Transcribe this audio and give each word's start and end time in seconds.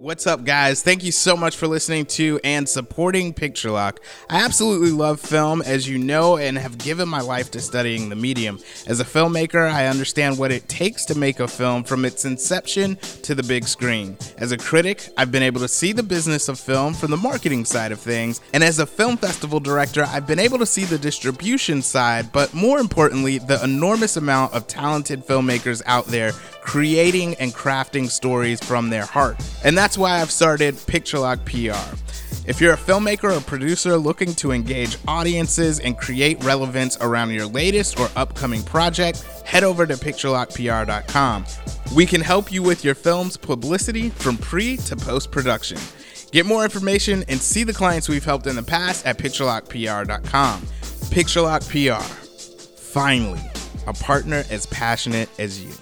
What's 0.00 0.26
up, 0.26 0.44
guys? 0.44 0.82
Thank 0.82 1.04
you 1.04 1.12
so 1.12 1.36
much 1.36 1.58
for 1.58 1.66
listening 1.66 2.06
to 2.06 2.40
and 2.42 2.66
supporting 2.66 3.34
Picture 3.34 3.70
Lock. 3.70 4.00
I 4.30 4.42
absolutely 4.42 4.92
love 4.92 5.20
film, 5.20 5.60
as 5.60 5.86
you 5.86 5.98
know, 5.98 6.38
and 6.38 6.56
have 6.56 6.78
given 6.78 7.06
my 7.06 7.20
life 7.20 7.50
to 7.50 7.60
studying 7.60 8.08
the 8.08 8.16
medium. 8.16 8.60
As 8.86 9.00
a 9.00 9.04
filmmaker, 9.04 9.70
I 9.70 9.88
understand 9.88 10.38
what 10.38 10.52
it 10.52 10.66
takes 10.70 11.04
to 11.04 11.18
make 11.18 11.38
a 11.38 11.46
film 11.46 11.84
from 11.84 12.06
its 12.06 12.24
inception 12.24 12.96
to 13.24 13.34
the 13.34 13.42
big 13.42 13.68
screen. 13.68 14.16
As 14.38 14.52
a 14.52 14.56
critic, 14.56 15.06
I've 15.18 15.30
been 15.30 15.42
able 15.42 15.60
to 15.60 15.68
see 15.68 15.92
the 15.92 16.02
business 16.02 16.48
of 16.48 16.58
film 16.58 16.94
from 16.94 17.10
the 17.10 17.18
marketing 17.18 17.66
side 17.66 17.92
of 17.92 18.00
things, 18.00 18.40
and 18.54 18.64
as 18.64 18.78
a 18.78 18.86
film 18.86 19.18
festival 19.18 19.60
director, 19.60 20.04
I've 20.04 20.26
been 20.26 20.38
able 20.38 20.56
to 20.60 20.66
see 20.66 20.84
the 20.84 20.96
distribution 20.96 21.82
side, 21.82 22.32
but 22.32 22.54
more 22.54 22.78
importantly, 22.78 23.36
the 23.36 23.62
enormous 23.62 24.16
amount 24.16 24.54
of 24.54 24.66
talented 24.66 25.26
filmmakers 25.26 25.82
out 25.84 26.06
there 26.06 26.32
creating 26.60 27.34
and 27.36 27.52
crafting 27.52 28.08
stories 28.08 28.62
from 28.62 28.90
their 28.90 29.04
heart. 29.04 29.36
And 29.64 29.76
that's 29.76 29.98
why 29.98 30.20
I've 30.20 30.30
started 30.30 30.76
Picture 30.86 31.18
Lock 31.18 31.44
PR. 31.44 31.96
If 32.46 32.60
you're 32.60 32.72
a 32.72 32.78
filmmaker 32.78 33.36
or 33.36 33.40
producer 33.40 33.96
looking 33.96 34.34
to 34.36 34.50
engage 34.52 34.96
audiences 35.06 35.78
and 35.78 35.96
create 35.96 36.42
relevance 36.42 36.96
around 37.00 37.30
your 37.30 37.46
latest 37.46 38.00
or 38.00 38.08
upcoming 38.16 38.62
project, 38.62 39.22
head 39.44 39.62
over 39.62 39.86
to 39.86 39.94
picturelockpr.com. 39.94 41.44
We 41.94 42.06
can 42.06 42.20
help 42.20 42.50
you 42.50 42.62
with 42.62 42.84
your 42.84 42.94
film's 42.94 43.36
publicity 43.36 44.10
from 44.10 44.36
pre 44.38 44.76
to 44.78 44.96
post 44.96 45.30
production. 45.30 45.78
Get 46.32 46.46
more 46.46 46.64
information 46.64 47.24
and 47.28 47.40
see 47.40 47.64
the 47.64 47.72
clients 47.72 48.08
we've 48.08 48.24
helped 48.24 48.46
in 48.46 48.56
the 48.56 48.62
past 48.62 49.06
at 49.06 49.18
picturelockpr.com. 49.18 50.60
Picturelock 51.10 51.68
PR. 51.68 52.02
Finally, 52.80 53.40
a 53.86 53.92
partner 53.92 54.44
as 54.50 54.66
passionate 54.66 55.28
as 55.38 55.62
you. 55.62 55.72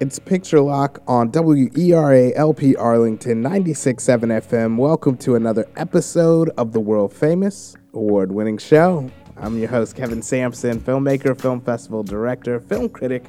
It's 0.00 0.20
Picture 0.20 0.60
Lock 0.60 1.02
on 1.08 1.32
WERA 1.32 2.30
LP 2.36 2.76
Arlington 2.76 3.42
96.7 3.42 3.98
FM. 4.42 4.76
Welcome 4.76 5.16
to 5.16 5.34
another 5.34 5.66
episode 5.74 6.50
of 6.56 6.72
the 6.72 6.78
world 6.78 7.12
famous 7.12 7.74
award 7.94 8.30
winning 8.30 8.58
show. 8.58 9.10
I'm 9.36 9.58
your 9.58 9.68
host, 9.68 9.96
Kevin 9.96 10.22
Sampson, 10.22 10.78
filmmaker, 10.78 11.36
film 11.36 11.60
festival 11.60 12.04
director, 12.04 12.60
film 12.60 12.88
critic, 12.90 13.24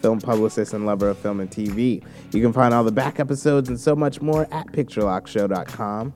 film 0.00 0.18
publicist, 0.18 0.72
and 0.72 0.86
lover 0.86 1.10
of 1.10 1.18
film 1.18 1.40
and 1.40 1.50
TV. 1.50 2.02
You 2.32 2.40
can 2.40 2.54
find 2.54 2.72
all 2.72 2.84
the 2.84 2.90
back 2.90 3.20
episodes 3.20 3.68
and 3.68 3.78
so 3.78 3.94
much 3.94 4.22
more 4.22 4.48
at 4.50 4.68
picturelockshow.com. 4.68 6.14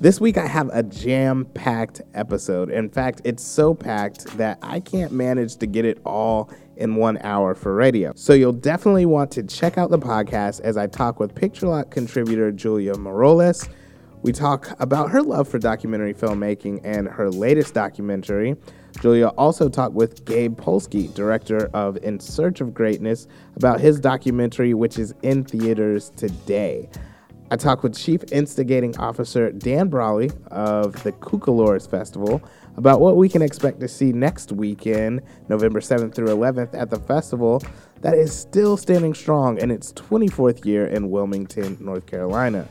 This 0.00 0.18
week 0.18 0.38
I 0.38 0.46
have 0.46 0.70
a 0.72 0.82
jam 0.82 1.44
packed 1.44 2.00
episode. 2.14 2.70
In 2.70 2.88
fact, 2.88 3.20
it's 3.22 3.44
so 3.44 3.74
packed 3.74 4.24
that 4.38 4.58
I 4.62 4.80
can't 4.80 5.12
manage 5.12 5.56
to 5.56 5.66
get 5.66 5.84
it 5.84 6.00
all 6.06 6.50
in 6.76 6.96
one 6.96 7.18
hour 7.18 7.54
for 7.54 7.74
radio. 7.74 8.12
So 8.14 8.32
you'll 8.32 8.52
definitely 8.52 9.06
want 9.06 9.30
to 9.32 9.42
check 9.42 9.78
out 9.78 9.90
the 9.90 9.98
podcast 9.98 10.60
as 10.60 10.76
I 10.76 10.86
talk 10.86 11.20
with 11.20 11.34
Picture 11.34 11.68
Lock 11.68 11.90
contributor 11.90 12.50
Julia 12.52 12.94
Meiroles. 12.94 13.68
We 14.22 14.32
talk 14.32 14.68
about 14.80 15.10
her 15.10 15.20
love 15.20 15.48
for 15.48 15.58
documentary 15.58 16.14
filmmaking 16.14 16.80
and 16.84 17.08
her 17.08 17.28
latest 17.30 17.74
documentary. 17.74 18.56
Julia 19.00 19.28
also 19.28 19.68
talked 19.68 19.94
with 19.94 20.24
Gabe 20.24 20.56
Polsky, 20.56 21.12
director 21.12 21.68
of 21.74 21.96
In 21.98 22.20
Search 22.20 22.60
of 22.60 22.72
Greatness, 22.72 23.26
about 23.56 23.80
his 23.80 23.98
documentary, 23.98 24.74
which 24.74 24.98
is 24.98 25.14
in 25.22 25.44
theaters 25.44 26.10
today. 26.10 26.88
I 27.50 27.56
talked 27.56 27.82
with 27.82 27.96
Chief 27.96 28.22
Instigating 28.32 28.96
Officer 28.96 29.50
Dan 29.52 29.88
Brawley 29.88 30.30
of 30.50 31.02
the 31.02 31.12
Cucalorus 31.12 31.90
Festival 31.90 32.40
about 32.76 33.00
what 33.00 33.16
we 33.16 33.28
can 33.28 33.42
expect 33.42 33.80
to 33.80 33.88
see 33.88 34.12
next 34.12 34.52
weekend, 34.52 35.20
November 35.48 35.80
7th 35.80 36.14
through 36.14 36.28
11th, 36.28 36.74
at 36.74 36.90
the 36.90 36.98
festival 36.98 37.62
that 38.00 38.14
is 38.14 38.34
still 38.34 38.76
standing 38.76 39.14
strong 39.14 39.58
in 39.58 39.70
its 39.70 39.92
24th 39.92 40.64
year 40.64 40.86
in 40.86 41.10
Wilmington, 41.10 41.76
North 41.80 42.06
Carolina, 42.06 42.66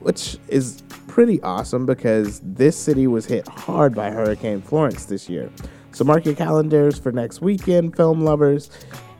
which 0.00 0.38
is 0.48 0.82
pretty 1.06 1.40
awesome 1.42 1.86
because 1.86 2.40
this 2.44 2.76
city 2.76 3.06
was 3.06 3.26
hit 3.26 3.46
hard 3.48 3.94
by 3.94 4.10
Hurricane 4.10 4.60
Florence 4.60 5.06
this 5.06 5.28
year. 5.28 5.50
So 5.92 6.04
mark 6.04 6.24
your 6.26 6.34
calendars 6.34 6.98
for 6.98 7.12
next 7.12 7.40
weekend, 7.40 7.96
film 7.96 8.20
lovers. 8.20 8.70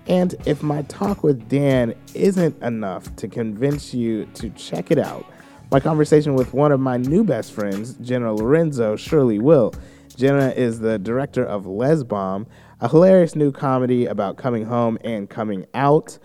And 0.09 0.35
if 0.45 0.63
my 0.63 0.83
talk 0.83 1.23
with 1.23 1.49
Dan 1.49 1.95
isn't 2.15 2.63
enough 2.63 3.15
to 3.17 3.29
convince 3.29 3.95
you 3.95 4.27
to 4.35 4.51
check 4.51 4.91
it 4.91 4.99
out, 4.99 5.25
my 5.71 5.81
conversation 5.81 6.35
with 6.35 6.55
one 6.55 6.71
of 6.71 6.79
my 6.79 6.97
new 6.97 7.25
best 7.25 7.53
friends, 7.53 7.95
Jenna 7.95 8.35
Laurenzo, 8.35 8.97
surely 8.97 9.39
will. 9.39 9.75
Jenna 10.17 10.49
is 10.57 10.81
the 10.81 10.99
director 10.99 11.45
of 11.45 11.67
Les 11.67 11.89
Lez 11.89 12.05
Bomb, 12.05 12.47
a 12.81 12.89
hilarious 12.89 13.37
new 13.37 13.53
comedy 13.53 14.07
about 14.07 14.39
coming 14.39 14.65
home 14.65 14.99
and 15.05 15.29
coming 15.29 15.67
out. 15.75 16.19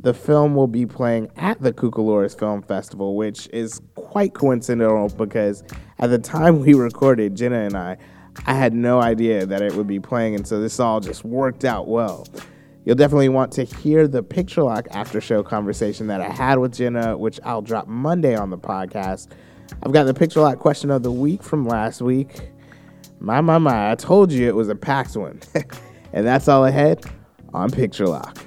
The 0.00 0.12
film 0.12 0.54
will 0.54 0.66
be 0.66 0.84
playing 0.84 1.30
at 1.36 1.60
the 1.62 1.72
Cucalorus 1.72 2.38
Film 2.38 2.62
Festival, 2.62 3.16
which 3.16 3.48
is 3.52 3.80
quite 3.94 4.34
coincidental 4.34 5.08
because 5.08 5.64
at 5.98 6.10
the 6.10 6.18
time 6.18 6.60
we 6.60 6.74
recorded, 6.74 7.36
Jenna 7.36 7.60
and 7.60 7.74
I, 7.74 7.96
I 8.46 8.52
had 8.52 8.74
no 8.74 9.00
idea 9.00 9.46
that 9.46 9.62
it 9.62 9.74
would 9.74 9.86
be 9.86 9.98
playing, 9.98 10.34
and 10.34 10.46
so 10.46 10.60
this 10.60 10.78
all 10.78 11.00
just 11.00 11.24
worked 11.24 11.64
out 11.64 11.88
well. 11.88 12.26
You'll 12.84 12.96
definitely 12.96 13.30
want 13.30 13.50
to 13.52 13.64
hear 13.64 14.06
the 14.06 14.22
Picture 14.22 14.62
Lock 14.62 14.88
after 14.90 15.22
show 15.22 15.42
conversation 15.42 16.06
that 16.08 16.20
I 16.20 16.28
had 16.28 16.58
with 16.58 16.74
Jenna, 16.74 17.16
which 17.16 17.40
I'll 17.44 17.62
drop 17.62 17.88
Monday 17.88 18.36
on 18.36 18.50
the 18.50 18.58
podcast. 18.58 19.28
I've 19.82 19.92
got 19.92 20.04
the 20.04 20.14
Picture 20.14 20.40
Lock 20.40 20.58
question 20.58 20.90
of 20.90 21.02
the 21.02 21.12
week 21.12 21.42
from 21.42 21.66
last 21.66 22.02
week. 22.02 22.50
My, 23.20 23.40
my, 23.40 23.58
my, 23.58 23.90
I 23.90 23.94
told 23.96 24.30
you 24.30 24.46
it 24.46 24.54
was 24.54 24.68
a 24.68 24.76
packed 24.76 25.16
one. 25.16 25.40
and 26.12 26.26
that's 26.26 26.46
all 26.46 26.64
ahead 26.64 27.04
on 27.52 27.70
Picture 27.70 28.06
Lock. 28.06 28.44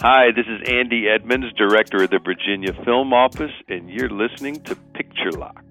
Hi, 0.00 0.30
this 0.36 0.46
is 0.46 0.60
Andy 0.68 1.08
Edmunds, 1.08 1.52
director 1.56 2.04
of 2.04 2.10
the 2.10 2.20
Virginia 2.20 2.72
Film 2.84 3.12
Office, 3.12 3.52
and 3.68 3.90
you're 3.90 4.10
listening 4.10 4.60
to 4.64 4.76
Picture 4.94 5.32
Lock. 5.32 5.64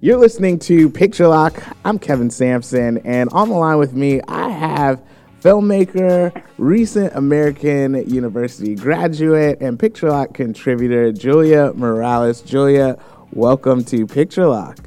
You're 0.00 0.18
listening 0.18 0.60
to 0.60 0.88
Picture 0.88 1.26
Lock. 1.26 1.60
I'm 1.84 1.98
Kevin 1.98 2.30
Sampson, 2.30 2.98
and 2.98 3.28
on 3.30 3.48
the 3.48 3.56
line 3.56 3.78
with 3.78 3.92
me, 3.92 4.20
I 4.28 4.50
have 4.50 5.02
filmmaker, 5.40 6.42
recent 6.58 7.14
American 7.16 7.94
University 8.08 8.76
graduate, 8.76 9.60
and 9.60 9.78
Picture 9.78 10.10
Lock 10.10 10.34
contributor 10.34 11.10
Julia 11.10 11.72
Morales. 11.74 12.40
Julia, 12.42 12.98
welcome 13.32 13.82
to 13.84 14.06
Picture 14.06 14.46
Lock. 14.46 14.78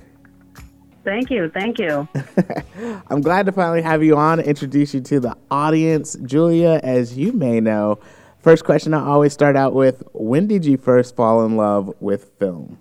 Thank 1.04 1.32
you. 1.32 1.50
Thank 1.50 1.80
you. 1.80 2.08
I'm 3.10 3.22
glad 3.22 3.46
to 3.48 3.52
finally 3.52 3.82
have 3.82 4.04
you 4.04 4.18
on, 4.18 4.40
introduce 4.40 4.94
you 4.94 5.02
to 5.02 5.20
the 5.20 5.38
audience. 5.50 6.16
Julia, 6.26 6.80
as 6.84 7.18
you 7.18 7.34
may 7.34 7.60
know, 7.60 8.00
first 8.40 8.66
question 8.66 8.94
I 8.94 9.04
always 9.06 9.34
start 9.34 9.56
out 9.56 9.74
with 9.74 10.04
when 10.14 10.48
did 10.48 10.66
you 10.66 10.78
first 10.78 11.16
fall 11.16 11.46
in 11.46 11.58
love 11.58 11.94
with 12.00 12.32
film? 12.38 12.80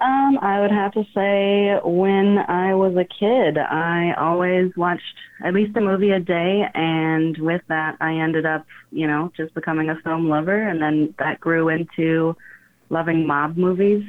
Um, 0.00 0.38
I 0.40 0.60
would 0.60 0.70
have 0.70 0.92
to 0.92 1.04
say 1.14 1.78
when 1.84 2.38
I 2.38 2.74
was 2.74 2.96
a 2.96 3.04
kid, 3.04 3.58
I 3.58 4.14
always 4.16 4.72
watched 4.74 5.02
at 5.44 5.52
least 5.52 5.76
a 5.76 5.82
movie 5.82 6.10
a 6.10 6.20
day, 6.20 6.64
and 6.72 7.36
with 7.36 7.60
that, 7.68 7.98
I 8.00 8.14
ended 8.14 8.46
up, 8.46 8.64
you 8.90 9.06
know, 9.06 9.30
just 9.36 9.52
becoming 9.52 9.90
a 9.90 9.96
film 10.02 10.30
lover, 10.30 10.68
and 10.68 10.80
then 10.80 11.14
that 11.18 11.38
grew 11.38 11.68
into 11.68 12.34
loving 12.90 13.26
mob 13.26 13.56
movies. 13.56 14.04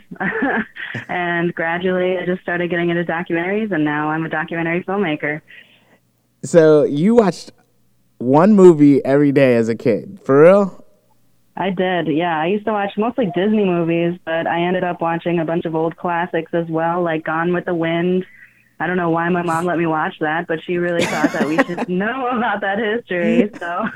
and 1.08 1.54
gradually 1.56 2.18
I 2.18 2.26
just 2.26 2.42
started 2.42 2.70
getting 2.70 2.90
into 2.90 3.04
documentaries 3.04 3.72
and 3.72 3.86
now 3.86 4.10
I'm 4.10 4.26
a 4.26 4.30
documentary 4.30 4.84
filmmaker. 4.84 5.42
So 6.44 6.84
you 6.84 7.16
watched 7.16 7.52
one 8.18 8.54
movie 8.54 9.04
every 9.06 9.32
day 9.32 9.56
as 9.56 9.70
a 9.70 9.76
kid, 9.76 10.20
for 10.24 10.44
real? 10.44 10.86
I 11.56 11.70
did, 11.70 12.08
yeah. 12.08 12.40
I 12.40 12.48
used 12.48 12.66
to 12.66 12.72
watch 12.72 12.92
mostly 12.98 13.26
Disney 13.36 13.66
movies, 13.66 14.20
but 14.26 14.48
I 14.48 14.62
ended 14.62 14.84
up 14.84 15.02
watching 15.02 15.40
a 15.40 15.46
bunch 15.46 15.66
of 15.66 15.76
old 15.76 15.98
classics 15.98 16.54
as 16.54 16.68
well, 16.70 17.04
like 17.04 17.26
Gone 17.26 17.54
with 17.54 17.66
the 17.66 17.76
Wind, 17.76 18.26
I 18.82 18.88
don't 18.88 18.98
know 18.98 19.12
why 19.12 19.30
my 19.30 19.44
mom 19.44 19.66
let 19.66 19.78
me 19.78 19.86
watch 19.86 20.16
that, 20.22 20.48
but 20.48 20.58
she 20.64 20.78
really 20.78 21.06
thought 21.06 21.32
that 21.34 21.48
we 21.48 21.56
should 21.58 21.88
know 21.90 22.26
about 22.30 22.62
that 22.62 22.80
history. 22.80 23.48
So. 23.60 23.86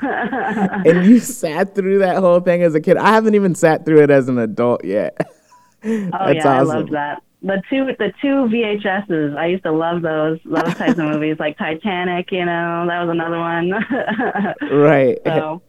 and 0.88 1.04
you 1.04 1.18
sat 1.18 1.74
through 1.74 1.98
that 1.98 2.18
whole 2.18 2.38
thing 2.38 2.62
as 2.62 2.76
a 2.76 2.80
kid. 2.80 2.96
I 2.96 3.08
haven't 3.08 3.34
even 3.34 3.56
sat 3.56 3.84
through 3.84 4.04
it 4.04 4.12
as 4.12 4.28
an 4.28 4.38
adult 4.38 4.84
yet. 4.84 5.16
oh 5.84 5.88
yeah, 5.88 6.08
awesome. 6.12 6.46
I 6.46 6.60
loved 6.62 6.92
that. 6.92 7.20
The 7.42 7.60
two 7.68 7.86
the 7.98 8.12
two 8.22 8.46
VHSs, 8.46 9.36
I 9.36 9.46
used 9.46 9.64
to 9.64 9.72
love 9.72 10.02
those 10.02 10.38
those 10.44 10.74
types 10.74 10.92
of 10.92 10.98
movies, 10.98 11.36
like 11.40 11.58
Titanic. 11.58 12.30
You 12.30 12.44
know, 12.44 12.86
that 12.86 13.02
was 13.02 13.10
another 13.10 13.38
one. 13.40 13.72
right. 14.70 15.18
So 15.24 15.62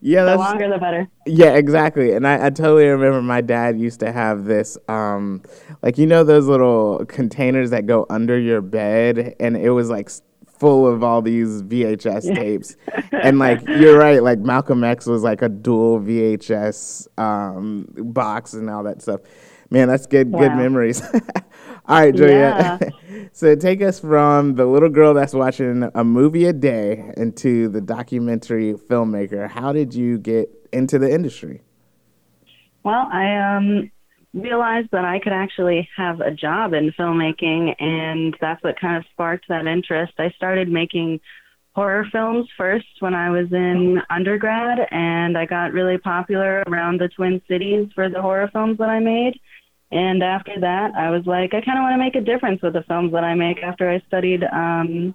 yeah, 0.00 0.24
the 0.24 0.36
longer 0.36 0.68
the 0.68 0.78
better. 0.78 1.08
Yeah, 1.26 1.54
exactly. 1.54 2.12
And 2.12 2.26
I, 2.26 2.46
I 2.46 2.50
totally 2.50 2.86
remember 2.86 3.22
my 3.22 3.40
dad 3.40 3.78
used 3.78 4.00
to 4.00 4.12
have 4.12 4.44
this, 4.44 4.76
um, 4.88 5.42
like 5.82 5.98
you 5.98 6.06
know 6.06 6.24
those 6.24 6.46
little 6.46 7.04
containers 7.06 7.70
that 7.70 7.86
go 7.86 8.06
under 8.10 8.38
your 8.38 8.60
bed, 8.60 9.34
and 9.40 9.56
it 9.56 9.70
was 9.70 9.90
like 9.90 10.10
full 10.46 10.86
of 10.86 11.02
all 11.02 11.22
these 11.22 11.62
VHS 11.62 12.34
tapes. 12.34 12.76
and 13.12 13.38
like 13.38 13.66
you're 13.66 13.98
right, 13.98 14.22
like 14.22 14.38
Malcolm 14.38 14.84
X 14.84 15.06
was 15.06 15.22
like 15.22 15.42
a 15.42 15.48
dual 15.48 16.00
VHS 16.00 17.06
um, 17.18 17.86
box 17.96 18.54
and 18.54 18.70
all 18.70 18.82
that 18.84 19.02
stuff. 19.02 19.20
Man, 19.70 19.88
that's 19.88 20.06
good 20.06 20.30
wow. 20.30 20.40
good 20.40 20.52
memories. 20.52 21.02
All 21.88 22.00
right, 22.00 22.14
Julia. 22.14 22.78
Yeah. 22.80 23.28
so 23.32 23.54
take 23.54 23.80
us 23.80 24.00
from 24.00 24.56
the 24.56 24.66
little 24.66 24.88
girl 24.88 25.14
that's 25.14 25.32
watching 25.32 25.88
a 25.94 26.02
movie 26.02 26.46
a 26.46 26.52
day 26.52 27.12
into 27.16 27.68
the 27.68 27.80
documentary 27.80 28.74
filmmaker. 28.74 29.48
How 29.48 29.72
did 29.72 29.94
you 29.94 30.18
get 30.18 30.48
into 30.72 30.98
the 30.98 31.12
industry? 31.12 31.62
Well, 32.82 33.08
I 33.12 33.56
um, 33.56 33.90
realized 34.34 34.88
that 34.92 35.04
I 35.04 35.20
could 35.20 35.32
actually 35.32 35.88
have 35.96 36.20
a 36.20 36.32
job 36.32 36.72
in 36.72 36.92
filmmaking, 36.92 37.80
and 37.80 38.36
that's 38.40 38.62
what 38.64 38.80
kind 38.80 38.96
of 38.96 39.04
sparked 39.12 39.46
that 39.48 39.66
interest. 39.66 40.14
I 40.18 40.30
started 40.30 40.68
making 40.68 41.20
horror 41.76 42.06
films 42.10 42.48
first 42.56 42.86
when 43.00 43.14
I 43.14 43.30
was 43.30 43.52
in 43.52 44.00
undergrad, 44.10 44.88
and 44.90 45.38
I 45.38 45.46
got 45.46 45.72
really 45.72 45.98
popular 45.98 46.64
around 46.66 47.00
the 47.00 47.08
Twin 47.08 47.40
Cities 47.46 47.88
for 47.94 48.08
the 48.08 48.20
horror 48.20 48.48
films 48.52 48.78
that 48.78 48.88
I 48.88 48.98
made. 48.98 49.40
And 49.92 50.22
after 50.22 50.58
that, 50.60 50.94
I 50.96 51.10
was 51.10 51.26
like, 51.26 51.54
I 51.54 51.60
kind 51.60 51.78
of 51.78 51.82
want 51.82 51.94
to 51.94 51.98
make 51.98 52.16
a 52.16 52.20
difference 52.20 52.60
with 52.60 52.72
the 52.72 52.82
films 52.82 53.12
that 53.12 53.22
I 53.22 53.34
make. 53.34 53.62
After 53.62 53.88
I 53.88 54.00
studied 54.08 54.42
um, 54.44 55.14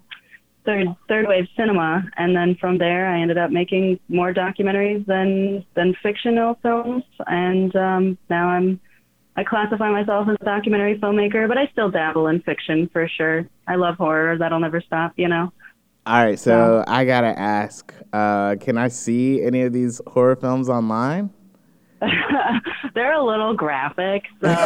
third 0.66 0.88
third 1.10 1.28
wave 1.28 1.48
cinema, 1.58 2.10
and 2.18 2.36
then 2.36 2.56
from 2.56 2.78
there, 2.78 3.08
I 3.08 3.22
ended 3.22 3.38
up 3.38 3.52
making 3.52 4.00
more 4.08 4.34
documentaries 4.34 5.06
than 5.06 5.66
than 5.76 5.96
fictional 6.02 6.58
films. 6.62 7.04
And 7.28 7.76
um, 7.76 8.18
now 8.30 8.48
I'm 8.48 8.80
I 9.36 9.44
classify 9.44 9.90
myself 9.90 10.28
as 10.30 10.38
a 10.42 10.46
documentary 10.46 11.00
filmmaker, 11.00 11.48
but 11.48 11.58
I 11.58 11.68
still 11.72 11.90
dabble 11.90 12.28
in 12.28 12.42
fiction 12.42 12.90
for 12.94 13.08
sure. 13.08 13.48
I 13.68 13.76
love 13.76 13.96
horror; 13.96 14.38
that'll 14.38 14.60
never 14.60 14.82
stop, 14.82 15.14
you 15.18 15.28
know. 15.28 15.52
All 16.06 16.26
right, 16.26 16.40
so 16.40 16.84
I 16.88 17.06
gotta 17.06 17.38
ask: 17.38 17.94
uh, 18.14 18.56
Can 18.56 18.78
I 18.78 18.88
see 18.88 19.44
any 19.44 19.62
of 19.64 19.74
these 19.74 20.02
horror 20.08 20.36
films 20.36 20.70
online? 20.70 21.30
They're 22.96 23.14
a 23.14 23.24
little 23.24 23.54
graphic, 23.54 24.24
so 24.42 24.48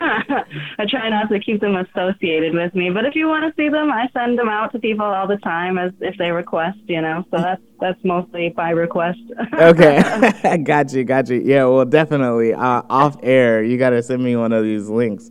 I 0.00 0.86
try 0.88 1.08
not 1.08 1.28
to 1.30 1.38
keep 1.38 1.60
them 1.60 1.76
associated 1.76 2.54
with 2.54 2.74
me. 2.74 2.90
But 2.90 3.04
if 3.04 3.14
you 3.14 3.28
want 3.28 3.44
to 3.44 3.62
see 3.62 3.68
them, 3.68 3.90
I 3.90 4.08
send 4.12 4.38
them 4.38 4.48
out 4.48 4.72
to 4.72 4.78
people 4.78 5.04
all 5.04 5.26
the 5.26 5.36
time 5.38 5.78
as 5.78 5.92
if 6.00 6.16
they 6.18 6.30
request, 6.30 6.78
you 6.86 7.00
know. 7.00 7.24
So 7.30 7.38
that's 7.38 7.62
that's 7.80 8.02
mostly 8.04 8.50
by 8.50 8.70
request. 8.70 9.20
okay, 9.54 10.62
got 10.64 10.92
you, 10.92 11.04
got 11.04 11.28
you. 11.28 11.42
Yeah, 11.44 11.66
well, 11.66 11.84
definitely 11.84 12.54
uh, 12.54 12.82
off 12.88 13.16
air, 13.22 13.62
you 13.62 13.78
got 13.78 13.90
to 13.90 14.02
send 14.02 14.22
me 14.22 14.36
one 14.36 14.52
of 14.52 14.64
these 14.64 14.88
links. 14.88 15.30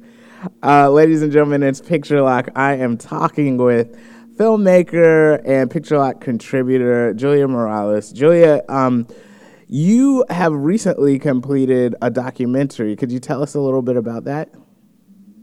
Uh, 0.62 0.90
ladies 0.90 1.22
and 1.22 1.32
gentlemen, 1.32 1.64
it's 1.64 1.82
Picture 1.82 2.22
Lock. 2.22 2.50
I 2.56 2.76
am 2.76 2.98
talking 2.98 3.58
with 3.58 3.98
filmmaker 4.36 5.42
and 5.46 5.70
Picture 5.70 5.98
Lock 5.98 6.20
contributor 6.20 7.14
Julia 7.14 7.48
Morales. 7.48 8.12
Julia, 8.12 8.62
um, 8.70 9.08
you 9.74 10.24
have 10.30 10.54
recently 10.54 11.18
completed 11.18 11.96
a 12.00 12.12
documentary. 12.12 12.96
Could 12.96 13.12
you 13.12 13.18
tell 13.18 13.42
us 13.42 13.56
a 13.56 13.60
little 13.60 13.82
bit 13.82 13.98
about 13.98 14.24
that? 14.26 14.50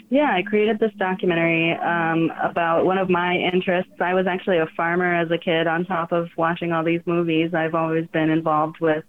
Yeah, 0.09 0.31
I 0.33 0.43
created 0.43 0.79
this 0.79 0.93
documentary 0.99 1.73
um, 1.73 2.31
about 2.41 2.85
one 2.85 2.97
of 2.97 3.11
my 3.11 3.35
interests. 3.35 3.91
I 4.01 4.15
was 4.15 4.29
actually 4.29 4.59
a 4.59 4.69
farmer 4.77 5.13
as 5.13 5.33
a 5.33 5.39
kid. 5.39 5.67
On 5.67 5.85
top 5.85 6.13
of 6.13 6.29
watching 6.37 6.71
all 6.71 6.85
these 6.85 7.01
movies, 7.07 7.55
I've 7.55 7.75
always 7.75 8.07
been 8.13 8.31
involved 8.31 8.77
with 8.81 9.03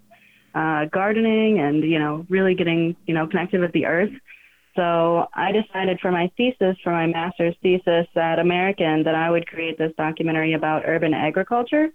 uh, 0.56 0.86
gardening 0.86 1.60
and 1.60 1.84
you 1.84 2.00
know 2.00 2.26
really 2.28 2.56
getting 2.56 2.96
you 3.06 3.14
know 3.14 3.28
connected 3.28 3.62
with 3.62 3.74
the 3.74 3.86
earth. 3.86 4.12
So 4.76 5.28
I 5.36 5.52
decided 5.52 6.00
for 6.00 6.12
my 6.12 6.32
thesis, 6.36 6.78
for 6.84 6.94
my 6.94 7.06
master's 7.06 7.56
thesis 7.62 8.08
at 8.16 8.40
American, 8.40 9.04
that 9.04 9.14
I 9.14 9.30
would 9.30 9.46
create 9.46 9.78
this 9.78 9.92
documentary 9.98 10.54
about 10.54 10.82
urban 10.84 11.14
agriculture 11.14 11.90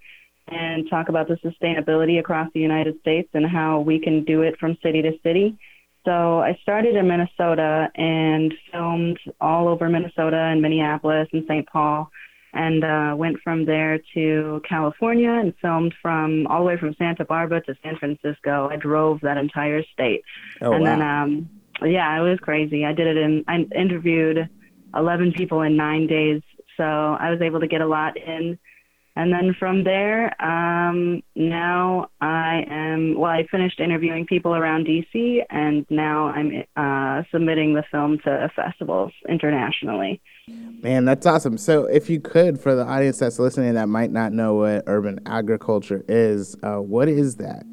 and 0.48 0.88
talk 0.88 1.08
about 1.08 1.28
the 1.28 1.36
sustainability 1.36 2.18
across 2.18 2.48
the 2.54 2.60
United 2.60 2.98
States 3.00 3.28
and 3.34 3.46
how 3.46 3.80
we 3.80 3.98
can 3.98 4.24
do 4.24 4.42
it 4.42 4.58
from 4.58 4.76
city 4.82 5.02
to 5.02 5.12
city. 5.22 5.58
So 6.04 6.40
I 6.40 6.56
started 6.62 6.94
in 6.94 7.08
Minnesota 7.08 7.88
and 7.96 8.54
filmed 8.70 9.18
all 9.40 9.66
over 9.66 9.88
Minnesota 9.88 10.36
and 10.36 10.62
Minneapolis 10.62 11.28
and 11.32 11.44
St. 11.48 11.66
Paul 11.68 12.10
and 12.52 12.84
uh, 12.84 13.14
went 13.16 13.38
from 13.42 13.66
there 13.66 13.98
to 14.14 14.62
California 14.68 15.30
and 15.30 15.52
filmed 15.60 15.94
from 16.00 16.46
all 16.46 16.60
the 16.60 16.64
way 16.64 16.78
from 16.78 16.94
Santa 16.94 17.24
Barbara 17.24 17.60
to 17.62 17.74
San 17.82 17.96
Francisco. 17.96 18.68
I 18.70 18.76
drove 18.76 19.20
that 19.22 19.36
entire 19.36 19.82
state. 19.92 20.22
Oh, 20.62 20.72
and 20.72 20.82
wow. 20.82 20.90
then 20.90 21.02
um 21.02 21.50
yeah, 21.82 22.18
it 22.18 22.22
was 22.22 22.38
crazy. 22.40 22.84
I 22.84 22.92
did 22.92 23.06
it 23.08 23.16
in 23.16 23.44
I 23.48 23.66
interviewed 23.76 24.48
11 24.94 25.32
people 25.32 25.62
in 25.62 25.76
9 25.76 26.06
days. 26.06 26.40
So 26.76 26.84
I 26.84 27.30
was 27.30 27.40
able 27.42 27.60
to 27.60 27.66
get 27.66 27.80
a 27.80 27.86
lot 27.86 28.16
in 28.16 28.58
and 29.16 29.32
then 29.32 29.54
from 29.58 29.84
there, 29.84 30.40
um, 30.44 31.22
now 31.34 32.10
I 32.20 32.64
am, 32.68 33.18
well, 33.18 33.30
I 33.30 33.46
finished 33.50 33.80
interviewing 33.80 34.26
people 34.26 34.54
around 34.54 34.86
DC, 34.86 35.42
and 35.48 35.86
now 35.88 36.26
I'm 36.26 36.64
uh, 36.76 37.22
submitting 37.32 37.72
the 37.72 37.82
film 37.90 38.18
to 38.24 38.50
festivals 38.54 39.12
internationally. 39.26 40.20
Man, 40.48 41.06
that's 41.06 41.26
awesome. 41.26 41.56
So, 41.56 41.86
if 41.86 42.10
you 42.10 42.20
could, 42.20 42.60
for 42.60 42.74
the 42.74 42.84
audience 42.84 43.18
that's 43.18 43.38
listening 43.38 43.74
that 43.74 43.88
might 43.88 44.12
not 44.12 44.34
know 44.34 44.54
what 44.56 44.84
urban 44.86 45.20
agriculture 45.24 46.04
is, 46.06 46.54
uh, 46.62 46.76
what 46.76 47.08
is 47.08 47.36
that? 47.36 47.64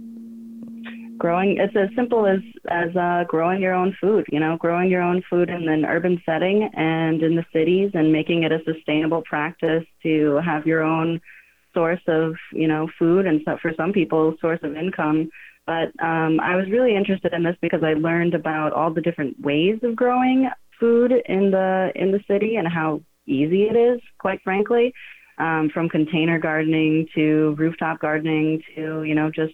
Growing 1.17 1.57
it's 1.57 1.75
as 1.75 1.89
simple 1.95 2.25
as 2.25 2.39
as 2.69 2.95
uh, 2.95 3.23
growing 3.27 3.61
your 3.61 3.73
own 3.73 3.95
food 3.99 4.25
you 4.31 4.39
know 4.39 4.57
growing 4.57 4.89
your 4.89 5.01
own 5.01 5.21
food 5.29 5.49
in 5.49 5.67
an 5.67 5.85
urban 5.85 6.21
setting 6.25 6.69
and 6.73 7.21
in 7.21 7.35
the 7.35 7.45
cities 7.53 7.91
and 7.93 8.11
making 8.11 8.43
it 8.43 8.51
a 8.51 8.63
sustainable 8.65 9.21
practice 9.23 9.83
to 10.01 10.39
have 10.43 10.65
your 10.65 10.81
own 10.81 11.21
source 11.73 12.01
of 12.07 12.35
you 12.51 12.67
know 12.67 12.87
food 12.97 13.25
and 13.25 13.41
so 13.45 13.57
for 13.61 13.73
some 13.75 13.91
people 13.91 14.35
source 14.39 14.59
of 14.63 14.75
income. 14.75 15.29
But 15.65 15.93
um, 16.03 16.41
i 16.41 16.57
was 16.57 16.69
really 16.69 16.93
interested 16.93 17.31
in 17.31 17.43
this 17.43 17.55
because 17.61 17.83
i 17.83 17.93
learned 17.93 18.33
about 18.33 18.73
all 18.73 18.93
the 18.93 19.01
different 19.01 19.39
ways 19.39 19.79
of 19.81 19.95
growing 19.95 20.49
food 20.79 21.13
in 21.25 21.51
the 21.51 21.91
in 21.95 22.11
the 22.11 22.19
city 22.27 22.57
and 22.57 22.67
how 22.67 23.01
easy 23.25 23.63
it 23.63 23.75
is 23.77 24.01
quite 24.19 24.41
frankly 24.43 24.93
um, 25.37 25.69
from 25.73 25.87
container 25.89 26.37
gardening 26.37 27.07
to 27.15 27.55
rooftop 27.57 27.99
gardening 27.99 28.61
to 28.75 29.03
you 29.03 29.15
know 29.15 29.31
just 29.31 29.53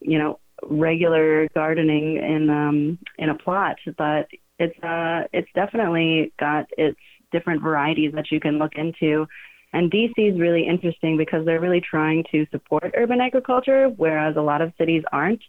you 0.00 0.18
know 0.18 0.38
regular 0.68 1.48
gardening 1.54 2.16
in 2.16 2.50
um 2.50 2.98
in 3.18 3.30
a 3.30 3.34
plot 3.34 3.76
but 3.96 4.28
it's 4.60 4.78
uh 4.84 5.26
it's 5.32 5.48
definitely 5.54 6.32
got 6.38 6.66
its 6.76 6.98
different 7.32 7.62
varieties 7.62 8.12
that 8.14 8.30
you 8.30 8.40
can 8.40 8.58
look 8.58 8.72
into. 8.76 9.26
And 9.72 9.90
DC 9.90 10.14
is 10.16 10.38
really 10.38 10.66
interesting 10.66 11.16
because 11.16 11.46
they're 11.46 11.60
really 11.60 11.80
trying 11.80 12.24
to 12.32 12.46
support 12.50 12.92
urban 12.96 13.20
agriculture 13.20 13.88
whereas 13.88 14.36
a 14.36 14.42
lot 14.42 14.60
of 14.60 14.72
cities 14.78 15.02
aren't. 15.12 15.42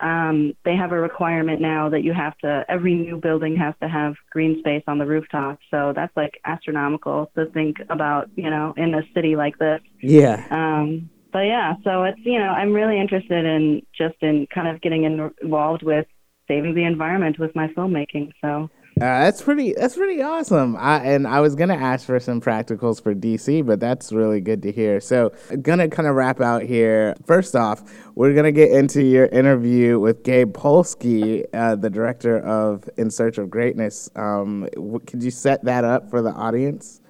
Um, 0.00 0.54
they 0.64 0.76
have 0.76 0.92
a 0.92 1.00
requirement 1.00 1.60
now 1.60 1.88
that 1.88 2.02
you 2.02 2.12
have 2.12 2.38
to 2.38 2.64
every 2.68 2.94
new 2.94 3.16
building 3.16 3.56
has 3.56 3.74
to 3.82 3.88
have 3.88 4.14
green 4.30 4.60
space 4.60 4.84
on 4.86 4.98
the 4.98 5.06
rooftop. 5.06 5.58
So 5.70 5.92
that's 5.94 6.16
like 6.16 6.40
astronomical 6.44 7.30
to 7.36 7.46
think 7.46 7.76
about 7.88 8.30
you 8.34 8.50
know 8.50 8.74
in 8.76 8.94
a 8.94 9.02
city 9.14 9.36
like 9.36 9.58
this. 9.58 9.80
Yeah. 10.02 10.46
um 10.50 11.10
but 11.32 11.40
yeah, 11.40 11.74
so 11.84 12.04
it's 12.04 12.20
you 12.24 12.38
know 12.38 12.48
I'm 12.50 12.72
really 12.72 13.00
interested 13.00 13.44
in 13.44 13.82
just 13.96 14.16
in 14.22 14.46
kind 14.54 14.68
of 14.68 14.80
getting 14.80 15.04
in, 15.04 15.30
involved 15.42 15.82
with 15.82 16.06
saving 16.48 16.74
the 16.74 16.84
environment 16.84 17.38
with 17.38 17.54
my 17.54 17.68
filmmaking. 17.68 18.32
So 18.40 18.70
Uh, 18.96 19.22
that's 19.24 19.40
pretty. 19.42 19.74
That's 19.78 19.94
pretty 19.96 20.20
awesome. 20.22 20.74
I, 20.76 20.98
and 21.04 21.24
I 21.26 21.38
was 21.40 21.54
gonna 21.54 21.76
ask 21.76 22.04
for 22.04 22.18
some 22.18 22.40
practicals 22.40 23.00
for 23.00 23.14
DC, 23.14 23.64
but 23.64 23.78
that's 23.78 24.12
really 24.12 24.40
good 24.40 24.60
to 24.62 24.72
hear. 24.72 24.98
So, 25.00 25.30
gonna 25.62 25.88
kind 25.88 26.08
of 26.08 26.16
wrap 26.16 26.40
out 26.40 26.62
here. 26.62 27.14
First 27.24 27.54
off, 27.54 27.82
we're 28.16 28.34
gonna 28.34 28.50
get 28.50 28.72
into 28.72 29.04
your 29.04 29.26
interview 29.26 30.00
with 30.00 30.24
Gabe 30.24 30.52
Polsky, 30.52 31.44
uh, 31.54 31.76
the 31.76 31.90
director 31.90 32.38
of 32.40 32.88
In 32.96 33.10
Search 33.10 33.38
of 33.38 33.50
Greatness. 33.50 34.10
Um, 34.16 34.66
w- 34.74 34.98
could 35.06 35.22
you 35.22 35.30
set 35.30 35.64
that 35.64 35.84
up 35.84 36.10
for 36.10 36.20
the 36.20 36.32
audience? 36.32 37.00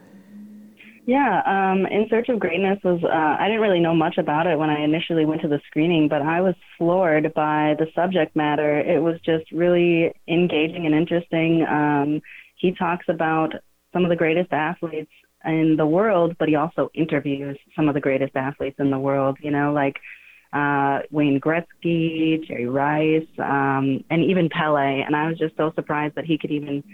Yeah, 1.08 1.40
um, 1.46 1.86
In 1.86 2.06
Search 2.10 2.28
of 2.28 2.38
Greatness 2.38 2.78
was 2.84 3.02
uh, 3.02 3.08
I 3.42 3.46
didn't 3.46 3.62
really 3.62 3.80
know 3.80 3.94
much 3.94 4.18
about 4.18 4.46
it 4.46 4.58
when 4.58 4.68
I 4.68 4.84
initially 4.84 5.24
went 5.24 5.40
to 5.40 5.48
the 5.48 5.58
screening, 5.66 6.06
but 6.06 6.20
I 6.20 6.42
was 6.42 6.54
floored 6.76 7.32
by 7.32 7.76
the 7.78 7.86
subject 7.94 8.36
matter. 8.36 8.78
It 8.78 9.02
was 9.02 9.18
just 9.24 9.50
really 9.50 10.12
engaging 10.28 10.84
and 10.84 10.94
interesting. 10.94 11.64
Um, 11.66 12.20
he 12.56 12.72
talks 12.72 13.06
about 13.08 13.54
some 13.94 14.04
of 14.04 14.10
the 14.10 14.16
greatest 14.16 14.52
athletes 14.52 15.10
in 15.46 15.76
the 15.78 15.86
world, 15.86 16.36
but 16.38 16.46
he 16.46 16.56
also 16.56 16.90
interviews 16.92 17.56
some 17.74 17.88
of 17.88 17.94
the 17.94 18.02
greatest 18.02 18.36
athletes 18.36 18.76
in 18.78 18.90
the 18.90 18.98
world. 18.98 19.38
You 19.40 19.50
know, 19.50 19.72
like 19.72 19.96
uh, 20.52 20.98
Wayne 21.10 21.40
Gretzky, 21.40 22.46
Jerry 22.46 22.68
Rice, 22.68 23.26
um, 23.38 24.04
and 24.10 24.24
even 24.24 24.50
Pele. 24.50 25.00
And 25.06 25.16
I 25.16 25.26
was 25.30 25.38
just 25.38 25.56
so 25.56 25.72
surprised 25.74 26.16
that 26.16 26.26
he 26.26 26.36
could 26.36 26.50
even 26.50 26.84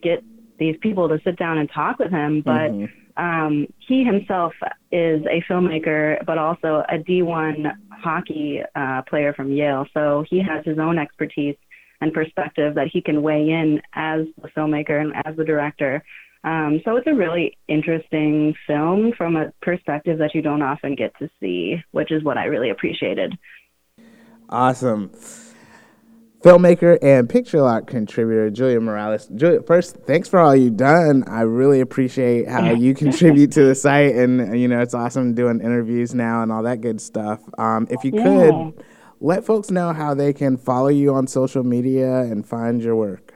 get 0.00 0.22
these 0.60 0.76
people 0.80 1.08
to 1.08 1.18
sit 1.24 1.36
down 1.36 1.58
and 1.58 1.68
talk 1.68 1.98
with 1.98 2.12
him. 2.12 2.40
But 2.40 2.70
Mhm. 2.70 2.88
Um, 3.16 3.66
he 3.78 4.04
himself 4.04 4.52
is 4.90 5.22
a 5.26 5.42
filmmaker, 5.50 6.24
but 6.24 6.38
also 6.38 6.82
a 6.88 6.98
D1 6.98 7.72
hockey 7.90 8.60
uh, 8.74 9.02
player 9.02 9.32
from 9.32 9.52
Yale. 9.52 9.86
So 9.94 10.24
he 10.28 10.42
has 10.42 10.64
his 10.64 10.78
own 10.78 10.98
expertise 10.98 11.56
and 12.00 12.12
perspective 12.12 12.74
that 12.74 12.88
he 12.92 13.00
can 13.00 13.22
weigh 13.22 13.48
in 13.48 13.80
as 13.94 14.26
the 14.42 14.48
filmmaker 14.48 15.00
and 15.00 15.12
as 15.24 15.36
the 15.36 15.44
director. 15.44 16.02
Um, 16.42 16.82
so 16.84 16.96
it's 16.96 17.06
a 17.06 17.14
really 17.14 17.56
interesting 17.68 18.54
film 18.66 19.12
from 19.16 19.36
a 19.36 19.52
perspective 19.62 20.18
that 20.18 20.34
you 20.34 20.42
don't 20.42 20.60
often 20.60 20.94
get 20.94 21.16
to 21.18 21.30
see, 21.40 21.76
which 21.92 22.12
is 22.12 22.22
what 22.22 22.36
I 22.36 22.44
really 22.44 22.68
appreciated. 22.70 23.38
Awesome. 24.50 25.10
Filmmaker 26.44 26.98
and 27.00 27.28
picture 27.28 27.62
lock 27.62 27.86
contributor 27.86 28.50
Julia 28.50 28.78
Morales. 28.78 29.26
Julia, 29.34 29.62
first, 29.62 29.96
thanks 30.06 30.28
for 30.28 30.38
all 30.38 30.54
you've 30.54 30.76
done. 30.76 31.24
I 31.26 31.40
really 31.40 31.80
appreciate 31.80 32.46
how 32.48 32.70
you 32.74 32.94
contribute 33.04 33.50
to 33.52 33.64
the 33.64 33.74
site, 33.74 34.14
and 34.14 34.60
you 34.60 34.68
know 34.68 34.80
it's 34.80 34.92
awesome 34.94 35.34
doing 35.34 35.60
interviews 35.60 36.14
now 36.14 36.42
and 36.42 36.52
all 36.52 36.62
that 36.64 36.82
good 36.82 37.00
stuff. 37.00 37.40
Um, 37.58 37.86
if 37.90 38.04
you 38.04 38.12
Yeah. 38.14 38.22
could 38.22 38.84
let 39.20 39.44
folks 39.46 39.70
know 39.70 39.94
how 39.94 40.12
they 40.12 40.34
can 40.34 40.58
follow 40.58 40.88
you 40.88 41.14
on 41.14 41.26
social 41.26 41.64
media 41.64 42.18
and 42.20 42.44
find 42.46 42.82
your 42.82 42.94
work. 42.94 43.32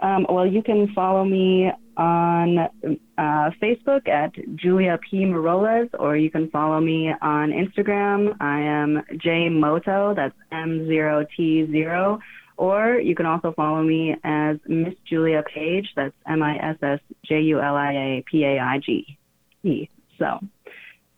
Um, 0.00 0.26
well, 0.30 0.46
you 0.46 0.62
can 0.62 0.88
follow 0.94 1.24
me 1.24 1.70
on 1.96 2.58
uh, 2.58 3.50
Facebook 3.62 4.08
at 4.08 4.32
Julia 4.54 4.98
P. 5.10 5.24
Maroles, 5.24 5.88
or 5.98 6.16
you 6.16 6.30
can 6.30 6.48
follow 6.50 6.80
me 6.80 7.12
on 7.22 7.50
Instagram. 7.50 8.34
I 8.40 8.60
am 8.60 9.02
J 9.18 9.48
Moto, 9.50 10.14
that's 10.14 10.34
M0T0. 10.52 12.18
Or 12.56 12.98
you 12.98 13.14
can 13.14 13.26
also 13.26 13.52
follow 13.52 13.82
me 13.82 14.16
as 14.24 14.56
Miss 14.66 14.94
Julia 15.08 15.42
Page, 15.42 15.88
that's 15.94 16.14
M 16.26 16.42
I 16.42 16.56
S 16.56 16.76
S 16.82 17.00
J 17.24 17.40
U 17.42 17.60
L 17.60 17.76
I 17.76 17.92
A 17.92 18.24
P 18.30 18.44
A 18.44 18.58
I 18.58 18.78
G 18.78 19.18
E. 19.62 19.88
So 20.18 20.40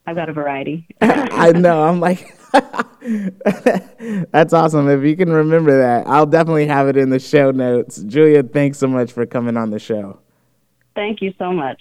I've 0.07 0.17
got 0.17 0.29
a 0.29 0.33
variety. 0.33 0.87
I 1.01 1.53
know. 1.53 1.85
I'm 1.85 2.01
like, 2.01 2.35
that's 4.33 4.53
awesome. 4.53 4.89
If 4.89 5.05
you 5.05 5.17
can 5.17 5.31
remember 5.31 5.79
that, 5.79 6.07
I'll 6.07 6.27
definitely 6.27 6.67
have 6.67 6.89
it 6.89 6.97
in 6.97 7.11
the 7.11 7.19
show 7.19 7.51
notes. 7.51 8.03
Julia, 8.03 8.43
thanks 8.43 8.79
so 8.79 8.89
much 8.89 9.13
for 9.13 9.27
coming 9.27 9.57
on 9.57 9.71
the 9.71 9.79
show. 9.79 10.19
Thank 10.97 11.23
you 11.23 11.33
so 11.39 11.53
much. 11.53 11.81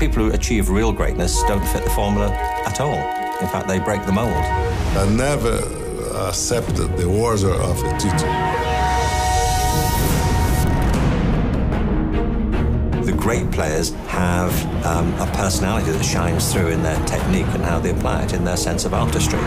People 0.00 0.24
who 0.24 0.32
achieve 0.32 0.70
real 0.70 0.92
greatness 0.92 1.40
don't 1.44 1.64
fit 1.68 1.84
the 1.84 1.90
formula 1.90 2.30
at 2.66 2.80
all. 2.80 2.94
In 3.40 3.48
fact, 3.48 3.68
they 3.68 3.78
break 3.78 4.04
the 4.06 4.12
mold. 4.12 4.28
I 4.28 5.06
never 5.14 5.85
accepted 6.16 6.96
the 6.96 7.04
order 7.04 7.52
of 7.52 7.82
a 7.82 7.98
teacher. 7.98 8.32
The 13.04 13.12
great 13.12 13.50
players 13.50 13.90
have 14.08 14.52
um, 14.84 15.12
a 15.14 15.26
personality 15.34 15.90
that 15.92 16.04
shines 16.04 16.52
through 16.52 16.68
in 16.68 16.82
their 16.82 16.98
technique 17.06 17.46
and 17.48 17.62
how 17.62 17.78
they 17.78 17.90
apply 17.90 18.24
it 18.24 18.32
in 18.32 18.44
their 18.44 18.56
sense 18.56 18.84
of 18.84 18.94
artistry. 18.94 19.38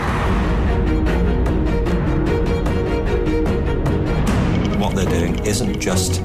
What 4.78 4.94
they're 4.94 5.04
doing 5.06 5.38
isn't 5.44 5.80
just 5.80 6.22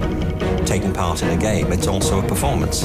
taking 0.65 0.93
part 0.93 1.21
in 1.23 1.29
a 1.29 1.37
game, 1.37 1.71
it's 1.71 1.87
also 1.87 2.19
a 2.23 2.27
performance. 2.27 2.81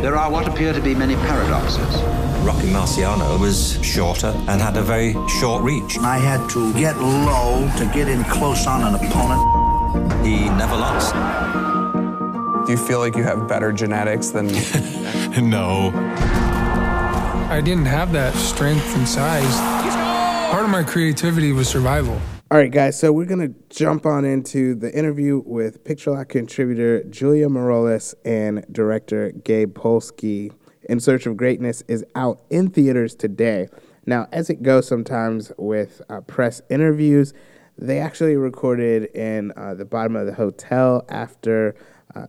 There 0.00 0.16
are 0.16 0.30
what 0.30 0.48
appear 0.48 0.72
to 0.72 0.80
be 0.80 0.94
many 0.94 1.16
paradoxes. 1.16 2.17
Rocky 2.40 2.68
Marciano 2.68 3.38
was 3.38 3.78
shorter 3.84 4.32
and 4.48 4.60
had 4.60 4.76
a 4.76 4.82
very 4.82 5.14
short 5.28 5.62
reach. 5.62 5.98
I 5.98 6.18
had 6.18 6.48
to 6.50 6.72
get 6.74 6.96
low 6.98 7.70
to 7.78 7.90
get 7.92 8.08
in 8.08 8.24
close 8.24 8.66
on 8.66 8.82
an 8.82 8.94
opponent. 8.94 10.26
He 10.26 10.48
never 10.50 10.76
lost. 10.76 11.14
Do 12.66 12.72
you 12.72 12.78
feel 12.78 12.98
like 12.98 13.16
you 13.16 13.22
have 13.22 13.48
better 13.48 13.72
genetics 13.72 14.28
than 14.28 14.46
no. 15.48 15.90
I 17.50 17.60
didn't 17.64 17.86
have 17.86 18.12
that 18.12 18.34
strength 18.34 18.94
and 18.96 19.08
size. 19.08 19.56
Part 20.50 20.64
of 20.64 20.70
my 20.70 20.82
creativity 20.82 21.52
was 21.52 21.68
survival. 21.68 22.20
All 22.50 22.56
right, 22.56 22.70
guys, 22.70 22.98
so 22.98 23.12
we're 23.12 23.26
going 23.26 23.46
to 23.46 23.54
jump 23.68 24.06
on 24.06 24.24
into 24.24 24.74
the 24.74 24.90
interview 24.96 25.42
with 25.44 25.84
Picture 25.84 26.12
Lock 26.12 26.30
contributor 26.30 27.02
Julia 27.04 27.48
Morales 27.48 28.14
and 28.24 28.64
director 28.72 29.32
Gabe 29.32 29.74
Polsky. 29.74 30.52
In 30.88 31.00
Search 31.00 31.26
of 31.26 31.36
Greatness 31.36 31.82
is 31.86 32.04
out 32.14 32.40
in 32.48 32.70
theaters 32.70 33.14
today. 33.14 33.68
Now, 34.06 34.26
as 34.32 34.48
it 34.48 34.62
goes 34.62 34.88
sometimes 34.88 35.52
with 35.58 36.00
uh, 36.08 36.22
press 36.22 36.62
interviews, 36.70 37.34
they 37.76 37.98
actually 37.98 38.36
recorded 38.36 39.04
in 39.14 39.52
uh, 39.54 39.74
the 39.74 39.84
bottom 39.84 40.16
of 40.16 40.24
the 40.26 40.32
hotel 40.32 41.04
after 41.10 41.74
uh, 42.14 42.26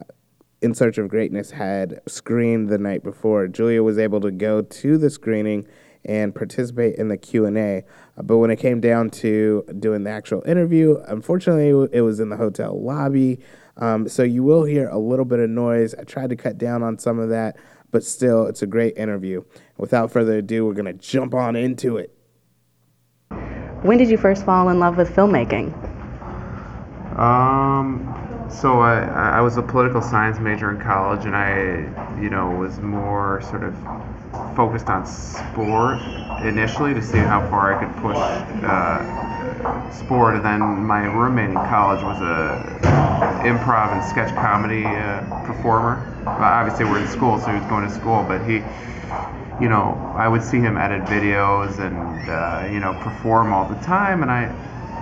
In 0.61 0.75
Search 0.75 0.97
of 0.97 1.07
Greatness 1.07 1.51
had 1.51 2.01
screened 2.05 2.67
the 2.67 2.77
night 2.77 3.01
before. 3.01 3.47
Julia 3.47 3.81
was 3.81 3.97
able 3.97 4.19
to 4.19 4.29
go 4.29 4.61
to 4.61 4.97
the 4.97 5.09
screening 5.09 5.65
and 6.03 6.35
participate 6.35 6.95
in 6.95 7.07
the 7.07 7.17
Q&A. 7.17 7.85
Uh, 8.17 8.21
but 8.23 8.37
when 8.37 8.51
it 8.51 8.57
came 8.57 8.81
down 8.81 9.09
to 9.09 9.63
doing 9.79 10.03
the 10.03 10.09
actual 10.09 10.43
interview, 10.45 10.97
unfortunately, 11.07 11.69
it 11.93 12.01
was 12.01 12.19
in 12.19 12.27
the 12.27 12.37
hotel 12.37 12.77
lobby. 12.79 13.39
Um, 13.77 14.09
so 14.09 14.23
you 14.23 14.43
will 14.43 14.65
hear 14.65 14.89
a 14.89 14.97
little 14.97 15.25
bit 15.25 15.39
of 15.39 15.49
noise. 15.49 15.95
I 15.95 16.03
tried 16.03 16.29
to 16.31 16.35
cut 16.35 16.57
down 16.57 16.83
on 16.83 16.99
some 16.99 17.19
of 17.19 17.29
that, 17.29 17.55
but 17.91 18.03
still, 18.03 18.46
it's 18.46 18.62
a 18.62 18.67
great 18.67 18.98
interview. 18.98 19.43
Without 19.77 20.12
further 20.12 20.38
ado, 20.38 20.65
we're 20.65 20.74
going 20.74 20.86
to 20.86 20.93
jump 20.93 21.34
on 21.34 21.55
into 21.55 21.98
it. 21.98 22.15
When 23.81 23.98
did 23.98 24.10
you 24.10 24.17
first 24.17 24.46
fall 24.46 24.69
in 24.69 24.79
love 24.79 24.98
with 24.98 25.10
filmmaking? 25.10 25.74
Um, 27.17 28.48
so 28.50 28.79
I, 28.79 29.00
I 29.38 29.41
was 29.41 29.58
a 29.58 29.62
political 29.62 30.01
science 30.01 30.39
major 30.39 30.72
in 30.72 30.81
college, 30.81 31.25
and 31.25 31.36
I, 31.36 32.19
you 32.22 32.29
know, 32.29 32.51
was 32.51 32.79
more 32.79 33.41
sort 33.41 33.63
of 33.63 33.74
focused 34.55 34.89
on 34.89 35.05
sport 35.05 36.00
initially 36.43 36.93
to 36.93 37.01
see 37.01 37.17
how 37.17 37.48
far 37.50 37.74
I 37.74 37.83
could 37.83 37.95
push 37.98 38.17
uh, 38.17 39.91
sport. 39.91 40.36
And 40.36 40.45
then 40.45 40.62
my 40.62 41.05
roommate 41.05 41.50
in 41.50 41.55
college 41.55 42.03
was 42.03 42.21
a 42.21 42.79
improv 43.43 43.93
and 43.93 44.03
sketch 44.03 44.33
comedy 44.36 44.86
uh, 44.86 45.43
performer. 45.45 46.05
Well, 46.25 46.43
obviously, 46.43 46.86
we're 46.86 47.01
in 47.01 47.07
school, 47.07 47.39
so 47.39 47.48
he 47.48 47.57
was 47.57 47.65
going 47.67 47.88
to 47.88 47.93
school, 47.93 48.24
but 48.27 48.45
he 48.48 48.62
you 49.62 49.67
know, 49.67 50.13
I 50.15 50.27
would 50.27 50.41
see 50.41 50.59
him 50.59 50.77
edit 50.77 51.03
videos 51.03 51.79
and 51.79 52.29
uh, 52.29 52.71
you 52.71 52.79
know 52.79 52.93
perform 53.01 53.51
all 53.51 53.67
the 53.67 53.79
time, 53.81 54.21
and 54.21 54.31
I, 54.31 54.53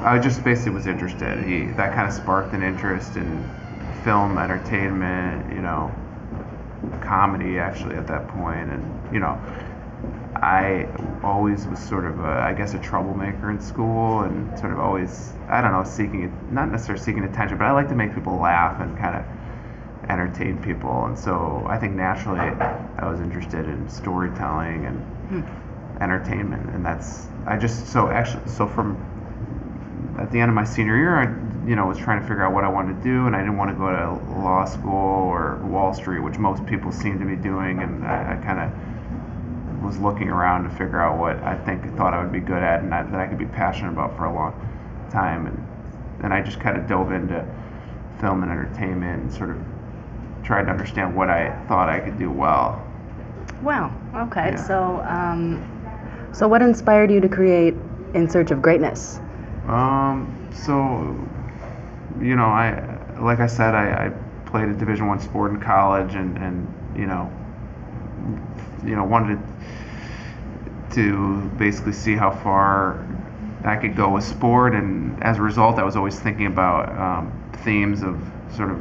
I 0.03 0.19
just 0.19 0.43
basically 0.43 0.71
was 0.71 0.87
interested. 0.87 1.43
He 1.43 1.65
that 1.77 1.93
kind 1.93 2.07
of 2.07 2.13
sparked 2.13 2.53
an 2.53 2.63
interest 2.63 3.17
in 3.17 3.47
film, 4.03 4.37
entertainment, 4.37 5.53
you 5.53 5.61
know, 5.61 5.93
comedy 7.01 7.59
actually 7.59 7.95
at 7.95 8.07
that 8.07 8.27
point, 8.27 8.69
and 8.71 9.13
you 9.13 9.19
know, 9.19 9.39
I 10.35 10.87
always 11.23 11.65
was 11.67 11.79
sort 11.79 12.05
of 12.05 12.19
a, 12.19 12.27
I 12.27 12.53
guess 12.53 12.73
a 12.73 12.79
troublemaker 12.79 13.49
in 13.49 13.59
school, 13.59 14.21
and 14.21 14.57
sort 14.59 14.71
of 14.71 14.79
always 14.79 15.33
I 15.49 15.61
don't 15.61 15.71
know 15.71 15.83
seeking 15.83 16.31
not 16.51 16.71
necessarily 16.71 17.03
seeking 17.03 17.23
attention, 17.23 17.57
but 17.57 17.65
I 17.65 17.71
like 17.71 17.89
to 17.89 17.95
make 17.95 18.13
people 18.13 18.37
laugh 18.37 18.81
and 18.81 18.97
kind 18.97 19.15
of 19.15 19.25
entertain 20.09 20.61
people. 20.63 21.05
And 21.05 21.17
so 21.17 21.65
i 21.67 21.77
think 21.77 21.93
naturally 21.93 22.39
i 22.39 23.09
was 23.09 23.19
interested 23.19 23.65
in 23.65 23.89
storytelling 23.89 24.85
and 24.85 24.99
hmm. 25.29 26.01
entertainment. 26.01 26.69
And 26.69 26.85
that's 26.85 27.27
i 27.45 27.57
just 27.57 27.87
so 27.87 28.09
actually 28.09 28.47
so 28.47 28.67
from 28.67 28.97
at 30.19 30.31
the 30.31 30.39
end 30.39 30.49
of 30.49 30.55
my 30.55 30.63
senior 30.63 30.97
year 30.97 31.15
i 31.17 31.25
you 31.67 31.75
know 31.75 31.85
was 31.85 31.97
trying 31.97 32.21
to 32.21 32.27
figure 32.27 32.43
out 32.43 32.53
what 32.53 32.63
i 32.63 32.69
wanted 32.69 32.95
to 32.95 33.03
do 33.03 33.27
and 33.27 33.35
i 33.35 33.39
didn't 33.39 33.57
want 33.57 33.69
to 33.69 33.75
go 33.75 33.91
to 33.91 34.39
law 34.39 34.65
school 34.65 35.27
or 35.27 35.57
wall 35.65 35.93
street 35.93 36.19
which 36.19 36.37
most 36.37 36.65
people 36.65 36.91
seem 36.91 37.19
to 37.19 37.25
be 37.25 37.35
doing 37.35 37.81
and 37.81 38.05
i, 38.05 38.33
I 38.33 38.45
kind 38.45 38.59
of 38.59 39.83
was 39.83 39.97
looking 39.99 40.29
around 40.29 40.63
to 40.63 40.69
figure 40.71 41.01
out 41.01 41.19
what 41.19 41.37
i 41.43 41.57
think 41.65 41.83
thought 41.97 42.13
i 42.13 42.23
would 42.23 42.31
be 42.31 42.39
good 42.39 42.63
at 42.63 42.81
and 42.81 42.93
I, 42.93 43.03
that 43.03 43.19
i 43.19 43.27
could 43.27 43.37
be 43.37 43.45
passionate 43.45 43.91
about 43.91 44.15
for 44.17 44.25
a 44.25 44.33
long 44.33 44.53
time 45.11 45.47
and 45.47 46.23
and 46.23 46.33
i 46.33 46.41
just 46.41 46.59
kind 46.59 46.77
of 46.77 46.87
dove 46.87 47.11
into 47.11 47.45
film 48.19 48.43
and 48.43 48.51
entertainment 48.51 49.23
and 49.23 49.33
sort 49.33 49.51
of 49.51 49.57
tried 50.43 50.63
to 50.63 50.69
understand 50.69 51.15
what 51.15 51.29
I 51.29 51.51
thought 51.67 51.89
I 51.89 51.99
could 51.99 52.17
do 52.17 52.31
well. 52.31 52.81
Wow. 53.61 53.93
Okay. 54.15 54.51
Yeah. 54.51 54.55
So, 54.55 55.03
um, 55.05 56.31
so 56.33 56.47
what 56.47 56.61
inspired 56.61 57.11
you 57.11 57.19
to 57.19 57.29
create 57.29 57.75
In 58.13 58.29
Search 58.29 58.51
of 58.51 58.61
Greatness? 58.61 59.19
Um, 59.67 60.33
so, 60.53 60.73
you 62.21 62.35
know, 62.35 62.45
I 62.45 63.19
like 63.19 63.39
I 63.39 63.47
said, 63.47 63.75
I, 63.75 64.07
I 64.07 64.09
played 64.47 64.69
a 64.69 64.73
Division 64.73 65.07
One 65.07 65.19
sport 65.19 65.51
in 65.51 65.59
college, 65.59 66.15
and 66.15 66.37
and 66.37 66.73
you 66.95 67.05
know, 67.05 67.31
you 68.83 68.95
know, 68.95 69.03
wanted 69.03 69.39
to 70.91 71.41
basically 71.57 71.93
see 71.93 72.15
how 72.15 72.31
far 72.31 73.05
I 73.63 73.75
could 73.75 73.95
go 73.95 74.09
with 74.09 74.23
sport, 74.23 74.73
and 74.73 75.21
as 75.23 75.37
a 75.37 75.41
result, 75.41 75.77
I 75.77 75.83
was 75.83 75.95
always 75.95 76.19
thinking 76.19 76.47
about 76.47 76.89
um, 76.97 77.51
themes 77.63 78.01
of 78.03 78.19
sort 78.55 78.71
of 78.71 78.77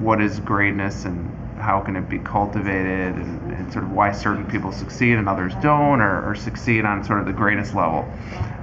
what 0.00 0.20
is 0.20 0.40
greatness 0.40 1.04
and 1.04 1.30
how 1.58 1.80
can 1.80 1.96
it 1.96 2.08
be 2.08 2.18
cultivated 2.18 3.14
and, 3.14 3.52
and, 3.52 3.72
sort 3.72 3.84
of 3.84 3.92
why 3.92 4.10
certain 4.10 4.44
people 4.44 4.72
succeed 4.72 5.16
and 5.16 5.28
others 5.28 5.54
don't 5.62 6.00
or, 6.00 6.28
or 6.28 6.34
succeed 6.34 6.84
on 6.84 7.02
sort 7.04 7.20
of 7.20 7.26
the 7.26 7.32
greatest 7.32 7.74
level. 7.74 8.00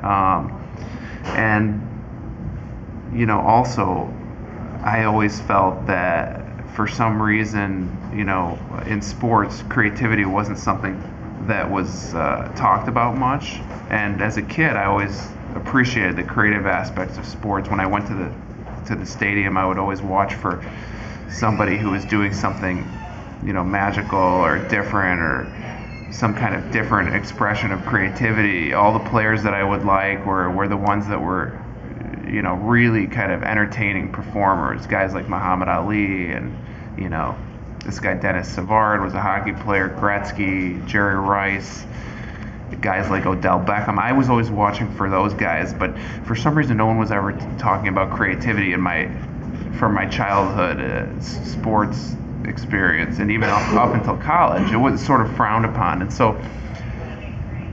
Um, 0.04 0.62
and 1.24 1.82
you 3.14 3.26
know 3.26 3.40
also 3.40 4.12
i 4.84 5.04
always 5.04 5.40
felt 5.42 5.86
that 5.88 6.46
for 6.76 6.88
some 6.88 7.22
reason 7.22 7.90
you 8.14 8.24
know 8.24 8.58
in 8.86 9.02
sports 9.02 9.64
creativity 9.70 10.26
wasn't 10.26 10.58
something 10.58 11.02
that 11.48 11.70
was 11.70 12.14
uh, 12.14 12.52
talked 12.56 12.88
about 12.88 13.18
much 13.18 13.60
and 13.90 14.22
as 14.22 14.38
a 14.38 14.42
kid 14.42 14.76
i 14.76 14.86
always 14.86 15.28
appreciated 15.56 16.16
the 16.16 16.24
creative 16.24 16.66
aspects 16.66 17.18
of 17.18 17.26
sports 17.26 17.70
when 17.70 17.80
i 17.80 17.86
went 17.86 18.06
to 18.08 18.14
the 18.14 18.32
to 18.86 18.96
the 18.96 19.06
stadium 19.06 19.58
i 19.58 19.66
would 19.66 19.78
always 19.78 20.02
watch 20.02 20.34
for 20.36 20.64
somebody 21.32 21.78
who 21.78 21.92
was 21.92 22.06
doing 22.06 22.34
something, 22.34 22.86
you 23.44 23.54
know, 23.54 23.64
magical 23.64 24.20
or 24.20 24.60
different 24.68 25.22
or 25.22 25.52
some 26.12 26.36
kind 26.36 26.54
of 26.54 26.72
different 26.72 27.16
expression 27.16 27.72
of 27.72 27.86
creativity. 27.86 28.74
All 28.74 28.94
the 28.94 29.10
players 29.10 29.44
that 29.44 29.54
I 29.54 29.64
would 29.64 29.86
like 29.86 30.26
were, 30.26 30.52
were 30.52 30.68
the 30.68 30.78
ones 30.78 31.08
that 31.08 31.22
were, 31.22 31.61
you 32.28 32.42
know, 32.42 32.56
really 32.56 33.08
kind 33.08 33.32
of 33.32 33.44
entertaining 33.44 34.12
performers. 34.12 34.86
Guys 34.88 35.14
like 35.14 35.28
Muhammad 35.28 35.68
Ali 35.68 36.32
and, 36.32 36.56
you 36.98 37.10
know, 37.10 37.38
this 37.86 38.00
guy 38.00 38.14
Denis 38.14 38.48
Savard 38.48 39.02
was 39.02 39.14
a 39.14 39.22
hockey 39.22 39.54
player, 39.54 39.90
Gretzky, 39.90 40.86
Jerry 40.86 41.16
Rice, 41.16 41.86
guys 42.80 43.10
like 43.10 43.26
Odell 43.26 43.60
Beckham. 43.60 43.98
I 43.98 44.12
was 44.12 44.30
always 44.30 44.50
watching 44.50 44.92
for 44.96 45.10
those 45.10 45.34
guys, 45.34 45.74
but 45.74 45.98
for 46.26 46.36
some 46.36 46.56
reason, 46.56 46.78
no 46.78 46.86
one 46.86 46.98
was 46.98 47.12
ever 47.12 47.34
talking 47.58 47.88
about 47.88 48.12
creativity 48.12 48.74
in 48.74 48.82
my 48.82 49.10
from 49.78 49.94
my 49.96 50.06
childhood 50.06 50.80
uh, 50.80 51.20
sports 51.22 52.16
experience, 52.46 53.20
and 53.20 53.32
even 53.32 53.50
up, 53.50 53.68
up 53.74 53.96
until 53.96 54.18
college, 54.18 54.72
it 54.72 54.78
was 54.78 55.04
sort 55.04 55.22
of 55.22 55.36
frowned 55.36 55.66
upon. 55.66 56.02
And 56.02 56.14
so, 56.14 56.40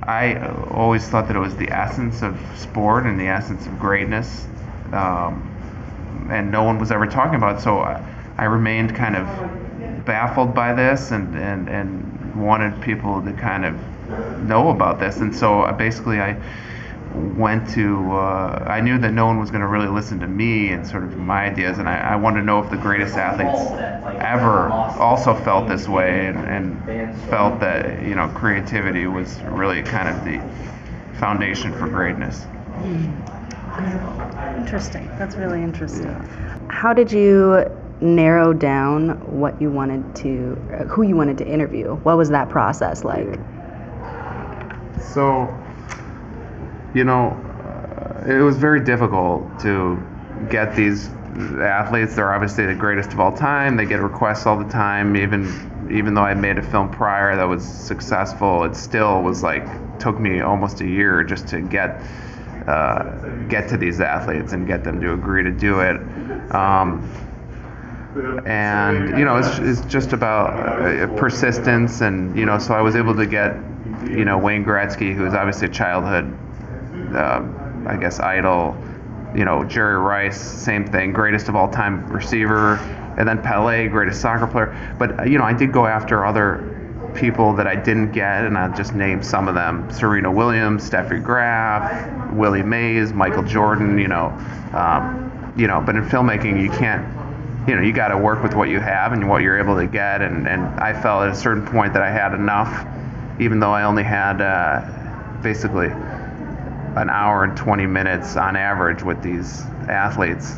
I 0.08 0.38
always 0.70 1.06
thought 1.06 1.26
that 1.26 1.36
it 1.36 1.38
was 1.38 1.54
the 1.56 1.70
essence 1.70 2.22
of 2.22 2.40
sport 2.56 3.04
and 3.04 3.20
the 3.20 3.26
essence 3.26 3.66
of 3.66 3.78
greatness, 3.78 4.46
um, 4.92 5.54
and 6.30 6.50
no 6.50 6.62
one 6.62 6.78
was 6.78 6.90
ever 6.90 7.06
talking 7.06 7.34
about 7.34 7.56
it. 7.56 7.60
So 7.60 7.80
I, 7.80 8.02
I 8.38 8.44
remained 8.44 8.96
kind 8.96 9.16
of 9.16 9.26
baffled 10.06 10.54
by 10.54 10.72
this 10.72 11.10
and, 11.10 11.36
and, 11.36 11.68
and 11.68 12.42
wanted 12.42 12.80
people 12.80 13.22
to 13.22 13.34
kind 13.34 13.66
of 13.66 13.74
know 14.48 14.70
about 14.70 14.98
this. 14.98 15.18
And 15.18 15.36
so 15.36 15.60
uh, 15.60 15.72
basically, 15.72 16.20
I 16.22 16.40
went 17.18 17.68
to, 17.70 18.12
uh, 18.12 18.64
I 18.66 18.80
knew 18.80 18.98
that 18.98 19.12
no 19.12 19.26
one 19.26 19.38
was 19.38 19.50
going 19.50 19.60
to 19.60 19.66
really 19.66 19.88
listen 19.88 20.20
to 20.20 20.28
me 20.28 20.70
and 20.70 20.87
sort 20.87 21.04
of 21.04 21.16
my 21.16 21.44
ideas, 21.44 21.78
and 21.78 21.88
I, 21.88 21.98
I 21.98 22.16
wanted 22.16 22.40
to 22.40 22.46
know 22.46 22.62
if 22.62 22.70
the 22.70 22.76
greatest 22.76 23.16
athletes 23.16 23.70
ever 24.20 24.70
also 24.98 25.34
felt 25.34 25.68
this 25.68 25.88
way 25.88 26.26
and, 26.26 26.38
and 26.38 27.20
felt 27.28 27.60
that, 27.60 28.02
you 28.02 28.14
know, 28.14 28.28
creativity 28.28 29.06
was 29.06 29.40
really 29.42 29.82
kind 29.82 30.08
of 30.08 30.25
the 30.25 30.40
foundation 31.18 31.72
for 31.72 31.88
greatness. 31.88 32.46
Interesting. 34.56 35.08
That's 35.18 35.37
really 35.37 35.62
interesting. 35.62 36.14
How 36.68 36.92
did 36.92 37.12
you 37.12 37.64
narrow 38.00 38.52
down 38.52 39.10
what 39.40 39.60
you 39.60 39.70
wanted 39.70 40.14
to, 40.16 40.56
uh, 40.72 40.84
who 40.84 41.02
you 41.02 41.16
wanted 41.16 41.38
to 41.38 41.46
interview? 41.46 41.94
What 41.96 42.16
was 42.16 42.28
that 42.30 42.48
process 42.48 43.04
like? 43.04 43.38
So, 45.00 45.48
you 46.95 47.04
know, 47.04 47.30
uh, 47.30 48.25
it 48.26 48.42
was 48.42 48.57
very 48.57 48.80
difficult 48.80 49.61
to 49.61 50.02
get 50.50 50.75
these 50.75 51.09
athletes. 51.61 52.14
They're 52.14 52.33
obviously 52.33 52.66
the 52.66 52.75
greatest 52.75 53.12
of 53.12 53.21
all 53.21 53.37
time. 53.37 53.76
They 53.76 53.87
get 53.87 54.00
requests 54.00 54.47
all 54.47 54.59
the 54.59 54.71
time. 54.71 55.16
Even 55.16 55.88
even 55.90 56.14
though 56.14 56.23
I 56.23 56.35
made 56.35 56.59
a 56.59 56.62
film 56.62 56.90
prior 56.90 57.35
that 57.37 57.45
was 57.45 57.64
successful, 57.64 58.64
it 58.64 58.76
still 58.76 59.23
was 59.23 59.42
like 59.42 59.66
took 59.99 60.18
me 60.18 60.40
almost 60.40 60.80
a 60.80 60.87
year 60.87 61.25
just 61.25 61.49
to 61.49 61.61
get 61.61 62.02
uh, 62.66 63.47
get 63.49 63.68
to 63.71 63.76
these 63.76 64.00
athletes 64.00 64.52
and 64.52 64.66
get 64.66 64.85
them 64.85 65.00
to 65.00 65.12
agree 65.12 65.42
to 65.42 65.50
do 65.50 65.80
it. 65.80 65.97
Um, 66.54 67.09
and 68.47 69.18
you 69.18 69.25
know, 69.25 69.37
it's, 69.37 69.59
it's 69.59 69.80
just 69.92 70.12
about 70.12 70.50
uh, 70.50 71.07
persistence, 71.16 72.00
and 72.00 72.37
you 72.37 72.47
know, 72.47 72.59
so 72.59 72.75
I 72.75 72.80
was 72.80 72.97
able 72.97 73.14
to 73.16 73.26
get 73.26 73.57
you 74.04 74.25
know 74.25 74.38
Wayne 74.38 74.64
Gretzky, 74.64 75.14
who 75.14 75.25
is 75.25 75.35
obviously 75.35 75.68
a 75.68 75.71
childhood, 75.71 76.37
uh, 77.14 77.42
I 77.86 77.96
guess, 77.96 78.20
idol. 78.20 78.76
You 79.34 79.44
know 79.44 79.62
Jerry 79.64 79.98
Rice, 79.98 80.40
same 80.40 80.86
thing, 80.86 81.12
greatest 81.12 81.48
of 81.48 81.56
all 81.56 81.68
time 81.68 82.06
receiver, 82.10 82.76
and 83.18 83.28
then 83.28 83.42
Pele, 83.42 83.86
greatest 83.88 84.22
soccer 84.22 84.46
player. 84.46 84.94
But 84.98 85.20
uh, 85.20 85.22
you 85.24 85.36
know 85.36 85.44
I 85.44 85.52
did 85.52 85.70
go 85.70 85.86
after 85.86 86.24
other 86.24 87.12
people 87.14 87.52
that 87.54 87.66
I 87.66 87.76
didn't 87.76 88.12
get, 88.12 88.44
and 88.44 88.56
I'll 88.56 88.74
just 88.74 88.94
name 88.94 89.22
some 89.22 89.46
of 89.46 89.54
them: 89.54 89.90
Serena 89.90 90.32
Williams, 90.32 90.88
Steffi 90.88 91.22
Graf, 91.22 92.32
Willie 92.32 92.62
Mays, 92.62 93.12
Michael 93.12 93.42
Jordan. 93.42 93.98
You 93.98 94.08
know, 94.08 94.26
um, 94.72 95.52
you 95.58 95.66
know. 95.66 95.82
But 95.84 95.96
in 95.96 96.04
filmmaking, 96.04 96.62
you 96.62 96.70
can't 96.70 97.06
you 97.68 97.76
know 97.76 97.82
you 97.82 97.92
got 97.92 98.08
to 98.08 98.16
work 98.16 98.42
with 98.42 98.54
what 98.54 98.70
you 98.70 98.80
have 98.80 99.12
and 99.12 99.28
what 99.28 99.42
you're 99.42 99.58
able 99.58 99.76
to 99.76 99.86
get 99.86 100.22
and, 100.22 100.48
and 100.48 100.62
i 100.80 100.98
felt 101.02 101.24
at 101.24 101.28
a 101.28 101.34
certain 101.34 101.66
point 101.66 101.92
that 101.92 102.00
i 102.00 102.10
had 102.10 102.32
enough 102.32 102.86
even 103.38 103.60
though 103.60 103.72
i 103.72 103.82
only 103.82 104.02
had 104.02 104.40
uh, 104.40 104.80
basically 105.42 105.88
an 106.99 107.11
hour 107.11 107.45
and 107.45 107.56
20 107.56 107.87
minutes 107.87 108.37
on 108.37 108.56
average 108.56 109.02
with 109.02 109.23
these 109.23 109.63
athletes 109.89 110.56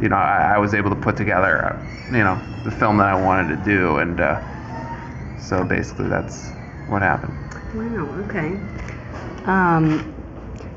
you 0.00 0.08
know 0.08 0.16
i, 0.16 0.54
I 0.54 0.58
was 0.58 0.74
able 0.74 0.90
to 0.90 0.96
put 0.96 1.16
together 1.16 1.64
uh, 1.64 2.12
you 2.12 2.22
know 2.24 2.40
the 2.64 2.70
film 2.70 2.96
that 2.98 3.08
i 3.08 3.14
wanted 3.14 3.56
to 3.56 3.64
do 3.64 3.98
and 3.98 4.20
uh, 4.20 4.40
so 5.38 5.64
basically 5.64 6.08
that's 6.08 6.50
what 6.88 7.02
happened 7.02 7.32
wow 7.74 8.06
okay 8.26 8.58
um, 9.46 10.12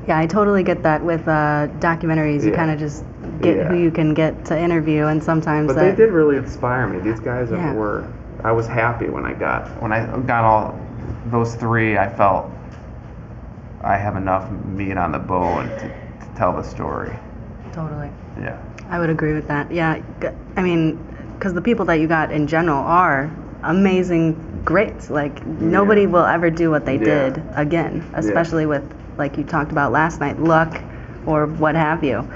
yeah 0.06 0.18
i 0.18 0.26
totally 0.26 0.62
get 0.62 0.82
that 0.82 1.02
with 1.04 1.26
uh, 1.28 1.68
documentaries 1.78 2.42
you 2.44 2.50
Yeah. 2.50 2.56
kind 2.56 2.70
of 2.70 2.78
just 2.78 3.04
get 3.42 3.56
Yeah. 3.56 3.68
who 3.68 3.76
you 3.76 3.90
can 3.90 4.14
get 4.14 4.44
to 4.46 4.58
interview 4.58 5.06
and 5.06 5.22
sometimes 5.22 5.68
But 5.68 5.76
that 5.76 5.96
they 5.96 6.04
did 6.04 6.12
really 6.12 6.36
inspire 6.36 6.86
me. 6.88 6.98
These 7.00 7.20
guys 7.20 7.50
Yeah. 7.50 7.72
were. 7.74 8.06
I 8.44 8.52
was 8.52 8.66
happy 8.66 9.08
when 9.08 9.24
I 9.26 9.32
got 9.34 9.68
when 9.82 9.92
I 9.92 10.06
got 10.26 10.44
all 10.44 10.78
those 11.26 11.54
three. 11.56 11.98
I 11.98 12.08
felt 12.08 12.50
I 13.88 13.96
have 13.96 14.16
enough 14.16 14.50
meat 14.50 14.98
on 14.98 15.12
the 15.12 15.18
bone 15.18 15.66
to, 15.78 15.88
to 16.26 16.34
tell 16.36 16.52
the 16.52 16.62
story. 16.62 17.16
totally 17.72 18.10
Yeah. 18.38 18.60
I 18.90 18.98
would 18.98 19.08
agree 19.08 19.32
with 19.32 19.48
that. 19.48 19.70
Yeah, 19.70 20.02
I 20.56 20.62
mean, 20.62 20.98
because 21.34 21.54
the 21.54 21.62
people 21.62 21.86
that 21.86 21.94
you 21.94 22.06
got 22.06 22.30
in 22.30 22.46
general 22.46 22.78
are 22.78 23.34
amazing, 23.62 24.62
greats. 24.64 25.08
Like 25.08 25.44
nobody 25.46 26.06
will 26.06 26.24
ever 26.24 26.50
do 26.50 26.70
what 26.70 26.84
they 26.84 26.96
Yeah. 26.96 27.30
did 27.30 27.42
again, 27.54 28.04
especially 28.14 28.66
with 28.66 28.84
like 29.16 29.38
you 29.38 29.44
talked 29.44 29.72
about 29.72 29.90
last 29.90 30.20
night, 30.20 30.38
luck 30.38 30.82
or 31.26 31.46
what 31.46 31.74
have 31.74 32.04
you. 32.04 32.26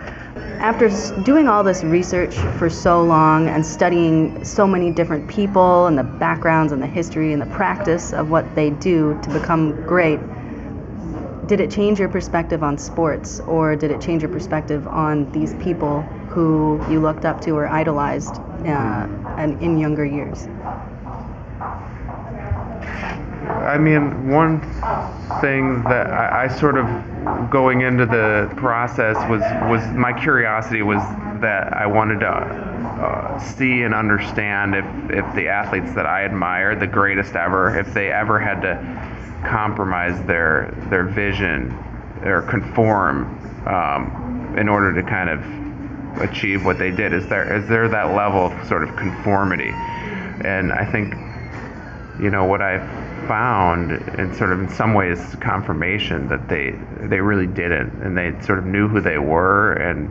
After 0.59 0.89
doing 1.23 1.49
all 1.49 1.63
this 1.63 1.85
research 1.85 2.35
for 2.59 2.71
so 2.71 3.03
long 3.03 3.49
and 3.49 3.65
studying 3.65 4.43
so 4.45 4.67
many 4.67 4.91
different 4.91 5.29
people 5.29 5.87
and 5.87 5.99
the 5.99 6.05
backgrounds 6.05 6.73
and 6.73 6.81
the 6.83 6.87
history 6.87 7.33
and 7.33 7.43
the 7.43 7.47
practice 7.47 8.13
of 8.15 8.31
what 8.31 8.55
they 8.55 8.71
do 8.71 9.19
to 9.23 9.31
become 9.31 9.73
great, 9.87 10.21
did 11.47 11.61
it 11.61 11.71
change 11.71 11.99
your 11.99 12.09
perspective 12.09 12.63
on 12.63 12.79
sports 12.79 13.41
or 13.41 13.75
did 13.75 13.91
it 13.91 14.01
change 14.01 14.23
your 14.23 14.31
perspective 14.31 14.87
on 14.87 15.31
these 15.33 15.55
people 15.55 16.03
who 16.29 16.81
you 16.91 17.01
looked 17.01 17.25
up 17.25 17.41
to 17.41 17.51
or 17.51 17.67
idolized 17.67 18.37
uh, 18.65 19.07
and 19.37 19.61
in 19.63 19.79
younger 19.79 20.05
years? 20.05 20.47
I 23.67 23.79
mean, 23.79 24.29
one 24.29 24.61
thing 25.41 25.83
that 25.85 26.11
I, 26.11 26.45
I 26.45 26.49
sort 26.49 26.77
of 26.77 26.87
going 27.51 27.83
into 27.83 28.07
the 28.07 28.53
process 28.57 29.17
was 29.29 29.41
was 29.71 29.87
my 29.95 30.13
curiosity 30.13 30.83
was 30.83 31.03
that 31.41 31.73
I 31.73 31.87
wanted 31.87 32.21
to 32.21 32.29
uh, 32.29 33.39
see 33.39 33.83
and 33.83 33.95
understand 33.95 34.75
if 34.75 34.85
if 35.11 35.35
the 35.35 35.49
athletes 35.49 35.93
that 35.95 36.07
I 36.07 36.23
admired, 36.23 36.81
the 36.81 36.87
greatest 36.87 37.35
ever, 37.35 37.79
if 37.79 37.93
they 37.95 38.11
ever 38.11 38.39
had 38.39 38.61
to 38.63 39.49
compromise 39.49 40.25
their 40.27 40.73
their 40.89 41.05
vision 41.05 41.73
or 42.23 42.43
conform 42.43 43.27
um, 43.67 44.57
in 44.59 44.69
order 44.69 44.95
to 44.95 45.09
kind 45.09 45.29
of 45.29 46.21
achieve 46.23 46.65
what 46.65 46.79
they 46.79 46.91
did. 46.91 47.13
Is 47.13 47.27
there 47.29 47.57
is 47.57 47.69
there 47.69 47.89
that 47.89 48.15
level 48.15 48.47
of 48.47 48.69
sort 48.69 48.83
of 48.83 48.97
conformity? 48.97 49.71
And 50.45 50.73
I 50.73 50.91
think 50.91 51.15
you 52.21 52.31
know 52.31 52.45
what 52.45 52.63
I 52.63 52.79
found 53.27 53.93
and 53.93 54.35
sort 54.37 54.53
of 54.53 54.61
in 54.61 54.69
some 54.69 54.95
ways 54.95 55.37
confirmation 55.41 56.29
that 56.29 56.49
they 56.49 56.75
they 57.09 57.21
really 57.21 57.47
didn't 57.47 58.03
and 58.03 58.17
they 58.17 58.39
sort 58.45 58.59
of 58.59 58.67
knew 58.67 58.89
who 58.89 59.01
they 59.01 59.19
were 59.19 59.73
and 59.73 60.11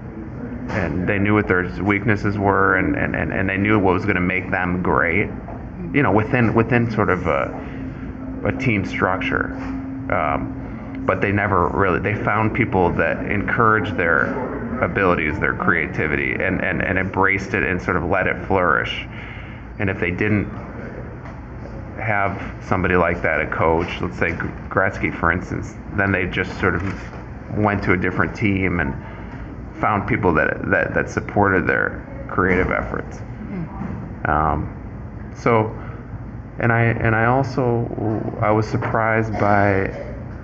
and 0.71 1.07
they 1.07 1.19
knew 1.19 1.33
what 1.33 1.47
their 1.47 1.69
weaknesses 1.83 2.37
were 2.37 2.77
and, 2.77 2.95
and, 2.95 3.15
and, 3.15 3.33
and 3.33 3.49
they 3.49 3.57
knew 3.57 3.77
what 3.77 3.93
was 3.93 4.03
going 4.03 4.15
to 4.15 4.21
make 4.21 4.49
them 4.51 4.81
great 4.81 5.27
you 5.93 6.01
know 6.03 6.11
within 6.11 6.53
within 6.53 6.89
sort 6.91 7.09
of 7.09 7.27
a, 7.27 8.43
a 8.45 8.51
team 8.57 8.85
structure. 8.85 9.53
Um, 10.11 11.03
but 11.05 11.19
they 11.19 11.31
never 11.31 11.67
really 11.69 11.99
they 11.99 12.15
found 12.15 12.53
people 12.53 12.91
that 12.93 13.25
encouraged 13.25 13.97
their 13.97 14.81
abilities 14.81 15.39
their 15.39 15.53
creativity 15.53 16.33
and, 16.33 16.63
and, 16.63 16.81
and 16.81 16.97
embraced 16.97 17.53
it 17.53 17.63
and 17.63 17.81
sort 17.81 17.97
of 17.97 18.03
let 18.05 18.27
it 18.27 18.45
flourish. 18.47 19.05
And 19.79 19.89
if 19.89 19.99
they 19.99 20.11
didn't 20.11 20.47
have 22.01 22.63
somebody 22.63 22.95
like 22.95 23.21
that, 23.21 23.41
a 23.41 23.47
coach, 23.47 24.01
let's 24.01 24.17
say 24.17 24.31
Gretzky, 24.69 25.17
for 25.17 25.31
instance, 25.31 25.75
then 25.93 26.11
they 26.11 26.25
just 26.25 26.59
sort 26.59 26.75
of 26.75 27.57
went 27.57 27.83
to 27.83 27.93
a 27.93 27.97
different 27.97 28.35
team 28.35 28.79
and 28.79 28.93
found 29.79 30.07
people 30.07 30.33
that 30.33 30.69
that, 30.69 30.93
that 30.93 31.09
supported 31.09 31.67
their 31.67 32.27
creative 32.29 32.71
efforts. 32.71 33.19
Um, 34.25 35.33
so, 35.35 35.75
and 36.59 36.71
I 36.71 36.83
and 36.83 37.15
I 37.15 37.25
also 37.25 37.87
I 38.41 38.51
was 38.51 38.67
surprised 38.67 39.33
by 39.33 39.87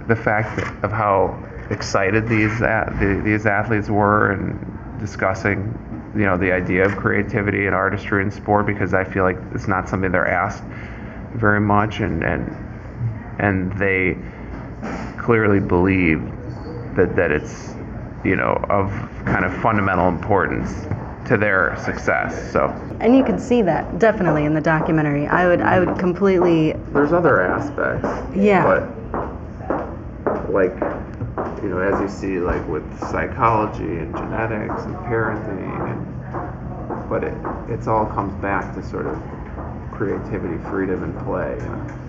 the 0.07 0.15
fact 0.15 0.57
that, 0.57 0.83
of 0.83 0.91
how 0.91 1.43
excited 1.69 2.27
these 2.27 2.59
the, 2.59 3.21
these 3.23 3.45
athletes 3.45 3.89
were 3.89 4.31
and 4.31 4.99
discussing 4.99 5.73
you 6.15 6.25
know 6.25 6.37
the 6.37 6.51
idea 6.51 6.85
of 6.85 6.95
creativity 6.95 7.67
and 7.67 7.75
artistry 7.75 8.23
in 8.23 8.31
sport 8.31 8.65
because 8.65 8.93
I 8.93 9.03
feel 9.03 9.23
like 9.23 9.37
it's 9.53 9.67
not 9.67 9.87
something 9.87 10.11
they're 10.11 10.27
asked 10.27 10.63
very 11.35 11.59
much 11.59 11.99
and, 11.99 12.23
and 12.23 12.55
and 13.39 13.71
they 13.77 14.17
clearly 15.19 15.59
believe 15.59 16.21
that 16.95 17.15
that 17.15 17.31
it's 17.31 17.73
you 18.23 18.35
know 18.35 18.53
of 18.69 18.89
kind 19.25 19.45
of 19.45 19.53
fundamental 19.61 20.07
importance 20.07 20.87
to 21.27 21.37
their 21.37 21.75
success. 21.83 22.51
So 22.53 22.67
And 23.01 23.15
you 23.15 23.23
can 23.23 23.37
see 23.37 23.61
that 23.63 23.99
definitely 23.99 24.45
in 24.45 24.53
the 24.53 24.61
documentary. 24.61 25.27
I 25.27 25.47
would 25.47 25.61
I 25.61 25.79
would 25.79 25.99
completely 25.99 26.73
there's 26.93 27.13
other 27.13 27.41
aspects. 27.41 28.07
Yeah. 28.35 28.63
But 28.63 30.51
like 30.51 30.73
you 31.61 31.69
know, 31.69 31.79
as 31.79 31.99
you 31.99 32.09
see 32.09 32.39
like 32.39 32.65
with 32.67 32.85
psychology 32.99 33.83
and 33.83 34.15
genetics 34.15 34.83
and 34.83 34.95
parenting 34.95 35.91
and 35.91 37.09
but 37.09 37.23
it 37.23 37.33
it's 37.69 37.87
all 37.87 38.05
comes 38.05 38.33
back 38.41 38.73
to 38.75 38.83
sort 38.83 39.05
of 39.05 39.21
creativity, 39.97 40.57
freedom 40.69 41.03
and 41.03 41.17
play, 41.25 41.55
you 41.57 41.69
know. 41.69 42.06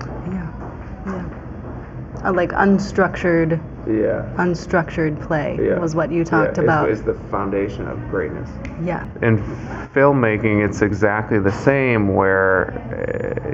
Uh, 2.24 2.32
like 2.32 2.50
unstructured 2.52 3.60
Yeah. 3.86 4.24
unstructured 4.36 5.20
play 5.20 5.58
Yeah. 5.62 5.78
was 5.78 5.94
what 5.94 6.10
you 6.10 6.24
talked 6.24 6.58
yeah, 6.58 6.64
about. 6.64 6.88
Is, 6.90 7.02
the 7.02 7.14
foundation 7.30 7.86
of 7.86 7.96
greatness. 8.10 8.50
yeah. 8.82 9.04
In 9.22 9.38
filmmaking, 9.94 10.64
it's 10.64 10.82
exactly 10.82 11.38
the 11.38 11.52
same. 11.52 12.14
Where 12.14 12.74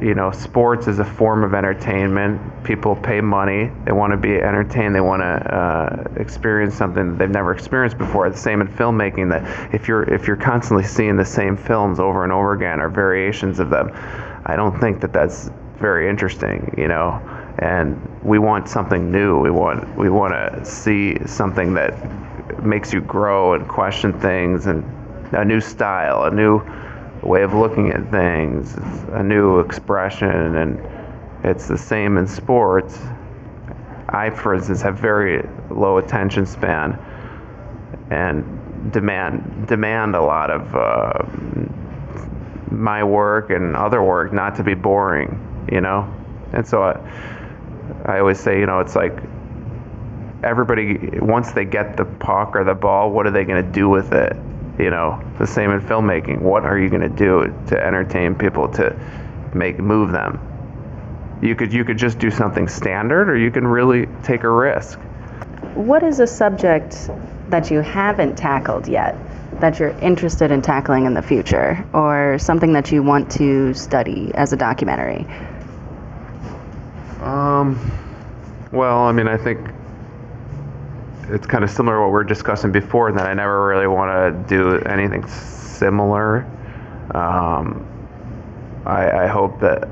uh, 0.00 0.05
you 0.05 0.14
know, 0.14 0.31
sports 0.31 0.88
is 0.88 0.98
a 0.98 1.05
form 1.05 1.44
of 1.44 1.55
entertainment. 1.55 2.40
People 2.64 2.96
pay 2.96 3.20
money. 3.20 3.70
They 3.85 3.92
want 3.92 4.12
to 4.12 4.16
be 4.16 4.35
entertained. 4.37 4.94
They 4.94 5.00
want 5.00 5.22
to 5.22 5.27
uh, 5.55 6.05
experience 6.16 6.74
something 6.74 7.11
that 7.11 7.18
they've 7.18 7.31
never 7.31 7.53
experienced 7.53 7.98
before. 7.98 8.29
The 8.31 8.37
same 8.37 8.61
in 8.61 8.68
filmmaking. 8.68 9.29
That 9.31 9.74
if 9.74 9.88
you're 9.88 10.03
if 10.05 10.27
you're 10.27 10.37
constantly 10.37 10.85
seeing 10.85 11.16
the 11.16 11.24
same 11.24 11.57
films 11.57 12.00
over 12.00 12.24
and 12.24 12.33
over 12.33 12.55
again 12.55 12.81
or 12.81 12.88
variations 12.88 13.61
of 13.61 13.70
them, 13.70 13.90
I 14.46 14.57
don't 14.57 14.79
think 14.81 15.00
that 15.03 15.12
that's 15.12 15.50
very 15.79 16.09
interesting. 16.09 16.74
You 16.79 16.88
know, 16.88 17.20
and 17.59 18.01
we 18.23 18.38
want 18.38 18.69
something 18.69 19.11
new. 19.11 19.38
We 19.38 19.51
want 19.51 19.97
we 19.97 20.11
want 20.11 20.33
to 20.33 20.64
see 20.64 21.17
something 21.27 21.75
that 21.75 21.95
makes 22.64 22.93
you 22.93 23.01
grow 23.01 23.55
and 23.55 23.69
question 23.69 24.19
things 24.19 24.67
and 24.67 24.85
a 25.33 25.45
new 25.45 25.61
style, 25.61 26.25
a 26.25 26.31
new 26.31 26.62
way 27.23 27.43
of 27.43 27.55
looking 27.55 27.90
at 27.90 28.11
things, 28.11 28.75
a 29.12 29.23
new 29.23 29.61
expression, 29.61 30.57
and 30.57 30.81
it's 31.45 31.69
the 31.69 31.79
same 31.79 32.17
in 32.17 32.27
sports. 32.27 32.99
I, 34.09 34.31
for 34.31 34.55
instance, 34.55 34.83
have 34.83 34.99
very 34.99 35.49
low 35.71 35.99
attention 35.99 36.47
span 36.47 36.99
and 38.11 38.93
demand 38.93 39.67
demand 39.67 40.14
a 40.14 40.23
lot 40.23 40.51
of 40.51 40.75
uh, 40.75 41.12
my 42.71 43.03
work 43.03 43.51
and 43.51 43.77
other 43.77 44.03
work 44.03 44.33
not 44.33 44.57
to 44.57 44.62
be 44.62 44.75
boring, 44.75 45.67
you 45.71 45.81
know. 45.81 46.12
And 46.53 46.67
so 46.67 46.83
I, 46.83 47.01
I 48.05 48.19
always 48.19 48.38
say, 48.38 48.61
you 48.61 48.67
know, 48.67 48.81
it's 48.81 48.95
like 48.95 49.17
everybody 50.43 51.19
once 51.21 51.53
they 51.53 51.64
get 51.64 51.97
the 51.97 52.05
puck 52.05 52.55
or 52.55 52.64
the 52.64 52.75
ball, 52.75 53.11
what 53.11 53.27
are 53.27 53.31
they 53.31 53.45
going 53.45 53.64
to 53.64 53.73
do 53.73 53.88
with 53.88 54.12
it? 54.12 54.37
You 54.79 54.90
know, 54.90 55.23
the 55.38 55.47
same 55.47 55.71
in 55.71 55.81
filmmaking. 55.81 56.43
What 56.43 56.64
are 56.64 56.79
you 56.79 56.90
going 56.90 57.03
to 57.03 57.09
do 57.09 57.55
to 57.69 57.83
entertain 57.83 58.35
people 58.35 58.69
to 58.73 58.95
make 59.55 59.79
move 59.79 60.12
them? 60.12 60.40
You 61.43 61.55
could 61.55 61.73
you 61.73 61.85
could 61.85 61.99
just 61.99 62.19
do 62.19 62.31
something 62.31 62.69
standard, 62.69 63.31
or 63.31 63.37
you 63.37 63.51
can 63.51 63.67
really 63.67 64.07
take 64.23 64.43
a 64.43 64.51
risk. 64.51 64.99
What 65.75 66.03
is 66.03 66.21
a 66.21 66.27
subject 66.27 67.11
that 67.49 67.71
you 67.71 67.81
haven't 67.81 68.37
tackled 68.37 68.88
yet 68.88 69.17
that 69.61 69.79
you're 69.79 69.97
interested 70.01 70.51
in 70.51 70.62
tackling 70.62 71.07
in 71.07 71.14
the 71.14 71.23
future 71.23 71.85
or 71.93 72.38
something 72.38 72.73
that 72.73 72.90
you 72.90 73.03
want 73.03 73.31
to 73.33 73.73
study 73.75 74.33
as 74.35 74.53
a 74.53 74.57
documentary? 74.57 75.27
Um, 77.24 77.80
well, 78.70 78.98
I 78.98 79.12
mean, 79.12 79.28
I 79.28 79.38
think 79.38 79.58
it's 81.28 81.46
kind 81.46 81.64
of 81.64 81.70
similar 81.70 81.96
to 81.96 82.00
what 82.02 82.08
we 82.08 82.12
were 82.12 82.24
discussing 82.24 82.70
before, 82.70 83.12
that 83.12 83.26
I 83.26 83.32
never 83.32 83.66
really 83.66 83.87
want 83.87 84.10
to 84.10 84.56
do 84.56 84.78
anything 84.80 85.26
similar. 85.26 86.44
Um, 87.14 87.87
I, 88.84 89.24
I 89.24 89.26
hope 89.26 89.58
that, 89.60 89.88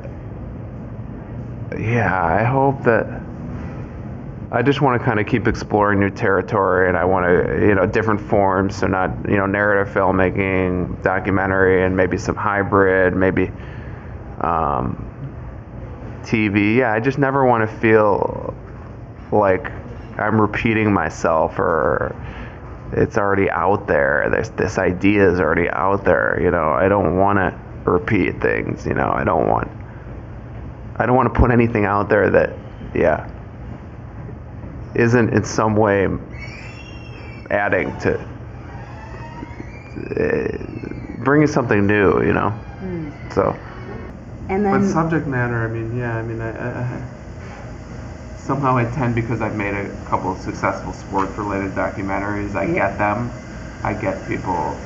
yeah, 1.79 2.23
I 2.23 2.45
hope 2.45 2.85
that. 2.85 3.23
I 4.51 4.61
just 4.61 4.83
want 4.83 5.01
to 5.01 5.05
kind 5.07 5.19
of 5.19 5.27
keep 5.27 5.49
exploring 5.49 6.01
new 6.01 6.11
territory, 6.11 6.89
and 6.89 6.99
I 6.99 7.07
want 7.07 7.25
to, 7.25 7.67
you 7.67 7.75
know, 7.75 7.87
different 7.87 8.21
forms. 8.21 8.77
So 8.77 8.87
not, 8.87 9.11
you 9.27 9.39
know, 9.39 9.47
narrative 9.47 9.95
filmmaking, 9.95 11.03
documentary, 11.03 11.87
and 11.87 11.97
maybe 11.97 12.19
some 12.19 12.37
hybrid, 12.37 13.17
maybe 13.17 13.51
um, 14.43 15.09
TV. 16.23 16.77
Yeah, 16.77 16.93
I 16.93 17.01
just 17.01 17.19
never 17.19 17.45
want 17.45 17.69
to 17.69 17.77
feel 17.79 18.55
like 19.31 19.71
I'm 20.19 20.41
repeating 20.41 20.93
myself 20.93 21.59
or 21.59 22.15
it's 22.93 23.17
already 23.17 23.51
out 23.51 23.87
there. 23.87 24.29
This 24.31 24.51
this 24.51 24.79
idea 24.79 25.31
is 25.31 25.41
already 25.41 25.69
out 25.71 26.05
there. 26.05 26.39
You 26.43 26.51
know, 26.51 26.71
I 26.73 26.89
don't 26.89 27.17
want 27.17 27.39
to 27.39 27.91
repeat 27.91 28.41
things. 28.41 28.87
You 28.87 28.95
know, 28.95 29.11
I 29.11 29.25
don't 29.25 29.49
want. 29.49 29.71
I 30.97 31.07
don't 31.07 31.17
want 31.17 31.33
to 31.33 31.41
put 31.41 31.51
anything 31.51 31.87
out 31.87 32.09
there 32.09 32.31
that, 32.31 32.53
yeah, 32.95 33.29
isn't 34.95 35.31
in 35.31 35.43
some 35.43 35.75
way 35.75 36.07
adding 37.51 37.97
to 38.01 38.21
uh, 40.21 41.25
bringing 41.25 41.47
something 41.49 41.87
new. 41.87 42.23
You 42.23 42.35
know, 42.35 42.55
so. 43.35 43.59
And 44.49 44.65
But 44.65 44.83
subject 44.85 45.27
matter, 45.27 45.65
I 45.65 45.69
mean, 45.69 45.97
yeah, 45.97 46.17
I 46.17 46.23
mean, 46.23 46.41
I, 46.41 46.51
I, 46.51 46.83
I 46.83 47.03
somehow 48.39 48.77
I 48.77 48.85
tend 48.85 49.15
because 49.15 49.41
I've 49.41 49.55
made 49.55 49.75
a 49.75 49.89
couple 50.09 50.33
of 50.33 50.39
successful 50.39 50.93
sports-related 50.93 51.73
documentaries. 51.73 52.55
I 52.55 52.65
Yeah. 52.65 52.75
get 52.75 52.99
them. 52.99 53.31
I 53.85 53.95
get 53.95 54.27
people 54.29 54.77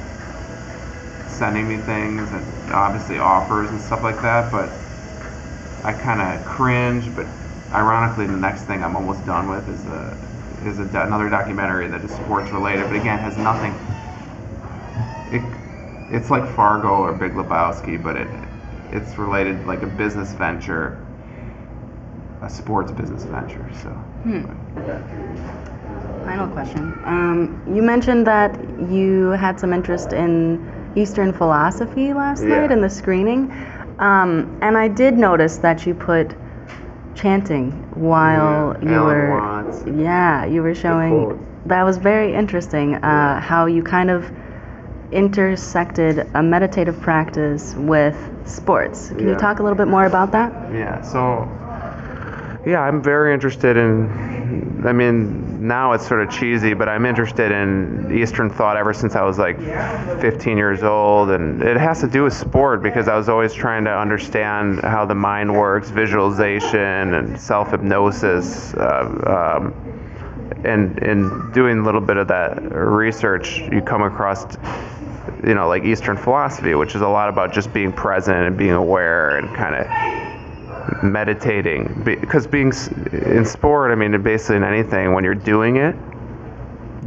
sending 1.28 1.68
me 1.68 1.76
things 1.78 2.30
and 2.32 2.72
obviously 2.72 3.18
offers 3.18 3.70
and 3.70 3.80
stuff 3.80 4.02
like 4.02 4.20
that. 4.22 4.50
But 4.52 4.70
I 5.84 5.92
kind 5.92 6.20
of 6.20 6.44
cringe. 6.46 7.14
But 7.14 7.26
ironically, 7.72 8.26
the 8.26 8.36
next 8.36 8.62
thing 8.62 8.82
I'm 8.84 8.96
almost 8.96 9.24
done 9.26 9.48
with 9.48 9.68
is 9.68 9.84
a 9.86 10.16
is 10.66 10.78
a, 10.78 11.00
another 11.02 11.28
documentary 11.28 11.88
that 11.88 12.02
is 12.04 12.10
sports-related, 12.10 12.84
but 12.88 12.96
again 12.96 13.18
has 13.18 13.36
nothing. 13.36 13.74
It, 15.32 15.42
it's 16.10 16.30
like 16.30 16.46
Fargo 16.54 16.88
or 16.88 17.12
Big 17.12 17.32
Lebowski, 17.32 18.02
but 18.02 18.16
it 18.16 18.28
it's 18.92 19.16
related 19.18 19.66
like 19.66 19.82
a 19.82 19.86
business 19.86 20.32
venture, 20.32 21.04
a 22.42 22.50
sports 22.50 22.92
business 22.92 23.24
venture. 23.24 23.68
So. 23.82 23.90
Final 26.24 26.48
question. 26.48 26.92
Um, 27.04 27.62
you 27.72 27.82
mentioned 27.82 28.26
that 28.26 28.58
you 28.90 29.30
had 29.30 29.60
some 29.60 29.72
interest 29.72 30.12
in 30.12 30.60
Eastern 30.96 31.32
philosophy 31.32 32.12
last 32.12 32.42
Yeah. 32.42 32.60
night 32.60 32.72
in 32.72 32.80
the 32.80 32.90
screening. 32.90 33.52
Um, 33.98 34.58
and 34.60 34.76
I 34.76 34.88
did 34.88 35.16
notice 35.16 35.58
that 35.58 35.86
you 35.86 35.94
put 35.94 36.34
chanting 37.14 37.70
while 37.94 38.76
Yeah, 38.82 38.90
you 38.90 39.04
were. 39.04 39.64
Yeah, 39.96 40.44
you 40.44 40.62
were 40.62 40.74
showing. 40.74 41.38
That 41.66 41.82
was 41.84 41.96
very 41.96 42.34
interesting. 42.34 42.96
Uh, 42.96 43.40
how 43.40 43.66
you 43.66 43.82
kind 43.82 44.10
of 44.10 44.30
intersected 45.12 46.28
a 46.34 46.42
meditative 46.42 47.00
practice 47.00 47.74
with 47.76 48.16
sports. 48.44 49.08
Can 49.08 49.28
you 49.28 49.34
talk 49.34 49.60
a 49.60 49.62
little 49.62 49.76
bit 49.76 49.88
more 49.88 50.06
about 50.06 50.32
that? 50.32 50.52
Yeah, 50.72 51.00
so 51.02 51.48
yeah, 52.66 52.80
I'm 52.80 53.02
very 53.02 53.32
interested 53.32 53.76
in 53.76 54.36
I 54.84 54.92
mean, 54.92 55.66
now 55.66 55.92
it's 55.92 56.06
sort 56.06 56.22
of 56.22 56.30
cheesy, 56.30 56.72
but 56.74 56.88
I'm 56.88 57.06
interested 57.06 57.50
in 57.50 58.16
Eastern 58.16 58.48
thought 58.48 58.76
ever 58.76 58.92
since 58.92 59.16
I 59.16 59.22
was 59.22 59.38
like 59.38 59.58
15 59.58 60.56
years 60.56 60.82
old 60.82 61.30
and 61.30 61.62
it 61.62 61.76
has 61.76 62.00
to 62.00 62.08
do 62.08 62.24
with 62.24 62.34
sport 62.34 62.82
because 62.82 63.08
I 63.08 63.16
was 63.16 63.28
always 63.28 63.52
trying 63.52 63.84
to 63.84 63.90
understand 63.90 64.80
how 64.82 65.04
the 65.04 65.14
mind 65.14 65.52
works, 65.52 65.90
visualization 65.90 67.14
and 67.14 67.40
self-hypnosis 67.40 68.74
uh, 68.74 69.64
um, 69.64 69.74
and 70.64 70.98
in 71.00 71.50
doing 71.52 71.78
a 71.78 71.82
little 71.82 72.00
bit 72.00 72.16
of 72.16 72.28
that 72.28 72.58
research, 72.72 73.58
you 73.72 73.80
come 73.80 74.02
across 74.02 74.56
you 75.46 75.54
know, 75.54 75.68
like 75.68 75.84
Eastern 75.84 76.16
philosophy, 76.16 76.74
which 76.74 76.96
is 76.96 77.02
a 77.02 77.08
lot 77.08 77.28
about 77.28 77.52
just 77.52 77.72
being 77.72 77.92
present 77.92 78.36
and 78.36 78.58
being 78.58 78.72
aware 78.72 79.38
and 79.38 79.54
kind 79.56 79.76
of 79.76 81.04
meditating. 81.04 82.02
Because 82.04 82.46
being 82.48 82.72
in 83.12 83.44
sport, 83.44 83.92
I 83.92 83.94
mean, 83.94 84.20
basically 84.22 84.56
in 84.56 84.64
anything, 84.64 85.14
when 85.14 85.22
you're 85.22 85.34
doing 85.34 85.76
it, 85.76 85.94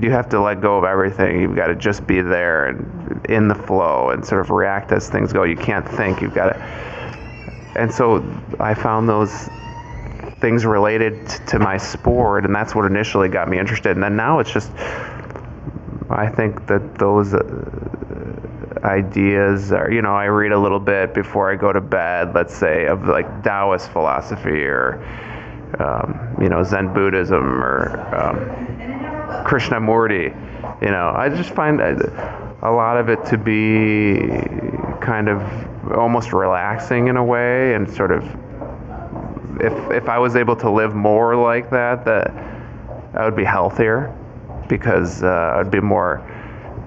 you 0.02 0.10
have 0.12 0.30
to 0.30 0.40
let 0.40 0.62
go 0.62 0.78
of 0.78 0.86
everything. 0.86 1.42
You've 1.42 1.58
got 1.58 1.68
to 1.68 1.76
just 1.76 2.08
be 2.08 2.22
there 2.22 2.68
and 2.68 3.26
in 3.28 3.50
the 3.50 3.56
flow 3.56 4.12
and 4.12 4.26
sort 4.26 4.40
of 4.40 4.50
react 4.50 4.94
as 4.94 5.10
things 5.10 5.34
go. 5.34 5.44
You 5.44 5.58
can't 5.58 5.88
think. 5.88 6.22
You've 6.22 6.34
got 6.34 6.54
to. 6.54 6.60
And 7.76 7.94
so 7.94 8.24
I 8.60 8.74
found 8.74 9.10
those 9.10 9.50
things 10.40 10.66
related 10.66 11.28
to 11.48 11.60
my 11.60 11.76
sport, 11.76 12.46
and 12.46 12.56
that's 12.56 12.74
what 12.74 12.86
initially 12.86 13.28
got 13.28 13.50
me 13.50 13.60
interested. 13.60 13.92
And 13.92 14.04
then 14.04 14.16
now 14.16 14.40
it's 14.40 14.52
just, 14.52 14.72
I 16.10 16.32
think 16.34 16.66
that 16.68 16.98
those 16.98 17.34
uh, 17.34 17.40
ideas 18.84 19.72
or 19.72 19.92
you 19.92 20.02
know, 20.02 20.16
I 20.16 20.26
read 20.26 20.52
a 20.52 20.60
little 20.60 20.80
bit 20.80 21.14
before 21.14 21.52
I 21.52 21.56
go 21.56 21.72
to 21.72 21.82
bed, 21.82 22.34
let's 22.34 22.56
say, 22.56 22.86
of 22.88 23.08
like 23.08 23.44
Taoist 23.44 23.92
philosophy 23.92 24.64
or, 24.64 25.04
um, 25.80 26.36
you 26.42 26.50
know, 26.50 26.64
Zen 26.64 26.94
Buddhism 26.94 27.64
or 27.64 28.00
um, 28.16 29.46
Krishnamurti. 29.46 30.82
You 30.82 30.92
know, 30.92 31.14
I 31.16 31.30
just 31.30 31.52
find 31.52 31.82
a 31.82 32.72
lot 32.72 32.98
of 32.98 33.10
it 33.10 33.26
to 33.26 33.38
be 33.38 34.18
kind 35.02 35.30
of 35.30 35.42
almost 35.92 36.34
relaxing 36.34 37.08
in 37.08 37.18
a 37.18 37.24
way, 37.24 37.74
and 37.74 37.90
sort 37.90 38.12
of 38.12 38.24
if 39.62 39.92
if 39.92 40.10
I 40.10 40.18
was 40.20 40.36
able 40.36 40.56
to 40.58 40.70
live 40.70 40.96
more 40.96 41.36
like 41.36 41.70
that, 41.72 42.06
that 42.06 42.32
I 43.14 43.26
would 43.26 43.36
be 43.36 43.44
healthier 43.44 44.16
because 44.68 45.24
uh, 45.24 45.58
I'd 45.58 45.72
be 45.72 45.82
more 45.82 46.20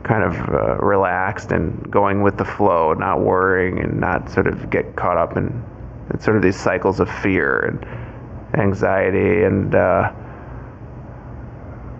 kind 0.04 0.24
of 0.24 0.34
uh, 0.48 0.76
relaxed 0.78 1.52
and 1.52 1.90
going 1.90 2.22
with 2.22 2.36
the 2.36 2.44
flow, 2.44 2.92
not 2.94 3.20
worrying 3.20 3.78
and 3.80 4.00
not 4.00 4.28
sort 4.30 4.46
of 4.46 4.68
get 4.70 4.96
caught 4.96 5.16
up 5.16 5.36
in, 5.36 5.64
in 6.12 6.20
sort 6.20 6.36
of 6.36 6.42
these 6.42 6.58
cycles 6.58 7.00
of 7.00 7.08
fear 7.08 7.60
and 7.60 8.60
anxiety 8.60 9.44
and 9.44 9.74
uh, 9.74 10.12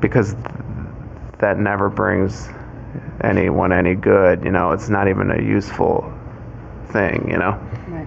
because 0.01 0.35
that 1.39 1.59
never 1.59 1.89
brings 1.89 2.49
anyone 3.25 3.73
any 3.73 3.95
good 3.95 4.45
you 4.45 4.51
know 4.51 4.73
it's 4.73 4.89
not 4.89 5.09
even 5.09 5.31
a 5.31 5.41
useful 5.43 6.13
thing 6.89 7.27
you 7.31 7.39
know 7.39 7.53
Right. 7.89 8.07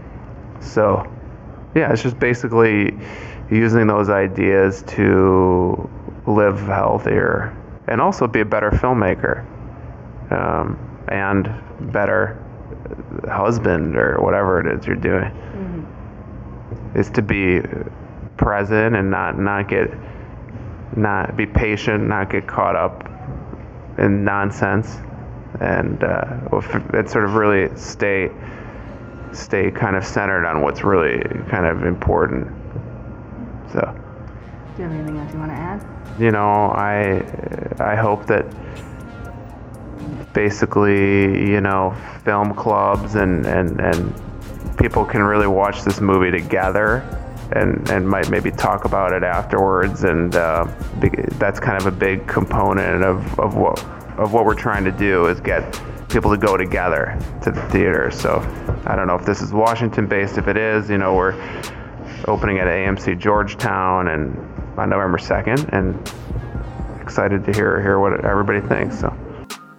so 0.62 1.12
yeah 1.74 1.92
it's 1.92 2.04
just 2.04 2.20
basically 2.20 2.96
using 3.50 3.88
those 3.88 4.10
ideas 4.10 4.84
to 4.88 5.90
live 6.28 6.60
healthier 6.60 7.56
and 7.88 8.00
also 8.02 8.28
be 8.28 8.42
a 8.42 8.46
better 8.46 8.72
filmmaker 8.72 9.46
and 11.08 11.50
better 11.94 12.42
husband 13.28 13.96
or 13.96 14.18
whatever 14.20 14.60
it 14.60 14.80
is 14.80 14.86
you're 14.86 14.96
doing. 14.96 15.32
Is 16.96 17.10
to 17.12 17.22
be 17.22 17.62
present 18.38 18.96
and 18.96 19.12
not 19.12 19.38
not 19.38 19.68
get 19.68 19.90
not 20.96 21.36
be 21.36 21.46
patient 21.46 22.08
not 22.08 22.30
get 22.30 22.48
caught 22.48 22.76
up 22.76 23.10
in 23.98 24.24
nonsense 24.24 24.98
and 25.60 26.04
uh, 26.04 26.62
and 26.94 27.10
sort 27.10 27.26
of 27.26 27.36
really 27.36 27.76
stay 27.78 28.32
stay 29.32 29.72
kind 29.72 29.96
of 29.96 30.06
centered 30.06 30.46
on 30.46 30.62
what's 30.62 30.84
really 30.84 31.22
kind 31.50 31.66
of 31.66 31.84
important. 31.84 32.48
So. 33.72 34.02
Do 34.76 34.84
you 34.84 34.90
have 34.90 34.98
anything 34.98 35.18
else 35.18 35.34
you 35.34 35.40
want 35.40 35.52
to 35.52 35.58
add? 35.58 35.96
you 36.20 36.32
know, 36.32 36.72
I 36.72 37.24
I 37.80 37.96
hope 37.96 38.26
that 38.28 38.46
basically, 40.36 41.50
you 41.50 41.62
know, 41.62 41.96
film 42.24 42.54
clubs 42.54 43.16
and, 43.16 43.48
and, 43.48 43.80
and 43.80 44.78
people 44.78 45.04
can 45.04 45.24
really 45.24 45.48
watch 45.48 45.82
this 45.84 46.00
movie 46.00 46.30
together 46.30 46.98
and, 47.54 47.90
and 47.90 48.08
might 48.08 48.30
maybe 48.30 48.52
talk 48.52 48.86
about 48.86 49.14
it 49.14 49.24
afterwards. 49.24 50.04
And 50.04 50.36
uh, 50.36 50.68
that's 51.40 51.60
kind 51.60 51.80
of 51.80 51.88
a 51.88 51.92
big 51.92 52.28
component 52.28 53.04
of, 53.04 53.40
of 53.40 53.56
what 53.56 53.84
of 54.18 54.32
what 54.32 54.46
we're 54.46 54.56
trying 54.56 54.86
to 54.86 54.92
do 54.92 55.28
is 55.28 55.42
get 55.42 55.82
people 56.10 56.32
to 56.32 56.38
go 56.38 56.56
together 56.56 57.18
to 57.44 57.52
the 57.52 57.62
theater. 57.70 58.10
So 58.12 58.40
I 58.86 58.96
don't 58.96 59.08
know 59.08 59.16
if 59.16 59.26
this 59.26 59.42
is 59.42 59.52
Washington 59.52 60.08
based. 60.08 60.38
If 60.38 60.48
it 60.48 60.58
is, 60.58 60.90
you 60.90 60.98
know, 60.98 61.16
we're 61.16 61.34
opening 62.28 62.60
at 62.60 62.68
AMC 62.68 63.20
Georgetown 63.20 64.08
and 64.08 64.38
on 64.78 64.90
November 64.90 65.18
2nd 65.18 65.70
and 65.74 67.02
excited 67.02 67.46
to 67.46 67.52
hear 67.54 67.82
hear 67.82 68.00
what 68.00 68.24
everybody 68.26 68.62
thinks. 68.62 69.00
So 69.00 69.16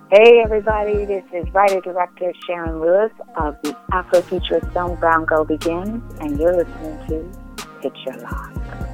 Hey 0.09 0.41
everybody, 0.41 1.05
this 1.05 1.25
is 1.35 1.53
writer 1.53 1.81
director 1.81 2.33
Sharon 2.47 2.81
Lewis 2.81 3.11
of 3.35 3.57
the 3.63 3.77
Afrofuturist 3.91 4.73
film 4.73 5.01
Brown 5.01 5.25
Girl 5.25 5.45
Begins, 5.45 6.01
and 6.21 6.39
you're 6.39 6.57
listening 6.57 7.05
to 7.09 7.65
Picture 7.83 8.17
Lock. 8.23 8.86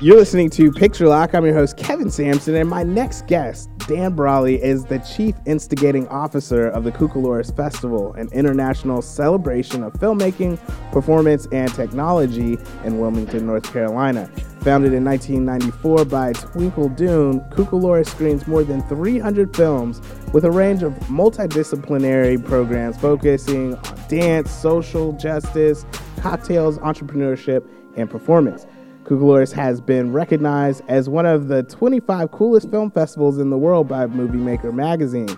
You're 0.00 0.14
listening 0.14 0.48
to 0.50 0.70
Picture 0.70 1.08
Lock. 1.08 1.34
I'm 1.34 1.44
your 1.44 1.54
host, 1.54 1.76
Kevin 1.76 2.08
Sampson, 2.08 2.54
and 2.54 2.70
my 2.70 2.84
next 2.84 3.26
guest, 3.26 3.68
Dan 3.88 4.14
Brawley, 4.14 4.62
is 4.62 4.84
the 4.84 5.00
Chief 5.00 5.34
Instigating 5.44 6.06
Officer 6.06 6.68
of 6.68 6.84
the 6.84 6.92
Cucalorus 6.92 7.54
Festival, 7.56 8.12
an 8.12 8.28
international 8.32 9.02
celebration 9.02 9.82
of 9.82 9.92
filmmaking, 9.94 10.56
performance, 10.92 11.48
and 11.50 11.74
technology 11.74 12.58
in 12.84 13.00
Wilmington, 13.00 13.44
North 13.44 13.72
Carolina. 13.72 14.28
Founded 14.60 14.92
in 14.92 15.04
1994 15.04 16.04
by 16.04 16.32
Twinkle 16.32 16.90
Dune, 16.90 17.40
Cucalorus 17.50 18.06
screens 18.06 18.46
more 18.46 18.62
than 18.62 18.82
300 18.82 19.56
films 19.56 20.00
with 20.32 20.44
a 20.44 20.50
range 20.52 20.84
of 20.84 20.92
multidisciplinary 21.08 22.42
programs 22.44 22.96
focusing 22.98 23.74
on 23.74 24.08
dance, 24.08 24.52
social 24.52 25.12
justice, 25.14 25.84
cocktails, 26.20 26.78
entrepreneurship, 26.78 27.68
and 27.96 28.08
performance. 28.08 28.64
Cucalorus 29.08 29.52
has 29.52 29.80
been 29.80 30.12
recognized 30.12 30.82
as 30.86 31.08
one 31.08 31.24
of 31.24 31.48
the 31.48 31.62
25 31.62 32.30
coolest 32.30 32.70
film 32.70 32.90
festivals 32.90 33.38
in 33.38 33.48
the 33.48 33.56
world 33.56 33.88
by 33.88 34.06
Movie 34.06 34.36
Maker 34.36 34.70
magazine. 34.70 35.34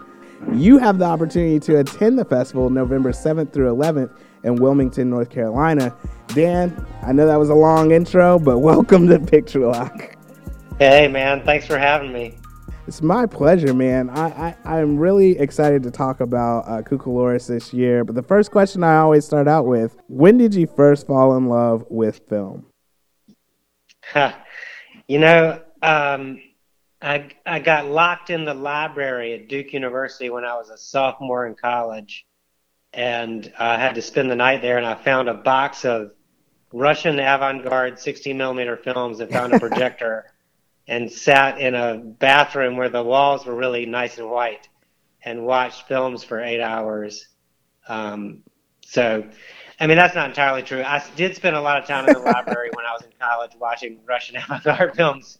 You 0.52 0.78
have 0.78 0.98
the 0.98 1.04
opportunity 1.04 1.60
to 1.60 1.78
attend 1.78 2.18
the 2.18 2.24
festival 2.24 2.68
November 2.68 3.12
7th 3.12 3.52
through 3.52 3.72
11th 3.72 4.10
in 4.42 4.56
Wilmington, 4.56 5.08
North 5.08 5.30
Carolina. 5.30 5.94
Dan, 6.34 6.84
I 7.02 7.12
know 7.12 7.28
that 7.28 7.36
was 7.36 7.48
a 7.48 7.54
long 7.54 7.92
intro, 7.92 8.40
but 8.40 8.58
welcome 8.60 9.06
to 9.06 9.20
Picture 9.20 9.68
Lock. 9.68 10.16
Hey, 10.80 11.06
man, 11.06 11.44
thanks 11.44 11.64
for 11.64 11.78
having 11.78 12.12
me. 12.12 12.34
It's 12.88 13.02
my 13.02 13.24
pleasure, 13.24 13.72
man. 13.72 14.10
I, 14.10 14.56
I, 14.64 14.78
I'm 14.78 14.96
really 14.98 15.38
excited 15.38 15.84
to 15.84 15.92
talk 15.92 16.18
about 16.18 16.62
uh, 16.66 16.82
Cucalorus 16.82 17.46
this 17.46 17.72
year. 17.72 18.02
But 18.02 18.16
the 18.16 18.24
first 18.24 18.50
question 18.50 18.82
I 18.82 18.96
always 18.96 19.24
start 19.24 19.46
out 19.46 19.66
with 19.66 19.96
when 20.08 20.38
did 20.38 20.56
you 20.56 20.66
first 20.66 21.06
fall 21.06 21.36
in 21.36 21.46
love 21.46 21.84
with 21.88 22.20
film? 22.28 22.66
you 25.08 25.18
know, 25.18 25.60
um, 25.82 26.40
I 27.02 27.30
I 27.46 27.60
got 27.60 27.86
locked 27.86 28.30
in 28.30 28.44
the 28.44 28.54
library 28.54 29.34
at 29.34 29.48
Duke 29.48 29.72
University 29.72 30.30
when 30.30 30.44
I 30.44 30.56
was 30.56 30.70
a 30.70 30.76
sophomore 30.76 31.46
in 31.46 31.54
college, 31.54 32.26
and 32.92 33.50
I 33.58 33.78
had 33.78 33.94
to 33.94 34.02
spend 34.02 34.30
the 34.30 34.36
night 34.36 34.62
there. 34.62 34.76
And 34.76 34.86
I 34.86 34.94
found 34.94 35.28
a 35.28 35.34
box 35.34 35.84
of 35.84 36.12
Russian 36.72 37.18
avant-garde 37.18 37.98
16 37.98 38.36
millimeter 38.36 38.76
films 38.76 39.20
and 39.20 39.30
found 39.30 39.54
a 39.54 39.60
projector, 39.60 40.26
and 40.86 41.10
sat 41.10 41.58
in 41.58 41.74
a 41.74 41.96
bathroom 41.96 42.76
where 42.76 42.90
the 42.90 43.02
walls 43.02 43.46
were 43.46 43.54
really 43.54 43.86
nice 43.86 44.18
and 44.18 44.28
white, 44.28 44.68
and 45.24 45.46
watched 45.46 45.88
films 45.88 46.22
for 46.22 46.40
eight 46.40 46.60
hours. 46.60 47.26
Um, 47.88 48.42
so, 48.84 49.24
I 49.80 49.86
mean, 49.86 49.96
that's 49.96 50.14
not 50.14 50.28
entirely 50.28 50.62
true. 50.62 50.82
I 50.82 51.02
did 51.16 51.34
spend 51.34 51.56
a 51.56 51.60
lot 51.60 51.78
of 51.78 51.88
time 51.88 52.06
in 52.06 52.12
the 52.14 52.20
library 52.32 52.70
when 52.74 52.84
I 52.84 52.92
was 52.92 53.02
in 53.02 53.12
college 53.18 53.52
watching 53.58 53.98
Russian 54.06 54.36
avant-garde 54.48 54.94
films. 54.94 55.38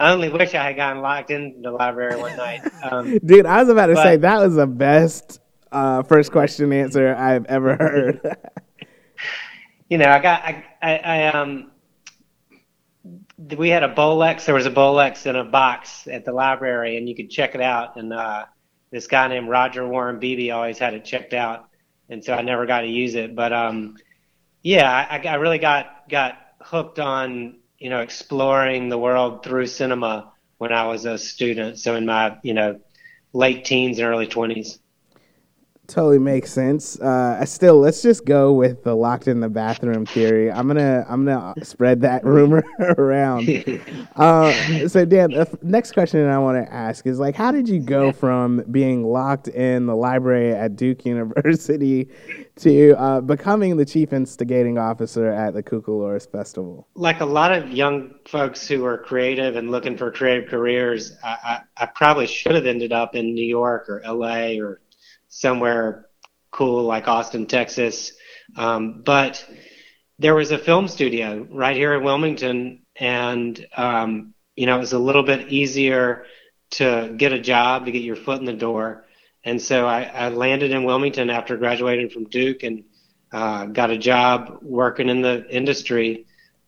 I 0.00 0.10
only 0.10 0.30
wish 0.30 0.54
I 0.54 0.64
had 0.64 0.76
gotten 0.76 1.02
locked 1.02 1.30
in 1.30 1.60
the 1.60 1.70
library 1.70 2.18
one 2.18 2.36
night. 2.36 2.62
Um, 2.82 3.18
Dude, 3.18 3.44
I 3.44 3.60
was 3.60 3.68
about 3.68 3.86
to 3.88 3.94
but- 3.94 4.02
say 4.02 4.16
that 4.16 4.40
was 4.40 4.54
the 4.54 4.66
best 4.66 5.40
uh, 5.70 6.02
first 6.02 6.32
question 6.32 6.72
answer 6.72 7.14
I've 7.14 7.44
ever 7.46 7.76
heard. 7.76 8.20
you 9.88 9.98
know, 9.98 10.08
I 10.08 10.18
got, 10.20 10.42
I, 10.42 10.64
I, 10.82 10.96
I 10.96 11.26
um, 11.28 11.70
we 13.56 13.68
had 13.68 13.82
a 13.82 13.94
Bolex. 13.94 14.44
There 14.44 14.54
was 14.54 14.66
a 14.66 14.70
Bolex 14.70 15.26
in 15.26 15.36
a 15.36 15.44
box 15.44 16.06
at 16.06 16.24
the 16.24 16.32
library, 16.32 16.96
and 16.96 17.08
you 17.08 17.14
could 17.14 17.30
check 17.30 17.54
it 17.54 17.60
out. 17.60 17.96
And 17.96 18.12
uh, 18.12 18.46
this 18.90 19.06
guy 19.06 19.28
named 19.28 19.48
Roger 19.48 19.86
Warren 19.86 20.18
Beebe 20.18 20.50
always 20.50 20.78
had 20.78 20.94
it 20.94 21.04
checked 21.04 21.34
out, 21.34 21.68
and 22.12 22.22
so 22.22 22.34
I 22.34 22.42
never 22.42 22.66
got 22.66 22.82
to 22.82 22.86
use 22.86 23.14
it. 23.14 23.34
But 23.34 23.52
um, 23.52 23.96
yeah, 24.62 24.90
I, 25.10 25.16
I 25.26 25.34
really 25.36 25.58
got 25.58 26.08
got 26.08 26.38
hooked 26.60 27.00
on 27.00 27.56
you 27.78 27.90
know 27.90 28.00
exploring 28.00 28.88
the 28.88 28.98
world 28.98 29.42
through 29.42 29.66
cinema 29.66 30.32
when 30.58 30.72
I 30.72 30.86
was 30.86 31.06
a 31.06 31.18
student. 31.18 31.78
So 31.78 31.96
in 31.96 32.06
my 32.06 32.38
you 32.42 32.54
know 32.54 32.80
late 33.32 33.64
teens 33.64 33.98
and 33.98 34.06
early 34.06 34.26
twenties. 34.26 34.78
Totally 35.88 36.20
makes 36.20 36.52
sense. 36.52 36.98
Uh, 37.00 37.44
still 37.44 37.78
let's 37.78 38.02
just 38.02 38.24
go 38.24 38.52
with 38.52 38.84
the 38.84 38.94
locked 38.94 39.26
in 39.26 39.40
the 39.40 39.48
bathroom 39.48 40.06
theory. 40.06 40.50
I'm 40.50 40.68
gonna 40.68 41.04
I'm 41.08 41.24
gonna 41.24 41.54
spread 41.64 42.00
that 42.02 42.24
rumor 42.24 42.62
around. 42.98 43.48
Uh, 44.14 44.88
so 44.88 45.06
Dan, 45.06 45.30
the 45.30 45.40
f- 45.40 45.62
next 45.62 45.92
question 45.92 46.28
I 46.28 46.38
want 46.38 46.62
to 46.64 46.70
ask 46.70 47.06
is 47.06 47.18
like, 47.18 47.34
how 47.34 47.50
did 47.50 47.66
you 47.66 47.80
go 47.80 48.12
from 48.12 48.62
being 48.70 49.04
locked 49.04 49.48
in 49.48 49.86
the 49.86 49.96
library 49.96 50.52
at 50.52 50.76
Duke 50.76 51.06
University 51.06 52.10
to 52.56 52.92
uh, 52.98 53.20
becoming 53.22 53.78
the 53.78 53.86
chief 53.86 54.12
instigating 54.12 54.76
officer 54.76 55.28
at 55.28 55.54
the 55.54 55.62
Cucalorus 55.62 56.30
Festival? 56.30 56.86
like 56.94 57.20
a 57.20 57.24
lot 57.26 57.52
of 57.52 57.70
young 57.70 58.14
folks 58.26 58.68
who 58.68 58.84
are 58.84 58.98
creative 58.98 59.56
and 59.56 59.70
looking 59.70 59.96
for 59.96 60.10
creative 60.12 60.48
careers, 60.50 61.16
I, 61.24 61.62
I, 61.78 61.84
I 61.84 61.86
probably 61.86 62.26
should 62.26 62.54
have 62.54 62.66
ended 62.66 62.92
up 62.92 63.14
in 63.14 63.34
New 63.34 63.46
York 63.46 63.88
or 63.88 64.02
LA 64.06 64.58
or 64.60 64.81
somewhere 65.32 66.06
cool 66.50 66.84
like 66.84 67.08
Austin, 67.08 67.46
Texas. 67.46 68.12
Um, 68.56 69.02
but 69.02 69.44
there 70.18 70.34
was 70.34 70.50
a 70.50 70.58
film 70.58 70.88
studio 70.88 71.46
right 71.50 71.76
here 71.76 71.94
in 71.94 72.04
Wilmington, 72.04 72.82
and 72.96 73.66
um, 73.76 74.34
you 74.56 74.66
know 74.66 74.76
it 74.76 74.80
was 74.80 74.92
a 74.92 74.98
little 74.98 75.22
bit 75.22 75.48
easier 75.48 76.26
to 76.72 77.14
get 77.16 77.32
a 77.32 77.40
job 77.40 77.86
to 77.86 77.92
get 77.92 78.02
your 78.02 78.16
foot 78.16 78.40
in 78.40 78.44
the 78.44 78.52
door. 78.52 79.06
And 79.44 79.60
so 79.60 79.86
I, 79.86 80.02
I 80.02 80.28
landed 80.28 80.70
in 80.70 80.84
Wilmington 80.84 81.28
after 81.30 81.56
graduating 81.56 82.10
from 82.10 82.24
Duke 82.24 82.62
and 82.62 82.84
uh, 83.32 83.66
got 83.66 83.90
a 83.90 83.98
job 83.98 84.58
working 84.62 85.08
in 85.08 85.22
the 85.22 85.44
industry 85.50 86.26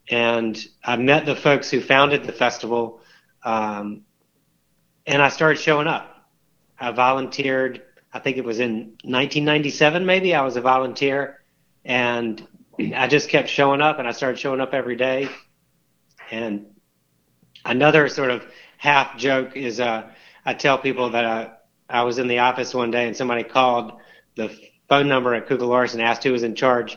and 0.09 0.59
I 0.83 0.97
met 0.97 1.27
the 1.27 1.37
folks 1.37 1.71
who 1.71 1.81
founded 1.81 2.25
the 2.25 2.33
festival, 2.33 3.01
um, 3.43 4.03
and 5.07 5.23
I 5.23 5.29
started 5.29 5.61
showing 5.61 5.87
up. 5.87 6.11
I 6.79 6.91
volunteered. 6.91 7.83
I 8.15 8.21
think 8.21 8.37
it 8.37 8.45
was 8.45 8.61
in 8.61 8.97
1997, 9.03 10.07
maybe. 10.07 10.37
I 10.37 10.43
was 10.43 10.55
a 10.55 10.61
volunteer, 10.61 11.43
and 11.85 12.47
I 12.95 13.09
just 13.09 13.29
kept 13.29 13.49
showing 13.49 13.83
up, 13.83 13.99
and 13.99 14.07
I 14.07 14.13
started 14.13 14.39
showing 14.39 14.61
up 14.61 14.73
every 14.73 14.95
day. 14.95 15.29
And 16.31 16.67
another 17.65 18.09
sort 18.09 18.31
of 18.31 18.45
half 18.79 19.19
joke 19.19 19.57
is 19.57 19.81
uh, 19.81 20.09
I 20.47 20.55
tell 20.55 20.79
people 20.79 21.11
that 21.11 21.25
I, 21.25 21.51
I 21.89 22.03
was 22.05 22.19
in 22.19 22.29
the 22.29 22.39
office 22.39 22.73
one 22.73 22.93
day 22.93 23.07
and 23.09 23.17
somebody 23.17 23.43
called 23.43 23.95
the 24.37 24.57
phone 24.89 25.09
number 25.09 25.35
at 25.35 25.49
Cucalorus 25.49 25.95
and 25.95 26.03
asked 26.03 26.23
who 26.23 26.33
was 26.33 26.45
in 26.45 26.55
charge. 26.55 26.97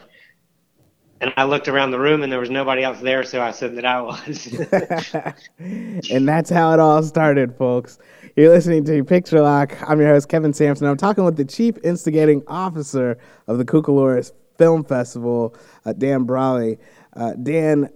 And 1.20 1.34
I 1.36 1.46
looked 1.46 1.68
around 1.68 1.92
the 1.92 2.00
room 2.00 2.22
and 2.22 2.32
there 2.32 2.40
was 2.40 2.50
nobody 2.50 2.84
else 2.84 3.00
there, 3.00 3.24
so 3.24 3.42
I 3.42 3.52
said 3.52 3.76
that 3.76 3.86
I 3.86 4.02
was. 4.02 4.48
and 6.12 6.28
that's 6.28 6.50
how 6.50 6.74
it 6.74 6.80
all 6.80 7.02
started, 7.02 7.56
folks. 7.56 7.98
You're 8.36 8.50
listening 8.50 8.86
to 8.86 9.04
Picture 9.04 9.42
Lock. 9.42 9.76
I'm 9.90 10.00
your 10.00 10.10
host, 10.10 10.30
Kevin 10.30 10.54
Sampson. 10.54 10.88
I'm 10.88 10.98
talking 10.98 11.24
with 11.24 11.38
the 11.38 11.46
chief 11.46 11.76
instigating 11.84 12.44
officer 12.48 13.18
of 13.48 13.58
the 13.58 13.66
Cucalorus 13.66 14.32
Film 14.60 14.84
Festival, 14.84 15.56
uh, 15.86 15.94
Dan 15.94 16.24
Brawley. 16.24 16.78
Uh, 17.16 17.34
Dan 17.34 17.90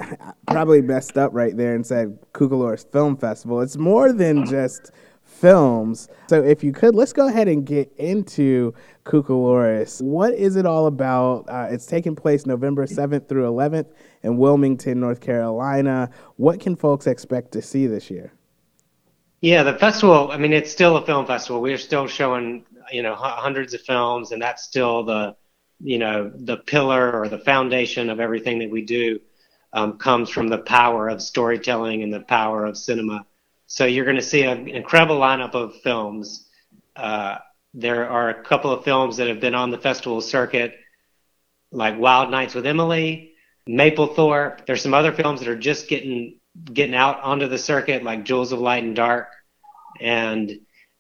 probably 0.48 0.82
messed 0.82 1.16
up 1.16 1.32
right 1.32 1.56
there 1.56 1.76
and 1.76 1.86
said 1.86 2.18
Cucalorus 2.34 2.92
Film 2.92 3.16
Festival. 3.18 3.62
It's 3.62 3.78
more 3.78 4.12
than 4.12 4.48
just 4.48 4.92
films. 5.42 6.08
So 6.28 6.44
if 6.44 6.64
you 6.64 6.72
could, 6.72 6.94
let's 6.94 7.12
go 7.12 7.28
ahead 7.28 7.48
and 7.48 7.66
get 7.66 7.92
into 7.98 8.74
Cucalorus. 9.06 10.02
What 10.02 10.36
is 10.36 10.56
it 10.56 10.68
all 10.68 10.86
about? 10.86 11.50
Uh, 11.50 11.68
it's 11.72 11.88
taking 11.88 12.16
place 12.16 12.46
November 12.46 12.86
7th 12.86 13.28
through 13.28 13.50
11th 13.50 13.92
in 14.22 14.38
Wilmington, 14.38 15.00
North 15.00 15.20
Carolina. 15.20 16.12
What 16.38 16.60
can 16.60 16.76
folks 16.76 17.08
expect 17.08 17.52
to 17.54 17.62
see 17.62 17.88
this 17.88 18.12
year? 18.12 18.32
Yeah, 19.42 19.64
the 19.64 19.74
festival, 19.74 20.32
I 20.32 20.38
mean, 20.38 20.54
it's 20.54 20.72
still 20.72 20.98
a 20.98 21.06
film 21.06 21.26
festival. 21.26 21.60
We're 21.62 21.80
still 21.80 22.08
showing, 22.08 22.64
you 22.92 23.02
know, 23.02 23.16
hundreds 23.16 23.74
of 23.74 23.82
films, 23.82 24.32
and 24.32 24.40
that's 24.40 24.62
still 24.62 25.04
the, 25.04 25.36
you 25.80 25.98
know, 25.98 26.32
the 26.36 26.58
pillar 26.58 27.20
or 27.20 27.28
the 27.28 27.40
foundation 27.40 28.12
of 28.12 28.20
everything 28.20 28.60
that 28.60 28.70
we 28.70 28.84
do 28.84 29.20
um, 29.74 29.98
comes 29.98 30.30
from 30.30 30.48
the 30.48 30.60
power 30.60 31.10
of 31.10 31.24
storytelling 31.24 32.04
and 32.04 32.14
the 32.14 32.20
power 32.20 32.66
of 32.66 32.78
cinema. 32.78 33.26
So 33.72 33.86
you're 33.86 34.04
going 34.04 34.18
to 34.18 34.22
see 34.22 34.44
an 34.44 34.68
incredible 34.68 35.18
lineup 35.18 35.56
of 35.56 35.80
films. 35.80 36.46
Uh, 36.94 37.38
there 37.74 38.10
are 38.10 38.28
a 38.28 38.44
couple 38.44 38.70
of 38.70 38.84
films 38.84 39.16
that 39.16 39.30
have 39.30 39.40
been 39.40 39.56
on 39.56 39.72
the 39.72 39.78
festival 39.78 40.20
circuit, 40.20 40.76
like 41.72 41.98
Wild 41.98 42.30
Nights 42.30 42.54
with 42.54 42.66
Emily, 42.66 43.32
Mapplethorpe. 43.70 44.66
There's 44.66 44.82
some 44.82 44.94
other 44.94 45.14
films 45.14 45.40
that 45.40 45.48
are 45.48 45.56
just 45.56 45.88
getting 45.88 46.40
getting 46.66 46.94
out 46.94 47.22
onto 47.22 47.48
the 47.48 47.58
circuit, 47.58 48.04
like 48.04 48.26
Jewels 48.26 48.52
of 48.52 48.60
Light 48.60 48.84
and 48.84 48.94
Dark. 48.94 49.30
And 50.02 50.52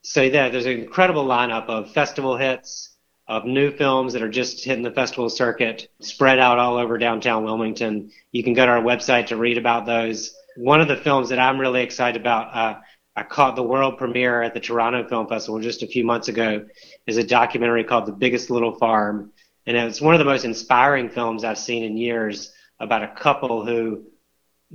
so 0.02 0.22
yeah, 0.22 0.48
there's 0.48 0.66
an 0.66 0.72
incredible 0.72 1.26
lineup 1.26 1.66
of 1.66 1.92
festival 1.92 2.38
hits, 2.38 2.96
of 3.28 3.44
new 3.44 3.76
films 3.76 4.14
that 4.14 4.22
are 4.22 4.30
just 4.30 4.64
hitting 4.64 4.84
the 4.84 4.92
festival 4.92 5.30
circuit, 5.30 5.90
spread 6.00 6.40
out 6.40 6.58
all 6.58 6.78
over 6.78 6.98
downtown 6.98 7.44
Wilmington. 7.44 8.12
You 8.32 8.46
can 8.46 8.54
go 8.54 8.66
to 8.66 8.72
our 8.72 8.82
website 8.82 9.28
to 9.28 9.36
read 9.36 9.58
about 9.58 9.86
those. 9.86 10.34
One 10.56 10.82
of 10.82 10.88
the 10.88 10.98
films 10.98 11.30
that 11.30 11.40
I'm 11.40 11.60
really 11.60 11.82
excited 11.82 12.20
about, 12.20 12.56
uh, 12.56 12.80
I 13.16 13.24
caught 13.24 13.56
the 13.56 13.64
world 13.64 13.98
premiere 13.98 14.42
at 14.42 14.54
the 14.54 14.60
Toronto 14.60 15.08
Film 15.08 15.28
Festival 15.28 15.60
just 15.60 15.84
a 15.84 15.88
few 15.88 16.04
months 16.04 16.28
ago, 16.28 16.66
is 17.08 17.18
a 17.18 17.24
documentary 17.24 17.84
called 17.84 18.06
The 18.06 18.14
Biggest 18.14 18.50
Little 18.50 18.76
Farm. 18.76 19.32
And 19.66 19.78
it's 19.78 20.02
one 20.02 20.14
of 20.14 20.20
the 20.20 20.26
most 20.26 20.46
inspiring 20.46 21.10
films 21.10 21.44
I've 21.44 21.58
seen 21.58 21.84
in 21.84 21.98
years 21.98 22.52
about 22.80 23.04
a 23.04 23.08
couple 23.10 23.66
who 23.66 24.06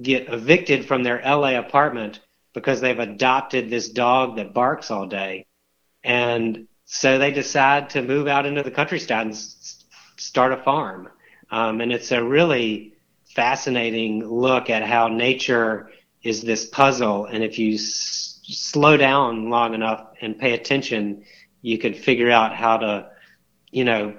get 0.01 0.33
evicted 0.33 0.87
from 0.87 1.03
their 1.03 1.21
LA 1.25 1.59
apartment 1.59 2.21
because 2.55 2.81
they've 2.81 2.99
adopted 2.99 3.69
this 3.69 3.89
dog 3.89 4.37
that 4.37 4.55
barks 4.55 4.91
all 4.91 5.07
day. 5.07 5.47
And 6.05 6.69
so 6.85 7.19
they 7.19 7.33
decide 7.33 7.91
to 7.91 8.03
move 8.03 8.29
out 8.29 8.47
into 8.47 8.63
the 8.63 8.71
countryside 8.71 9.27
and 9.27 9.33
s- 9.33 9.85
start 10.17 10.53
a 10.53 10.57
farm. 10.57 11.09
Um, 11.51 11.81
and 11.81 11.93
it's 11.93 12.13
a 12.13 12.23
really 12.23 12.96
fascinating 13.37 14.27
look 14.27 14.71
at 14.71 14.83
how 14.83 15.09
nature 15.09 15.91
is 16.23 16.43
this 16.43 16.65
puzzle. 16.65 17.27
And 17.27 17.45
if 17.45 17.59
you 17.59 17.75
s- 17.75 18.41
slow 18.43 18.97
down 18.97 19.51
long 19.51 19.75
enough 19.75 20.09
and 20.23 20.39
pay 20.39 20.55
attention, 20.55 21.23
you 21.61 21.79
could 21.79 21.97
figure 21.97 22.31
out 22.31 22.57
how 22.57 22.79
to, 22.79 23.11
you 23.71 23.85
know, 23.85 24.17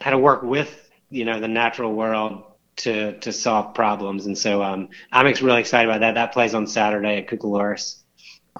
how 0.00 0.12
to 0.12 0.18
work 0.18 0.42
with, 0.42 0.90
you 1.10 1.24
know, 1.24 1.40
the 1.40 1.48
natural 1.48 1.92
world 1.92 2.44
to 2.76 3.18
to 3.18 3.32
solve 3.32 3.74
problems. 3.74 4.26
And 4.26 4.38
so 4.38 4.62
um, 4.62 4.88
I'm 5.12 5.26
really 5.26 5.60
excited 5.60 5.88
about 5.88 6.00
that. 6.00 6.14
That 6.14 6.32
plays 6.32 6.54
on 6.54 6.66
Saturday 6.66 7.18
at 7.18 7.28
Cucalorus. 7.28 8.02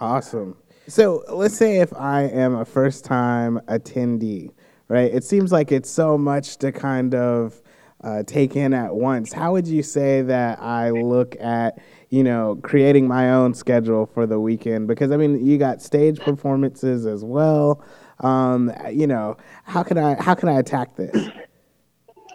Awesome. 0.00 0.56
So 0.88 1.22
let's 1.28 1.56
say 1.56 1.78
if 1.78 1.92
I 1.94 2.22
am 2.22 2.56
a 2.56 2.64
first 2.64 3.04
time 3.04 3.60
attendee, 3.68 4.50
right? 4.88 5.12
It 5.14 5.22
seems 5.22 5.52
like 5.52 5.70
it's 5.70 5.88
so 5.88 6.18
much 6.18 6.56
to 6.58 6.72
kind 6.72 7.14
of 7.14 7.62
uh, 8.02 8.22
take 8.22 8.56
in 8.56 8.72
at 8.72 8.94
once. 8.94 9.32
How 9.32 9.52
would 9.52 9.66
you 9.66 9.82
say 9.82 10.22
that 10.22 10.60
I 10.60 10.90
look 10.90 11.36
at, 11.40 11.78
you 12.08 12.24
know, 12.24 12.58
creating 12.62 13.06
my 13.06 13.30
own 13.30 13.54
schedule 13.54 14.06
for 14.06 14.26
the 14.26 14.40
weekend? 14.40 14.88
Because 14.88 15.10
I 15.10 15.16
mean, 15.16 15.44
you 15.44 15.58
got 15.58 15.82
stage 15.82 16.18
performances 16.20 17.06
as 17.06 17.24
well. 17.24 17.84
Um, 18.20 18.72
you 18.90 19.06
know, 19.06 19.36
how 19.64 19.82
can 19.82 19.98
I 19.98 20.20
how 20.20 20.34
can 20.34 20.48
I 20.48 20.58
attack 20.58 20.96
this? 20.96 21.28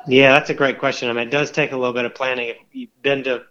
Yeah, 0.07 0.33
that's 0.33 0.49
a 0.51 0.53
great 0.53 0.77
question. 0.79 1.09
I 1.09 1.13
mean, 1.13 1.27
it 1.27 1.31
does 1.31 1.51
take 1.51 1.71
a 1.71 1.77
little 1.77 1.93
bit 1.93 2.05
of 2.05 2.13
planning. 2.13 2.49
If 2.49 2.57
you've 2.71 3.01
been 3.01 3.23
to 3.23 3.43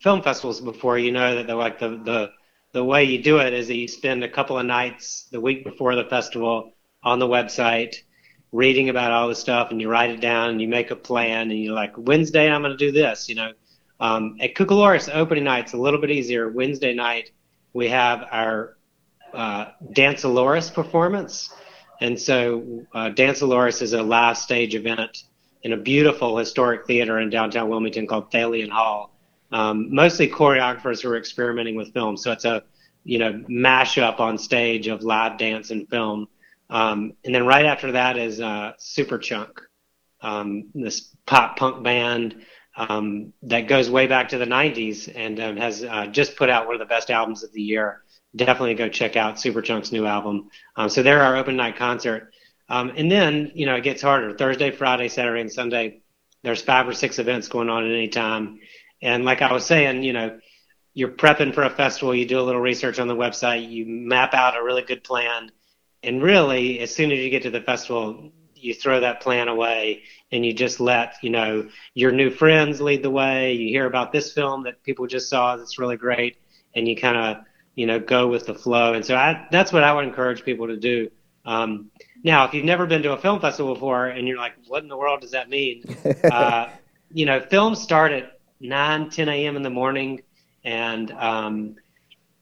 film 0.00 0.22
festivals 0.22 0.60
before, 0.60 0.98
you 0.98 1.12
know 1.12 1.36
that 1.36 1.46
they're 1.46 1.56
like 1.56 1.78
the 1.78 1.88
the 1.88 2.30
the 2.72 2.84
way 2.84 3.04
you 3.04 3.22
do 3.22 3.38
it 3.38 3.52
is 3.52 3.68
that 3.68 3.76
you 3.76 3.88
spend 3.88 4.22
a 4.22 4.28
couple 4.28 4.58
of 4.58 4.66
nights 4.66 5.28
the 5.32 5.40
week 5.40 5.64
before 5.64 5.94
the 5.94 6.04
festival 6.04 6.72
on 7.02 7.18
the 7.18 7.26
website 7.26 7.96
reading 8.52 8.88
about 8.88 9.12
all 9.12 9.28
the 9.28 9.34
stuff 9.34 9.70
and 9.70 9.80
you 9.80 9.88
write 9.88 10.10
it 10.10 10.20
down 10.20 10.50
and 10.50 10.60
you 10.60 10.68
make 10.68 10.90
a 10.90 10.96
plan 10.96 11.50
and 11.50 11.60
you're 11.60 11.74
like 11.74 11.92
wednesday 11.96 12.50
i'm 12.50 12.62
going 12.62 12.76
to 12.76 12.76
do 12.76 12.92
this 12.92 13.28
you 13.28 13.34
know 13.34 13.52
um, 14.00 14.38
at 14.40 14.54
Cucalorus 14.54 15.14
opening 15.14 15.44
night 15.44 15.64
it's 15.64 15.74
a 15.74 15.76
little 15.76 16.00
bit 16.00 16.10
easier 16.10 16.48
wednesday 16.48 16.94
night 16.94 17.30
we 17.72 17.88
have 17.88 18.26
our 18.30 18.76
uh, 19.32 19.66
Dancealorus 19.92 20.72
performance 20.72 21.52
and 22.00 22.18
so 22.18 22.86
uh, 22.92 23.10
Dancealorus 23.10 23.82
is 23.82 23.92
a 23.92 24.02
live 24.02 24.38
stage 24.38 24.74
event 24.74 25.24
in 25.62 25.72
a 25.72 25.76
beautiful 25.76 26.36
historic 26.36 26.86
theater 26.86 27.20
in 27.20 27.30
downtown 27.30 27.68
wilmington 27.68 28.06
called 28.06 28.32
thalian 28.32 28.70
hall 28.70 29.10
um, 29.52 29.92
mostly 29.92 30.28
choreographers 30.28 31.02
who 31.02 31.10
are 31.10 31.16
experimenting 31.16 31.74
with 31.74 31.92
film. 31.92 32.16
So 32.16 32.32
it's 32.32 32.44
a 32.44 32.62
you 33.04 33.18
know 33.18 33.32
mashup 33.48 34.20
on 34.20 34.38
stage 34.38 34.86
of 34.86 35.02
live 35.02 35.38
dance 35.38 35.70
and 35.70 35.88
film. 35.88 36.28
Um, 36.70 37.14
and 37.24 37.34
then 37.34 37.44
right 37.44 37.66
after 37.66 37.92
that 37.92 38.16
is 38.16 38.40
uh, 38.40 38.72
Superchunk, 38.78 39.50
um, 40.22 40.70
this 40.74 41.14
pop 41.26 41.56
punk 41.56 41.82
band 41.82 42.36
um, 42.76 43.32
that 43.42 43.62
goes 43.62 43.90
way 43.90 44.06
back 44.06 44.28
to 44.28 44.38
the 44.38 44.46
90s 44.46 45.12
and 45.14 45.40
um, 45.40 45.56
has 45.56 45.82
uh, 45.82 46.06
just 46.06 46.36
put 46.36 46.48
out 46.48 46.66
one 46.66 46.74
of 46.74 46.78
the 46.78 46.86
best 46.86 47.10
albums 47.10 47.42
of 47.42 47.52
the 47.52 47.60
year. 47.60 48.02
Definitely 48.36 48.74
go 48.74 48.88
check 48.88 49.16
out 49.16 49.36
Superchunk's 49.36 49.90
new 49.90 50.06
album. 50.06 50.50
Um, 50.76 50.88
so 50.88 51.02
they're 51.02 51.22
our 51.22 51.36
open 51.36 51.56
night 51.56 51.76
concert. 51.76 52.32
Um, 52.68 52.92
and 52.96 53.10
then, 53.10 53.50
you 53.54 53.66
know, 53.66 53.74
it 53.74 53.82
gets 53.82 54.00
harder. 54.00 54.32
Thursday, 54.36 54.70
Friday, 54.70 55.08
Saturday, 55.08 55.40
and 55.40 55.52
Sunday, 55.52 56.02
there's 56.42 56.62
five 56.62 56.86
or 56.86 56.92
six 56.92 57.18
events 57.18 57.48
going 57.48 57.68
on 57.68 57.84
at 57.84 57.90
any 57.90 58.08
time. 58.08 58.60
And 59.02 59.24
like 59.24 59.42
I 59.42 59.52
was 59.52 59.66
saying, 59.66 60.04
you 60.04 60.12
know, 60.12 60.38
you're 60.94 61.10
prepping 61.10 61.54
for 61.54 61.62
a 61.62 61.70
festival, 61.70 62.14
you 62.14 62.26
do 62.26 62.40
a 62.40 62.42
little 62.42 62.60
research 62.60 62.98
on 62.98 63.08
the 63.08 63.16
website, 63.16 63.68
you 63.68 63.86
map 63.86 64.34
out 64.34 64.56
a 64.56 64.62
really 64.62 64.82
good 64.82 65.02
plan, 65.04 65.50
and 66.02 66.22
really, 66.22 66.80
as 66.80 66.94
soon 66.94 67.12
as 67.12 67.18
you 67.18 67.30
get 67.30 67.42
to 67.42 67.50
the 67.50 67.60
festival, 67.60 68.32
you 68.54 68.74
throw 68.74 69.00
that 69.00 69.20
plan 69.20 69.48
away 69.48 70.02
and 70.32 70.44
you 70.44 70.52
just 70.52 70.80
let 70.80 71.14
you 71.22 71.30
know 71.30 71.68
your 71.94 72.12
new 72.12 72.30
friends 72.30 72.80
lead 72.80 73.02
the 73.02 73.10
way. 73.10 73.52
You 73.52 73.68
hear 73.68 73.86
about 73.86 74.12
this 74.12 74.32
film 74.32 74.64
that 74.64 74.82
people 74.82 75.06
just 75.06 75.28
saw 75.28 75.56
that's 75.56 75.78
really 75.78 75.96
great, 75.96 76.36
and 76.74 76.86
you 76.86 76.96
kind 76.96 77.16
of 77.16 77.44
you 77.74 77.86
know 77.86 77.98
go 77.98 78.28
with 78.28 78.46
the 78.46 78.54
flow. 78.54 78.94
And 78.94 79.04
so 79.04 79.16
I, 79.16 79.46
that's 79.50 79.72
what 79.72 79.84
I 79.84 79.92
would 79.92 80.04
encourage 80.04 80.44
people 80.44 80.68
to 80.68 80.76
do. 80.76 81.10
Um, 81.44 81.90
now, 82.22 82.44
if 82.44 82.54
you've 82.54 82.64
never 82.64 82.86
been 82.86 83.02
to 83.02 83.12
a 83.12 83.18
film 83.18 83.40
festival 83.40 83.74
before 83.74 84.08
and 84.08 84.28
you're 84.28 84.36
like, 84.36 84.52
what 84.66 84.82
in 84.82 84.88
the 84.88 84.96
world 84.96 85.22
does 85.22 85.30
that 85.30 85.48
mean? 85.48 85.84
uh, 86.30 86.68
you 87.12 87.26
know, 87.26 87.40
films 87.40 87.80
start 87.80 88.12
at 88.12 88.38
9, 88.60 89.10
10 89.10 89.28
a.m. 89.28 89.56
in 89.56 89.62
the 89.62 89.70
morning. 89.70 90.22
And 90.64 91.10
um, 91.12 91.76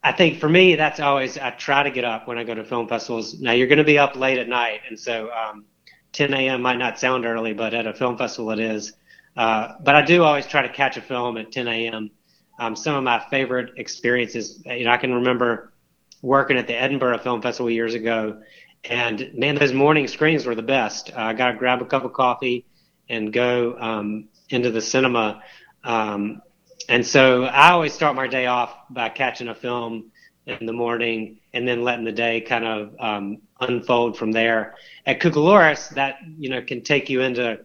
I 0.03 0.11
think 0.13 0.39
for 0.39 0.47
me, 0.47 0.75
that's 0.75 0.99
always, 0.99 1.37
I 1.37 1.51
try 1.51 1.83
to 1.83 1.91
get 1.91 2.05
up 2.05 2.27
when 2.27 2.37
I 2.37 2.43
go 2.43 2.53
to 2.53 2.63
film 2.63 2.87
festivals. 2.87 3.39
Now, 3.39 3.51
you're 3.51 3.67
going 3.67 3.79
to 3.79 3.83
be 3.83 3.97
up 3.97 4.15
late 4.15 4.37
at 4.37 4.47
night. 4.47 4.81
And 4.87 4.97
so 4.97 5.29
um, 5.31 5.65
10 6.13 6.33
a.m. 6.33 6.61
might 6.61 6.77
not 6.77 6.97
sound 6.97 7.25
early, 7.25 7.53
but 7.53 7.73
at 7.73 7.85
a 7.85 7.93
film 7.93 8.17
festival 8.17 8.51
it 8.51 8.59
is. 8.59 8.93
Uh, 9.35 9.73
but 9.81 9.95
I 9.95 10.01
do 10.03 10.23
always 10.23 10.47
try 10.47 10.61
to 10.61 10.69
catch 10.69 10.97
a 10.97 11.01
film 11.01 11.37
at 11.37 11.51
10 11.51 11.67
a.m. 11.67 12.11
Um, 12.59 12.75
some 12.75 12.95
of 12.95 13.03
my 13.03 13.19
favorite 13.29 13.73
experiences, 13.77 14.61
you 14.65 14.85
know, 14.85 14.91
I 14.91 14.97
can 14.97 15.13
remember 15.13 15.73
working 16.21 16.57
at 16.57 16.67
the 16.67 16.75
Edinburgh 16.75 17.19
Film 17.19 17.41
Festival 17.41 17.69
years 17.69 17.93
ago. 17.93 18.41
And 18.85 19.31
man, 19.33 19.55
those 19.55 19.73
morning 19.73 20.07
screens 20.07 20.45
were 20.45 20.55
the 20.55 20.61
best. 20.61 21.11
Uh, 21.11 21.21
I 21.21 21.33
got 21.33 21.51
to 21.51 21.57
grab 21.57 21.81
a 21.81 21.85
cup 21.85 22.05
of 22.05 22.13
coffee 22.13 22.65
and 23.09 23.33
go 23.33 23.75
um, 23.77 24.29
into 24.49 24.71
the 24.71 24.81
cinema 24.81 25.43
um, 25.83 26.41
and 26.89 27.05
so 27.05 27.43
I 27.43 27.69
always 27.71 27.93
start 27.93 28.15
my 28.15 28.27
day 28.27 28.47
off 28.47 28.75
by 28.89 29.09
catching 29.09 29.47
a 29.47 29.55
film 29.55 30.11
in 30.47 30.65
the 30.65 30.73
morning 30.73 31.39
and 31.53 31.67
then 31.67 31.83
letting 31.83 32.03
the 32.03 32.11
day 32.11 32.41
kind 32.41 32.65
of 32.65 32.95
um, 32.99 33.37
unfold 33.61 34.17
from 34.17 34.31
there. 34.31 34.73
At 35.05 35.19
Cucalorus, 35.19 35.89
that 35.89 36.17
you 36.37 36.49
know 36.49 36.61
can 36.63 36.81
take 36.81 37.09
you 37.09 37.21
into 37.21 37.63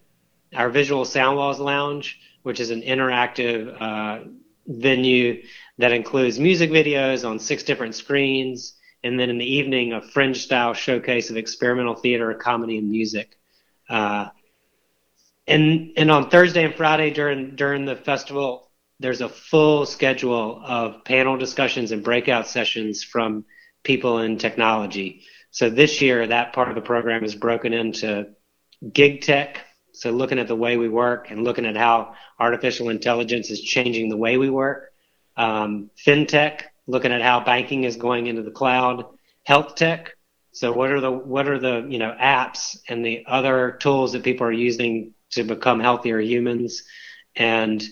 our 0.55 0.69
Visual 0.69 1.07
Sound 1.07 1.39
Walls 1.39 1.59
Lounge, 1.59 2.21
which 2.43 2.61
is 2.61 2.71
an 2.71 2.83
interactive 2.83 3.81
uh, 3.81 4.29
venue 4.67 5.43
that 5.79 5.93
includes 5.93 6.39
music 6.39 6.71
videos 6.71 7.29
on 7.29 7.39
six 7.39 7.63
different 7.63 7.95
screens, 7.95 8.75
and 9.03 9.19
then 9.19 9.31
in 9.31 9.39
the 9.39 9.55
evening 9.55 9.95
a 9.95 10.03
fringe 10.03 10.43
style 10.43 10.75
showcase 10.75 11.31
of 11.31 11.39
experimental 11.39 11.95
theater, 11.95 12.35
comedy, 12.35 12.77
and 12.77 12.91
music. 12.91 13.39
Uh, 13.89 14.29
and 15.47 15.93
and 15.97 16.11
on 16.11 16.29
Thursday 16.29 16.65
and 16.65 16.75
Friday 16.75 17.11
during 17.11 17.57
during 17.57 17.87
the 17.87 17.97
festival, 17.97 18.71
there's 19.01 19.21
a 19.21 19.29
full 19.29 19.87
schedule 19.87 20.63
of 20.65 21.05
panel 21.05 21.37
discussions 21.37 21.93
and 21.93 22.05
breakout 22.05 22.47
sessions 22.47 23.03
from 23.03 23.45
people 23.83 24.19
in 24.19 24.39
technology. 24.39 25.23
So 25.51 25.71
this 25.71 26.01
year, 26.01 26.27
that 26.27 26.53
part 26.53 26.69
of 26.69 26.75
the 26.75 26.81
program 26.81 27.25
is 27.25 27.35
broken 27.35 27.73
into 27.73 28.29
gig 28.93 29.23
tech. 29.23 29.65
So 29.93 30.11
looking 30.11 30.39
at 30.39 30.49
the 30.49 30.57
way 30.57 30.77
we 30.77 30.89
work 30.89 31.31
and 31.31 31.45
looking 31.45 31.67
at 31.67 31.77
how 31.77 32.15
artificial 32.41 32.89
intelligence 32.89 33.51
is 33.51 33.61
changing 33.61 34.09
the 34.09 34.17
way 34.17 34.37
we 34.37 34.51
work. 34.51 34.93
Um, 35.37 35.91
fintech, 36.05 36.63
looking 36.87 37.13
at 37.13 37.23
how 37.23 37.41
banking 37.41 37.85
is 37.85 37.97
going 37.97 38.27
into 38.27 38.43
the 38.43 38.51
cloud. 38.51 39.05
Health 39.45 39.75
tech. 39.77 40.17
So 40.53 40.73
what 40.73 40.91
are 40.91 41.01
the 41.01 41.11
what 41.11 41.49
are 41.49 41.59
the 41.59 41.87
you 41.89 41.99
know 41.99 42.17
apps 42.21 42.77
and 42.89 43.05
the 43.05 43.25
other 43.27 43.77
tools 43.81 44.13
that 44.13 44.23
people 44.23 44.47
are 44.47 44.53
using 44.53 45.13
to 45.31 45.43
become 45.43 45.81
healthier 45.81 46.21
humans? 46.21 46.85
And 47.37 47.83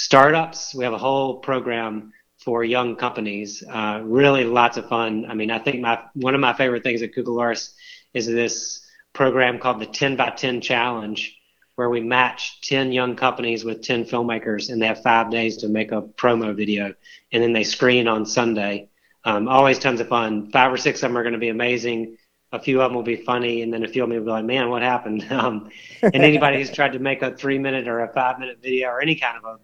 startups. 0.00 0.74
We 0.74 0.84
have 0.84 0.92
a 0.92 0.98
whole 0.98 1.38
program 1.38 2.12
for 2.38 2.64
young 2.64 2.96
companies. 2.96 3.62
Uh, 3.62 4.00
really 4.02 4.44
lots 4.44 4.76
of 4.76 4.88
fun. 4.88 5.26
I 5.28 5.34
mean, 5.34 5.50
I 5.50 5.58
think 5.58 5.80
my 5.80 6.00
one 6.14 6.34
of 6.34 6.40
my 6.40 6.54
favorite 6.54 6.82
things 6.82 7.02
at 7.02 7.12
Cucalorus 7.12 7.74
is 8.14 8.26
this 8.26 8.86
program 9.12 9.58
called 9.58 9.80
the 9.80 9.86
10 9.86 10.16
by 10.16 10.30
10 10.30 10.60
Challenge, 10.60 11.36
where 11.74 11.90
we 11.90 12.00
match 12.00 12.60
10 12.62 12.92
young 12.92 13.14
companies 13.14 13.64
with 13.64 13.82
10 13.82 14.04
filmmakers, 14.04 14.70
and 14.70 14.80
they 14.80 14.86
have 14.86 15.02
five 15.02 15.30
days 15.30 15.58
to 15.58 15.68
make 15.68 15.92
a 15.92 16.02
promo 16.02 16.54
video, 16.54 16.94
and 17.32 17.42
then 17.42 17.52
they 17.52 17.64
screen 17.64 18.08
on 18.08 18.24
Sunday. 18.24 18.88
Um, 19.24 19.48
always 19.48 19.78
tons 19.78 20.00
of 20.00 20.08
fun. 20.08 20.50
Five 20.50 20.72
or 20.72 20.78
six 20.78 21.02
of 21.02 21.10
them 21.10 21.18
are 21.18 21.22
going 21.22 21.34
to 21.34 21.38
be 21.38 21.50
amazing. 21.50 22.16
A 22.52 22.58
few 22.58 22.80
of 22.80 22.88
them 22.88 22.96
will 22.96 23.02
be 23.02 23.16
funny, 23.16 23.62
and 23.62 23.72
then 23.72 23.84
a 23.84 23.88
few 23.88 24.02
of 24.02 24.08
them 24.08 24.18
will 24.18 24.24
be 24.24 24.30
like, 24.30 24.44
"Man, 24.44 24.70
what 24.70 24.82
happened?" 24.82 25.26
Um, 25.30 25.70
and 26.02 26.16
anybody 26.16 26.56
who's 26.56 26.72
tried 26.72 26.94
to 26.94 26.98
make 26.98 27.22
a 27.22 27.36
three-minute 27.36 27.86
or 27.86 28.00
a 28.00 28.12
five-minute 28.12 28.60
video 28.62 28.88
or 28.88 29.00
any 29.02 29.14
kind 29.14 29.36
of 29.36 29.44
a 29.44 29.58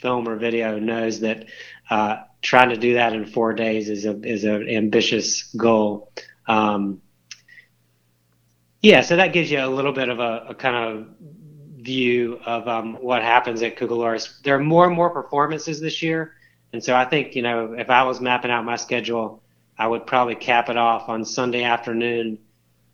film 0.00 0.28
or 0.28 0.36
video 0.36 0.78
knows 0.78 1.20
that 1.20 1.46
uh, 1.90 2.22
trying 2.42 2.70
to 2.70 2.76
do 2.76 2.94
that 2.94 3.12
in 3.12 3.26
four 3.26 3.52
days 3.52 3.88
is 3.88 4.04
a 4.06 4.18
is 4.22 4.44
an 4.44 4.68
ambitious 4.68 5.44
goal. 5.54 6.12
Um, 6.46 7.02
yeah, 8.82 9.02
so 9.02 9.16
that 9.16 9.32
gives 9.32 9.50
you 9.50 9.60
a 9.62 9.68
little 9.68 9.92
bit 9.92 10.08
of 10.08 10.20
a, 10.20 10.46
a 10.48 10.54
kind 10.54 10.76
of 10.76 11.06
view 11.82 12.40
of 12.46 12.66
um, 12.66 12.94
what 12.94 13.22
happens 13.22 13.62
at 13.62 13.76
Cucalorus. 13.76 14.42
There 14.42 14.56
are 14.56 14.60
more 14.60 14.86
and 14.86 14.94
more 14.94 15.10
performances 15.10 15.80
this 15.80 16.02
year, 16.02 16.34
and 16.72 16.82
so 16.82 16.94
I 16.94 17.04
think 17.04 17.34
you 17.34 17.42
know 17.42 17.74
if 17.74 17.90
I 17.90 18.04
was 18.04 18.20
mapping 18.20 18.50
out 18.50 18.64
my 18.64 18.76
schedule, 18.76 19.42
I 19.78 19.86
would 19.86 20.06
probably 20.06 20.34
cap 20.34 20.68
it 20.68 20.76
off 20.76 21.08
on 21.08 21.24
Sunday 21.24 21.64
afternoon. 21.64 22.38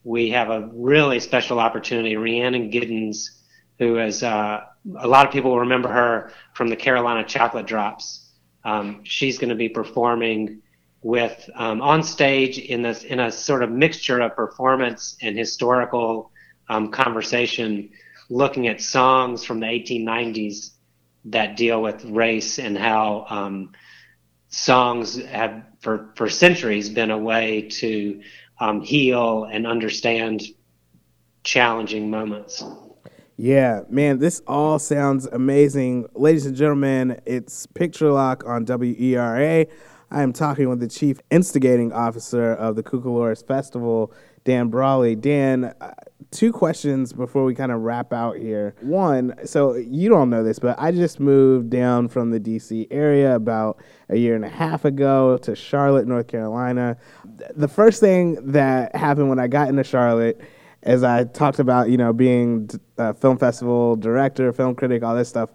We 0.05 0.31
have 0.31 0.51
a 0.51 0.71
really 0.73 1.21
special 1.21 1.59
opportunity. 1.59 2.17
Rhiannon 2.17 2.71
Giddens, 2.71 3.31
who 3.79 3.99
is 3.99 4.23
uh, 4.23 4.65
a 4.99 5.09
lot 5.09 5.26
of 5.26 5.32
people 5.32 5.51
will 5.51 5.61
remember 5.61 5.89
her 5.89 6.32
from 6.55 6.68
the 6.68 6.76
Carolina 6.76 7.24
Chocolate 7.24 7.66
Drops. 7.66 8.28
Um, 8.64 9.01
she's 9.05 9.39
going 9.39 9.51
to 9.51 9.57
be 9.57 9.68
performing 9.68 10.62
with 11.03 11.49
um, 11.55 11.80
on 11.80 12.03
stage 12.03 12.59
in 12.59 12.82
this 12.82 13.05
in 13.05 13.20
a 13.20 13.30
sort 13.30 13.62
of 13.62 13.70
mixture 13.70 14.20
of 14.20 14.34
performance 14.34 15.16
and 15.22 15.39
historical 15.39 16.30
um, 16.68 16.91
conversation, 16.91 17.91
looking 18.28 18.66
at 18.66 18.80
songs 18.80 19.45
from 19.45 19.61
the 19.61 19.66
1890s 19.66 20.70
that 21.26 21.57
deal 21.57 21.82
with 21.82 22.05
race 22.05 22.59
and 22.59 22.76
how 22.76 23.26
um, 23.28 23.72
songs 24.49 25.16
have 25.26 25.62
for 25.80 26.12
for 26.16 26.28
centuries 26.28 26.89
been 26.89 27.11
a 27.11 27.18
way 27.18 27.62
to 27.62 28.20
um, 28.59 28.80
heal 28.80 29.45
and 29.45 29.66
understand 29.66 30.43
challenging 31.45 32.11
moments. 32.11 32.64
Yeah, 33.39 33.82
man, 33.91 34.18
this 34.18 34.41
all 34.47 34.78
sounds 34.78 35.26
amazing. 35.26 36.07
Ladies 36.14 36.47
and 36.47 36.57
gentlemen, 36.57 37.20
it's 37.26 37.66
Picture 37.66 38.11
Lock 38.11 38.45
on 38.47 38.64
WERA. 38.64 39.66
I 40.11 40.22
am 40.22 40.32
talking 40.32 40.70
with 40.70 40.80
the 40.80 40.89
chief 40.89 41.20
instigating 41.30 41.93
officer 41.93 42.55
of 42.55 42.76
the 42.76 42.82
Cucalorus 42.82 43.47
Festival, 43.47 44.14
Dan 44.45 44.68
Brawley. 44.68 45.16
Dan, 45.16 45.74
uh, 45.82 45.93
two 46.30 46.51
questions 46.51 47.12
before 47.12 47.45
we 47.45 47.55
kind 47.55 47.72
of 47.72 47.82
wrap 47.82 48.11
out 48.11 48.39
here. 48.39 48.74
One, 48.80 49.34
so 49.45 49.74
you 49.74 50.09
don't 50.09 50.30
know 50.30 50.43
this, 50.43 50.59
but 50.59 50.74
I 50.78 50.91
just 50.91 51.20
moved 51.20 51.68
down 51.68 52.09
from 52.09 52.30
the 52.30 52.41
DC 52.41 52.87
area 52.91 53.34
about 53.34 53.78
a 54.09 54.16
year 54.16 54.34
and 54.34 54.47
a 54.47 54.49
half 54.49 54.87
ago 54.87 55.37
to 55.43 55.55
Charlotte, 55.55 56.09
North 56.09 56.28
Carolina. 56.28 56.97
The 57.55 57.68
first 57.68 58.01
thing 58.01 58.53
that 58.53 58.97
happened 58.97 59.28
when 59.28 59.39
I 59.39 59.47
got 59.47 59.68
into 59.68 59.84
Charlotte 59.84 60.41
as 60.87 61.03
I 61.03 61.24
talked 61.24 61.59
about, 61.59 61.91
you 61.91 61.97
know, 61.97 62.12
being 62.12 62.70
a 62.97 63.12
film 63.12 63.37
festival 63.37 63.97
director, 63.97 64.53
film 64.53 64.74
critic, 64.74 65.03
all 65.03 65.16
this 65.16 65.28
stuff, 65.28 65.51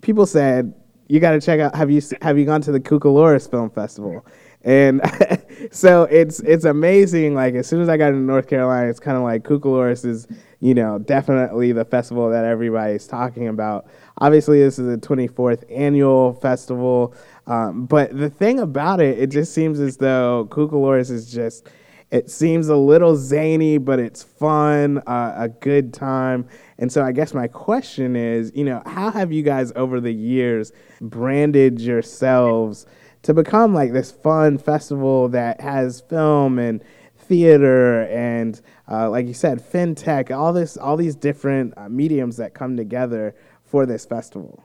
people 0.00 0.26
said, 0.26 0.74
"You 1.08 1.20
got 1.20 1.32
to 1.32 1.40
check 1.40 1.60
out. 1.60 1.74
Have 1.76 1.90
you 1.90 2.00
have 2.22 2.38
you 2.38 2.46
gone 2.46 2.62
to 2.62 2.72
the 2.72 2.80
Cucalorus 2.80 3.48
Film 3.48 3.70
Festival?" 3.70 4.26
And 4.62 5.02
so 5.70 6.04
it's 6.04 6.40
it's 6.40 6.64
amazing. 6.64 7.34
Like 7.34 7.54
as 7.54 7.66
soon 7.66 7.82
as 7.82 7.88
I 7.90 7.98
got 7.98 8.08
into 8.08 8.20
North 8.20 8.48
Carolina, 8.48 8.88
it's 8.88 8.98
kind 8.98 9.16
of 9.16 9.22
like 9.22 9.44
Cucalorus 9.44 10.06
is, 10.06 10.26
you 10.60 10.72
know, 10.72 10.98
definitely 10.98 11.72
the 11.72 11.84
festival 11.84 12.30
that 12.30 12.46
everybody's 12.46 13.06
talking 13.06 13.48
about. 13.48 13.86
Obviously, 14.18 14.58
this 14.58 14.78
is 14.78 14.86
the 14.86 15.06
24th 15.06 15.64
annual 15.70 16.32
festival, 16.34 17.14
um, 17.46 17.84
but 17.84 18.16
the 18.16 18.30
thing 18.30 18.60
about 18.60 19.00
it, 19.00 19.18
it 19.18 19.28
just 19.28 19.52
seems 19.52 19.80
as 19.80 19.98
though 19.98 20.48
Cucalorus 20.50 21.10
is 21.10 21.30
just 21.30 21.68
it 22.12 22.30
seems 22.30 22.68
a 22.68 22.76
little 22.76 23.16
zany, 23.16 23.78
but 23.78 23.98
it's 23.98 24.22
fun, 24.22 24.98
uh, 25.06 25.34
a 25.34 25.48
good 25.48 25.94
time. 25.94 26.46
And 26.76 26.92
so 26.92 27.02
I 27.02 27.10
guess 27.10 27.32
my 27.32 27.48
question 27.48 28.16
is, 28.16 28.52
you 28.54 28.64
know, 28.64 28.82
how 28.84 29.10
have 29.10 29.32
you 29.32 29.42
guys 29.42 29.72
over 29.76 29.98
the 29.98 30.12
years 30.12 30.72
branded 31.00 31.80
yourselves 31.80 32.84
to 33.22 33.32
become 33.32 33.72
like 33.72 33.94
this 33.94 34.10
fun 34.10 34.58
festival 34.58 35.30
that 35.30 35.62
has 35.62 36.02
film 36.02 36.58
and 36.58 36.84
theater 37.16 38.02
and 38.08 38.60
uh, 38.90 39.08
like 39.08 39.26
you 39.26 39.32
said 39.32 39.62
fintech 39.62 40.36
all 40.36 40.52
this 40.52 40.76
all 40.76 40.96
these 40.96 41.14
different 41.14 41.72
uh, 41.76 41.88
mediums 41.88 42.36
that 42.36 42.52
come 42.52 42.76
together 42.76 43.34
for 43.62 43.86
this 43.86 44.04
festival 44.04 44.64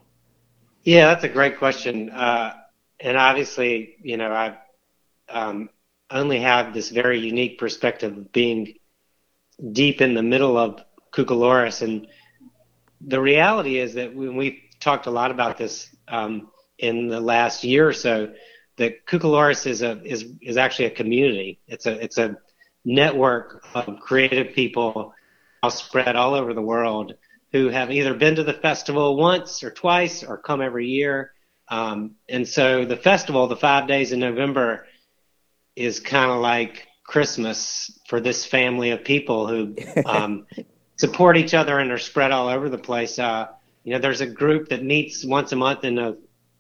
yeah 0.84 1.06
that's 1.06 1.24
a 1.24 1.30
great 1.30 1.60
question 1.60 2.10
uh, 2.10 2.52
and 3.00 3.16
obviously 3.16 3.96
you 4.02 4.18
know 4.18 4.34
i've 4.34 4.58
um, 5.30 5.70
only 6.10 6.40
have 6.40 6.74
this 6.74 6.90
very 6.90 7.20
unique 7.20 7.58
perspective 7.58 8.18
of 8.18 8.32
being 8.32 8.76
deep 9.72 10.02
in 10.02 10.14
the 10.14 10.24
middle 10.24 10.58
of 10.58 10.82
Cucalorus. 11.12 11.82
And 11.82 12.08
the 13.02 13.20
reality 13.20 13.78
is 13.78 13.96
that 13.96 14.16
when 14.16 14.36
we 14.36 14.70
talked 14.80 15.08
a 15.08 15.12
lot 15.12 15.32
about 15.32 15.58
this 15.58 15.94
um, 16.08 16.50
in 16.78 17.08
the 17.08 17.20
last 17.20 17.64
year 17.64 17.88
or 17.88 17.94
so, 17.94 18.34
that 18.78 19.06
Cucalorus 19.06 19.66
is 19.66 19.82
a 19.82 20.02
is 20.04 20.26
is 20.42 20.58
actually 20.58 20.86
a 20.86 20.92
community. 20.92 21.60
It's 21.68 21.88
a 21.88 21.94
it's 22.04 22.18
a 22.18 22.38
network 22.86 23.66
of 23.74 24.00
creative 24.00 24.54
people 24.54 25.14
all 25.64 25.72
spread 25.72 26.16
all 26.16 26.36
over 26.36 26.54
the 26.54 26.62
world 26.62 27.14
who 27.52 27.70
have 27.70 27.92
either 27.92 28.14
been 28.14 28.36
to 28.36 28.44
the 28.44 28.54
festival 28.54 29.16
once 29.16 29.64
or 29.64 29.72
twice 29.72 30.24
or 30.24 30.38
come 30.38 30.62
every 30.62 30.88
year. 30.88 31.32
Um, 31.70 32.16
and 32.30 32.48
so 32.48 32.86
the 32.86 32.96
festival, 32.96 33.48
the 33.48 33.56
five 33.56 33.88
days 33.88 34.12
in 34.12 34.20
November, 34.20 34.87
is 35.78 36.00
kind 36.00 36.32
of 36.32 36.40
like 36.40 36.88
Christmas 37.04 38.00
for 38.08 38.20
this 38.20 38.46
family 38.46 38.90
of 38.90 39.04
people 39.04 39.48
who 39.48 39.76
um, 40.06 40.48
support 40.96 41.38
each 41.38 41.54
other 41.54 41.80
and 41.80 41.92
are 41.92 42.00
spread 42.00 42.32
all 42.32 42.50
over 42.50 42.68
the 42.68 42.78
place. 42.78 43.20
Uh, 43.20 43.48
you 43.84 43.94
know, 43.94 44.00
there's 44.00 44.22
a 44.22 44.28
group 44.28 44.70
that 44.70 44.84
meets 44.84 45.24
once 45.24 45.52
a 45.52 45.56
month 45.56 45.84
in 45.84 45.98
a 46.00 46.16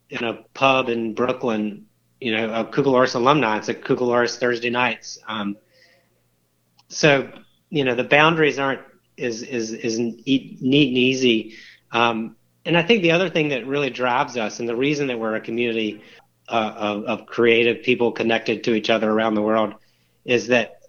in 0.09 0.23
a 0.23 0.43
pub 0.53 0.87
in 0.87 1.13
Brooklyn. 1.13 1.87
You 2.21 2.35
know, 2.35 2.53
a 2.53 2.65
Cucalorus 2.65 3.15
alumni. 3.15 3.57
It's 3.57 3.69
a 3.69 3.73
Cucalorus 3.73 4.39
Thursday 4.39 4.69
nights. 4.69 5.19
Um, 5.27 5.57
so 6.87 7.29
you 7.69 7.83
know, 7.83 7.95
the 7.95 8.03
boundaries 8.03 8.59
aren't 8.59 8.81
is 9.17 9.41
is 9.41 9.73
is 9.73 9.99
neat 9.99 10.59
and 10.61 10.73
easy. 10.73 11.55
Um, 11.91 12.35
and 12.65 12.77
I 12.77 12.83
think 12.83 13.01
the 13.01 13.11
other 13.11 13.29
thing 13.29 13.49
that 13.49 13.65
really 13.65 13.89
drives 13.89 14.37
us, 14.37 14.59
and 14.59 14.69
the 14.69 14.75
reason 14.75 15.07
that 15.07 15.19
we're 15.19 15.35
a 15.35 15.41
community 15.41 16.01
uh, 16.49 16.73
of, 16.75 17.03
of 17.05 17.25
creative 17.25 17.83
people 17.83 18.11
connected 18.11 18.63
to 18.63 18.73
each 18.73 18.89
other 18.89 19.09
around 19.09 19.35
the 19.35 19.41
world 19.41 19.73
is 20.25 20.47
that 20.47 20.81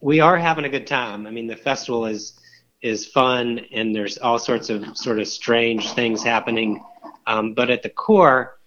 we 0.00 0.20
are 0.20 0.36
having 0.36 0.64
a 0.64 0.68
good 0.68 0.86
time. 0.86 1.26
I 1.26 1.30
mean, 1.30 1.46
the 1.46 1.56
festival 1.56 2.06
is 2.06 2.34
is 2.80 3.06
fun, 3.06 3.60
and 3.72 3.94
there's 3.94 4.18
all 4.18 4.38
sorts 4.38 4.70
of 4.70 4.96
sort 4.96 5.18
of 5.18 5.26
strange 5.26 5.92
things 5.92 6.22
happening. 6.22 6.84
Um, 7.26 7.54
but 7.54 7.70
at 7.70 7.82
the 7.82 7.88
core, 7.88 8.58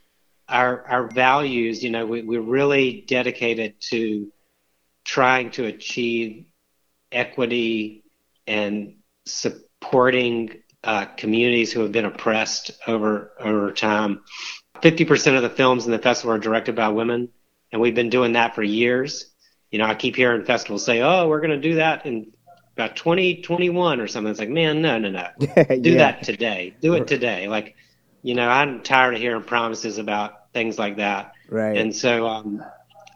our 0.50 0.86
our 0.88 1.08
values, 1.08 1.84
you 1.84 1.90
know, 1.90 2.06
we, 2.06 2.22
we're 2.22 2.42
really 2.42 3.06
dedicated 3.08 3.80
to 3.90 4.32
trying 5.06 5.52
to 5.52 5.66
achieve 5.66 6.46
equity 7.12 8.04
and 8.48 8.96
supporting 9.26 10.62
uh, 10.84 11.06
communities 11.06 11.72
who 11.72 11.82
have 11.82 11.92
been 11.92 12.06
oppressed 12.06 12.72
over 12.88 13.32
over 13.40 13.72
time. 13.72 14.22
Fifty 14.82 15.06
percent 15.06 15.36
of 15.36 15.44
the 15.44 15.50
films 15.50 15.86
in 15.86 15.92
the 15.92 16.00
festival 16.00 16.34
are 16.36 16.40
directed 16.40 16.76
by 16.76 16.90
women, 16.90 17.30
and 17.72 17.82
we've 17.82 17.96
been 17.96 18.10
doing 18.10 18.34
that 18.34 18.56
for 18.56 18.64
years. 18.64 19.28
You 19.70 19.80
know, 19.80 19.86
I 19.86 19.96
keep 19.96 20.16
hearing 20.16 20.44
festivals 20.46 20.84
say, 20.84 21.02
"Oh, 21.02 21.28
we're 21.28 21.40
going 21.40 21.52
to 21.52 21.70
do 21.70 21.76
that 21.76 22.06
in 22.06 22.32
about 22.76 22.96
2021 22.96 24.00
or 24.02 24.08
something." 24.08 24.32
It's 24.32 24.40
like, 24.40 24.50
man, 24.50 24.82
no, 24.82 24.98
no, 24.98 25.10
no. 25.10 25.28
do 25.40 25.92
Yeah. 25.92 25.98
that 25.98 26.24
today. 26.24 26.76
Do 26.82 26.96
it 26.96 27.08
today. 27.08 27.48
Like, 27.48 27.76
you 28.24 28.36
know, 28.36 28.48
I'm 28.48 28.82
tired 28.82 29.14
of 29.14 29.22
hearing 29.22 29.44
promises 29.44 29.98
about 29.98 30.52
things 30.54 30.78
like 30.78 30.98
that. 30.98 31.34
Right. 31.50 31.78
And 31.78 31.96
so 31.96 32.28
um, 32.28 32.64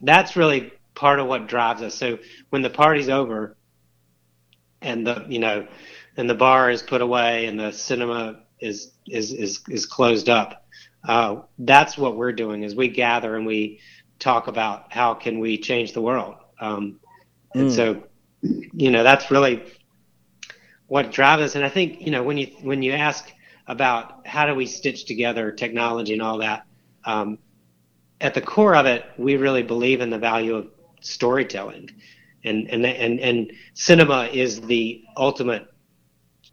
that's 0.02 0.36
really 0.36 0.72
part 0.94 1.20
of 1.20 1.28
what 1.28 1.48
drives 1.48 1.82
us. 1.82 1.94
So 1.96 2.20
when 2.50 2.62
the 2.62 2.70
party's 2.70 3.10
over 3.10 3.58
and 4.82 5.06
the 5.06 5.26
you 5.28 5.40
know 5.40 5.68
and 6.18 6.30
the 6.30 6.36
bar 6.36 6.70
is 6.70 6.82
put 6.82 7.02
away 7.02 7.48
and 7.48 7.60
the 7.60 7.72
cinema 7.72 8.42
is 8.60 8.92
is 9.08 9.34
is, 9.34 9.62
is 9.68 9.86
closed 9.86 10.30
up, 10.30 10.65
uh, 11.08 11.42
that's 11.60 11.98
what 11.98 12.16
we're 12.18 12.34
doing 12.34 12.64
is 12.64 12.76
we 12.76 12.90
gather 12.90 13.36
and 13.36 13.46
we 13.46 13.80
talk 14.20 14.48
about 14.48 14.92
how 14.94 15.14
can 15.14 15.40
we 15.40 15.58
change 15.58 15.94
the 15.94 16.02
world. 16.02 16.36
Um, 16.60 17.00
and 17.54 17.70
Mm. 17.70 17.72
so 17.72 18.04
you 18.74 18.92
know 18.92 19.04
that's 19.04 19.32
really 19.32 19.64
what 20.88 21.12
drives 21.12 21.42
us. 21.44 21.56
And 21.56 21.66
I 21.66 21.70
think 21.70 22.02
you 22.02 22.12
know 22.12 22.24
when 22.24 22.38
you 22.38 22.48
when 22.62 22.82
you 22.84 22.94
ask 22.94 23.32
about 23.68 24.26
how 24.28 24.46
do 24.46 24.56
we 24.56 24.66
stitch 24.66 25.06
together 25.06 25.52
technology 25.52 26.14
and 26.14 26.22
all 26.22 26.38
that, 26.40 26.66
um, 27.06 27.40
at 28.22 28.34
the 28.34 28.42
core 28.42 28.76
of 28.76 28.86
it, 28.86 29.06
we 29.18 29.36
really 29.38 29.64
believe 29.64 30.02
in 30.02 30.10
the 30.10 30.18
value 30.20 30.56
of 30.56 30.68
storytelling, 31.02 31.90
and 32.44 32.70
and 32.70 32.86
and 32.86 33.20
and 33.20 33.52
cinema 33.74 34.30
is 34.32 34.62
the 34.62 35.04
ultimate 35.18 35.68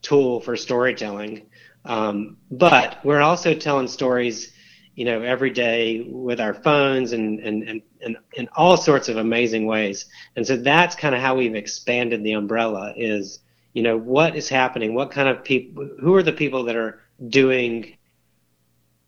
tool 0.03 0.40
for 0.40 0.57
storytelling. 0.57 1.46
Um, 1.85 2.37
but 2.51 2.99
we're 3.05 3.20
also 3.20 3.55
telling 3.55 3.89
stories, 3.89 4.53
you 4.95 5.05
know, 5.05 5.22
every 5.22 5.51
day 5.51 6.07
with 6.09 6.41
our 6.41 6.55
phones 6.55 7.12
and 7.12 7.41
and 7.41 7.62
and 7.68 7.83
and 8.03 8.16
in 8.35 8.49
all 8.55 8.76
sorts 8.76 9.09
of 9.09 9.16
amazing 9.16 9.66
ways. 9.66 10.07
And 10.37 10.47
so 10.47 10.57
that's 10.57 10.95
kind 10.95 11.14
of 11.14 11.20
how 11.20 11.37
we've 11.37 11.55
expanded 11.55 12.22
the 12.22 12.33
umbrella. 12.33 12.93
Is 12.97 13.41
you 13.72 13.83
know 13.83 13.97
what 13.97 14.37
is 14.37 14.49
happening? 14.49 14.95
What 14.95 15.11
kind 15.11 15.28
of 15.28 15.43
people? 15.43 15.89
Who 16.01 16.14
are 16.14 16.22
the 16.22 16.33
people 16.33 16.64
that 16.64 16.76
are 16.76 17.01
doing 17.28 17.97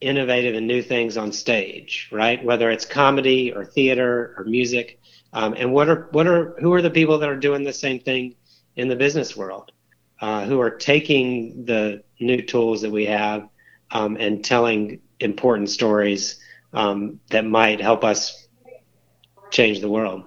innovative 0.00 0.54
and 0.54 0.66
new 0.66 0.82
things 0.82 1.16
on 1.16 1.32
stage, 1.32 2.08
right? 2.12 2.44
Whether 2.44 2.70
it's 2.70 2.84
comedy 2.84 3.52
or 3.52 3.64
theater 3.64 4.34
or 4.36 4.44
music, 4.44 5.00
um, 5.32 5.54
and 5.56 5.72
what 5.72 5.88
are 5.88 6.08
what 6.12 6.26
are 6.26 6.54
who 6.60 6.72
are 6.72 6.82
the 6.82 6.90
people 6.90 7.18
that 7.18 7.28
are 7.28 7.36
doing 7.36 7.64
the 7.64 7.72
same 7.72 8.00
thing 8.00 8.34
in 8.76 8.88
the 8.88 8.96
business 8.96 9.36
world, 9.36 9.72
uh, 10.20 10.44
who 10.44 10.60
are 10.60 10.70
taking 10.70 11.64
the 11.64 12.02
new 12.20 12.42
tools 12.42 12.82
that 12.82 12.90
we 12.90 13.06
have 13.06 13.48
um, 13.90 14.16
and 14.18 14.44
telling 14.44 15.00
important 15.20 15.70
stories 15.70 16.40
um, 16.72 17.20
that 17.30 17.44
might 17.44 17.80
help 17.80 18.04
us 18.04 18.46
change 19.50 19.80
the 19.80 19.88
world. 19.88 20.24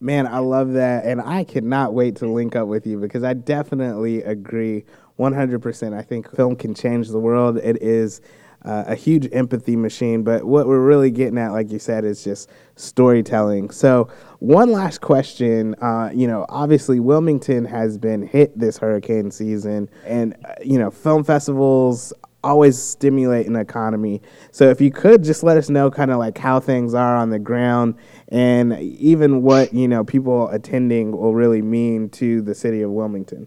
Man, 0.00 0.26
I 0.26 0.38
love 0.38 0.72
that. 0.72 1.04
And 1.04 1.20
I 1.20 1.44
cannot 1.44 1.94
wait 1.94 2.16
to 2.16 2.26
link 2.26 2.56
up 2.56 2.68
with 2.68 2.86
you 2.86 2.98
because 2.98 3.24
I 3.24 3.32
definitely 3.32 4.22
agree 4.22 4.84
100%. 5.18 5.96
I 5.96 6.02
think 6.02 6.34
film 6.34 6.56
can 6.56 6.74
change 6.74 7.08
the 7.08 7.20
world. 7.20 7.56
It 7.58 7.80
is 7.80 8.20
uh, 8.64 8.84
a 8.86 8.94
huge 8.94 9.28
empathy 9.32 9.76
machine. 9.76 10.22
But 10.22 10.44
what 10.44 10.66
we're 10.66 10.84
really 10.84 11.10
getting 11.10 11.38
at, 11.38 11.52
like 11.52 11.70
you 11.70 11.78
said, 11.78 12.04
is 12.04 12.24
just 12.24 12.50
storytelling. 12.76 13.70
So, 13.70 14.08
one 14.38 14.72
last 14.72 15.00
question. 15.00 15.74
Uh, 15.76 16.10
you 16.14 16.26
know, 16.26 16.46
obviously, 16.48 17.00
Wilmington 17.00 17.64
has 17.64 17.98
been 17.98 18.26
hit 18.26 18.58
this 18.58 18.78
hurricane 18.78 19.30
season, 19.30 19.88
and, 20.04 20.34
uh, 20.44 20.54
you 20.62 20.78
know, 20.78 20.90
film 20.90 21.24
festivals 21.24 22.12
always 22.44 22.80
stimulate 22.80 23.46
an 23.46 23.56
economy. 23.56 24.20
So 24.52 24.68
if 24.68 24.80
you 24.80 24.90
could 24.90 25.24
just 25.24 25.42
let 25.42 25.56
us 25.56 25.70
know 25.70 25.90
kind 25.90 26.10
of 26.10 26.18
like 26.18 26.36
how 26.36 26.60
things 26.60 26.94
are 26.94 27.16
on 27.16 27.30
the 27.30 27.38
ground 27.38 27.94
and 28.28 28.78
even 28.78 29.42
what, 29.42 29.72
you 29.72 29.88
know, 29.88 30.04
people 30.04 30.48
attending 30.50 31.12
will 31.12 31.34
really 31.34 31.62
mean 31.62 32.10
to 32.10 32.42
the 32.42 32.54
city 32.54 32.82
of 32.82 32.90
Wilmington. 32.90 33.46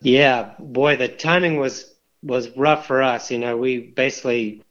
Yeah, 0.00 0.52
boy, 0.58 0.96
the 0.96 1.08
timing 1.08 1.56
was 1.56 1.93
was 2.24 2.56
rough 2.56 2.86
for 2.86 3.02
us. 3.02 3.30
You 3.30 3.38
know, 3.38 3.56
we 3.56 3.78
basically 3.78 4.62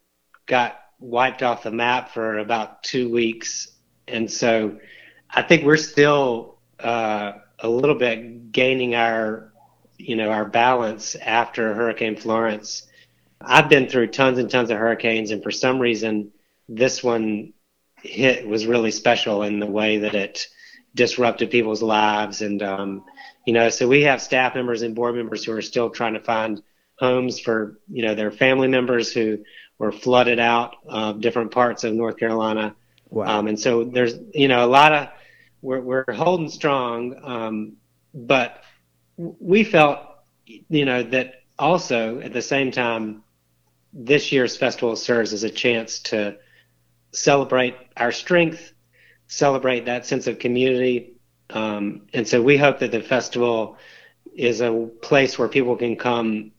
got 0.45 0.79
wiped 0.99 1.43
off 1.43 1.63
the 1.63 1.71
map 1.71 2.09
for 2.09 2.39
about 2.39 2.83
two 2.83 3.09
weeks, 3.09 3.69
and 4.07 4.29
so 4.29 4.79
I 5.29 5.41
think 5.43 5.63
we're 5.63 5.77
still 5.77 6.57
uh, 6.79 7.33
a 7.59 7.69
little 7.69 7.95
bit 7.95 8.51
gaining 8.51 8.95
our, 8.95 9.51
you 9.97 10.15
know, 10.15 10.29
our 10.29 10.45
balance 10.45 11.15
after 11.15 11.73
Hurricane 11.73 12.17
Florence. 12.17 12.87
I've 13.39 13.69
been 13.69 13.87
through 13.87 14.07
tons 14.07 14.39
and 14.39 14.49
tons 14.49 14.69
of 14.69 14.77
hurricanes, 14.77 15.31
and 15.31 15.43
for 15.43 15.51
some 15.51 15.79
reason, 15.79 16.31
this 16.67 17.03
one 17.03 17.53
hit 18.01 18.47
was 18.47 18.67
really 18.67 18.91
special 18.91 19.43
in 19.43 19.59
the 19.59 19.65
way 19.65 19.99
that 19.99 20.15
it 20.15 20.47
disrupted 20.95 21.51
people's 21.51 21.81
lives. 21.81 22.41
And, 22.41 22.61
um, 22.61 23.03
you 23.45 23.53
know, 23.53 23.69
so 23.69 23.87
we 23.87 24.03
have 24.03 24.21
staff 24.21 24.55
members 24.55 24.81
and 24.81 24.95
board 24.95 25.15
members 25.15 25.43
who 25.43 25.53
are 25.53 25.61
still 25.61 25.89
trying 25.89 26.13
to 26.13 26.19
find 26.19 26.61
homes 27.03 27.39
for, 27.45 27.79
you 27.91 28.03
know, 28.05 28.15
their 28.15 28.31
family 28.31 28.69
members 28.77 29.11
who 29.11 29.27
were 29.77 29.91
flooded 29.91 30.39
out 30.39 30.71
of 30.87 31.19
different 31.19 31.51
parts 31.51 31.83
of 31.83 31.93
North 31.93 32.17
Carolina. 32.17 32.75
Wow. 33.09 33.39
Um, 33.39 33.47
and 33.47 33.59
so 33.59 33.83
there's, 33.83 34.15
you 34.33 34.47
know, 34.47 34.65
a 34.65 34.71
lot 34.79 34.91
of, 34.93 35.09
we're, 35.61 35.81
we're 35.81 36.13
holding 36.13 36.49
strong. 36.49 36.97
Um, 37.23 37.73
but 38.13 38.63
we 39.17 39.63
felt, 39.63 39.99
you 40.45 40.85
know, 40.85 41.03
that 41.03 41.43
also 41.57 42.19
at 42.19 42.33
the 42.33 42.41
same 42.41 42.71
time, 42.71 43.23
this 43.91 44.31
year's 44.31 44.55
festival 44.57 44.95
serves 44.95 45.33
as 45.33 45.43
a 45.43 45.49
chance 45.49 45.99
to 45.99 46.37
celebrate 47.11 47.75
our 47.97 48.11
strength, 48.11 48.73
celebrate 49.27 49.85
that 49.85 50.05
sense 50.05 50.25
of 50.27 50.39
community. 50.39 51.13
Um, 51.49 52.07
and 52.13 52.25
so 52.27 52.41
we 52.41 52.57
hope 52.57 52.79
that 52.79 52.91
the 52.91 53.01
festival 53.01 53.77
is 54.33 54.61
a 54.61 54.89
place 55.01 55.37
where 55.37 55.47
people 55.47 55.75
can 55.75 55.95
come 55.95 56.51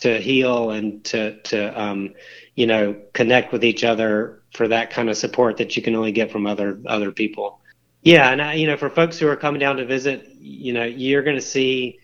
to 0.00 0.20
heal 0.20 0.70
and 0.70 1.04
to, 1.04 1.40
to 1.42 1.80
um, 1.80 2.14
you 2.54 2.66
know, 2.66 3.00
connect 3.12 3.52
with 3.52 3.64
each 3.64 3.84
other 3.84 4.42
for 4.54 4.68
that 4.68 4.90
kind 4.90 5.08
of 5.08 5.16
support 5.16 5.56
that 5.58 5.76
you 5.76 5.82
can 5.82 5.94
only 5.94 6.12
get 6.12 6.30
from 6.30 6.46
other 6.46 6.80
other 6.86 7.12
people. 7.12 7.60
Yeah, 8.02 8.30
and 8.30 8.40
I, 8.40 8.54
you 8.54 8.66
know, 8.66 8.76
for 8.76 8.88
folks 8.88 9.18
who 9.18 9.28
are 9.28 9.36
coming 9.36 9.60
down 9.60 9.76
to 9.76 9.84
visit, 9.84 10.28
you 10.38 10.72
know, 10.72 10.84
you're 10.84 11.22
going 11.22 11.36
to 11.36 11.42
see 11.42 11.98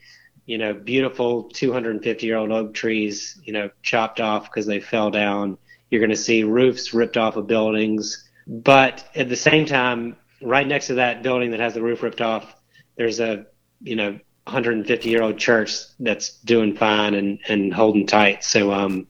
you 0.47 0.59
know, 0.59 0.75
beautiful 0.75 1.45
250 1.45 2.27
year 2.27 2.37
old 2.37 2.53
oak 2.53 2.75
trees, 2.75 3.41
you 3.45 3.53
know, 3.53 3.71
chopped 3.83 4.21
off 4.21 4.45
because 4.45 4.67
they 4.67 4.81
fell 4.81 5.11
down. 5.11 5.59
You're 5.91 6.01
going 6.01 6.11
to 6.11 6.17
see 6.17 6.45
roofs 6.45 6.93
ripped 6.93 7.17
off 7.17 7.37
of 7.37 7.47
buildings. 7.47 8.29
But 8.47 9.09
at 9.15 9.29
the 9.29 9.37
same 9.37 9.65
time, 9.65 10.17
right 10.43 10.67
next 10.67 10.89
to 10.89 10.95
that 10.95 11.23
building 11.23 11.53
that 11.53 11.61
has 11.61 11.75
the 11.75 11.83
roof 11.83 12.03
ripped 12.03 12.21
off, 12.21 12.55
there's 12.97 13.21
a, 13.21 13.47
you 13.81 13.97
know, 13.97 14.19
150 14.45 15.09
year 15.09 15.23
old 15.23 15.39
church 15.39 15.73
that's 16.01 16.39
doing 16.41 16.77
fine 16.77 17.15
and, 17.15 17.39
and 17.49 17.73
holding 17.73 18.07
tight. 18.07 18.45
So, 18.45 18.73
um, 18.73 19.07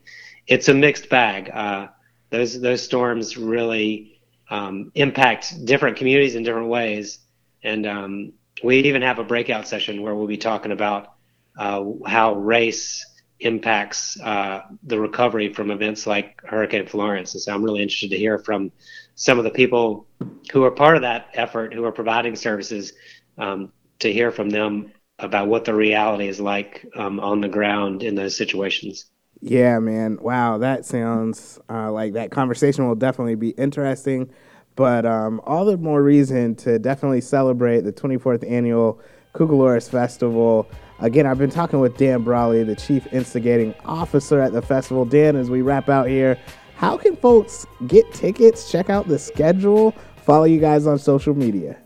it's 0.47 0.69
a 0.69 0.75
mixed 0.75 1.09
bag. 1.09 1.51
Uh, 1.51 1.89
those, 2.31 2.61
those 2.61 2.83
storms 2.83 3.37
really, 3.37 4.21
um, 4.51 4.93
impact 4.95 5.65
different 5.65 5.97
communities 5.97 6.35
in 6.35 6.43
different 6.43 6.69
ways. 6.69 7.19
And, 7.63 7.87
um, 7.87 8.33
we 8.63 8.79
even 8.79 9.03
have 9.03 9.19
a 9.19 9.25
breakout 9.25 9.67
session 9.67 10.03
where 10.03 10.15
we'll 10.15 10.27
be 10.27 10.37
talking 10.37 10.73
about 10.73 11.15
uh, 11.59 11.85
how 12.07 12.35
race 12.35 13.05
impacts 13.41 14.19
uh, 14.21 14.63
the 14.85 14.99
recovery 14.99 15.53
from 15.53 15.71
events 15.71 16.07
like 16.07 16.41
Hurricane 16.45 16.87
Florence. 16.87 17.35
And 17.35 17.43
so 17.43 17.55
I'm 17.55 17.63
really 17.63 17.83
interested 17.83 18.11
to 18.11 18.17
hear 18.17 18.39
from 18.39 18.71
some 19.17 19.39
of 19.39 19.45
the 19.45 19.51
people 19.51 20.07
who 20.53 20.65
are 20.65 20.71
part 20.71 20.97
of 20.97 21.03
that 21.03 21.29
effort, 21.35 21.75
who 21.75 21.85
are 21.85 21.93
providing 21.93 22.37
services, 22.37 22.93
um, 23.39 23.73
to 23.99 24.13
hear 24.13 24.31
from 24.31 24.51
them 24.51 24.93
about 25.19 25.49
what 25.49 25.65
the 25.65 25.75
reality 25.75 26.29
is 26.29 26.41
like 26.41 26.87
um, 26.97 27.21
on 27.21 27.41
the 27.41 27.49
ground 27.49 28.03
in 28.03 28.15
those 28.15 28.37
situations. 28.37 29.07
Yeah, 29.41 29.79
man. 29.79 30.19
Wow, 30.21 30.59
that 30.59 30.85
sounds 30.85 31.59
uh, 31.69 31.93
like 31.93 32.15
that 32.15 32.31
conversation 32.31 32.87
will 32.87 32.95
definitely 32.95 33.35
be 33.35 33.51
interesting. 33.51 34.31
But 34.77 35.07
um, 35.07 35.41
all 35.45 35.65
the 35.65 35.77
more 35.77 36.03
reason 36.03 36.57
to 36.57 36.79
definitely 36.79 37.21
celebrate 37.21 37.83
the 37.83 37.93
24th 37.93 38.51
annual 38.51 39.01
Cucalorus 39.35 39.89
Festival. 39.89 40.69
Again, 41.01 41.27
I've 41.27 41.39
been 41.39 41.51
talking 41.51 41.81
with 41.81 41.97
Dan 41.97 42.23
Brawley, 42.23 42.65
the 42.65 42.75
chief 42.75 43.07
instigating 43.13 43.75
officer 43.85 44.41
at 44.41 44.53
the 44.53 44.63
festival. 44.63 45.05
Dan, 45.05 45.37
as 45.37 45.51
we 45.51 45.63
wrap 45.63 45.89
out 45.89 46.09
here, 46.09 46.39
how 46.77 46.97
can 46.97 47.17
folks 47.17 47.67
get 47.87 48.13
tickets, 48.13 48.71
check 48.71 48.91
out 48.91 49.09
the 49.09 49.19
schedule, 49.19 49.93
follow 50.17 50.45
you 50.45 50.61
guys 50.61 50.87
on 50.87 50.99
social 50.99 51.35
media? 51.35 51.77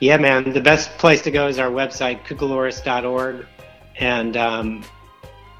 Yeah, 0.00 0.16
man. 0.16 0.52
The 0.52 0.60
best 0.60 0.96
place 0.98 1.22
to 1.22 1.30
go 1.30 1.48
is 1.48 1.58
our 1.58 1.70
website, 1.70 2.24
cucalorus.org. 2.24 3.46
And 3.96 4.36
um, 4.36 4.84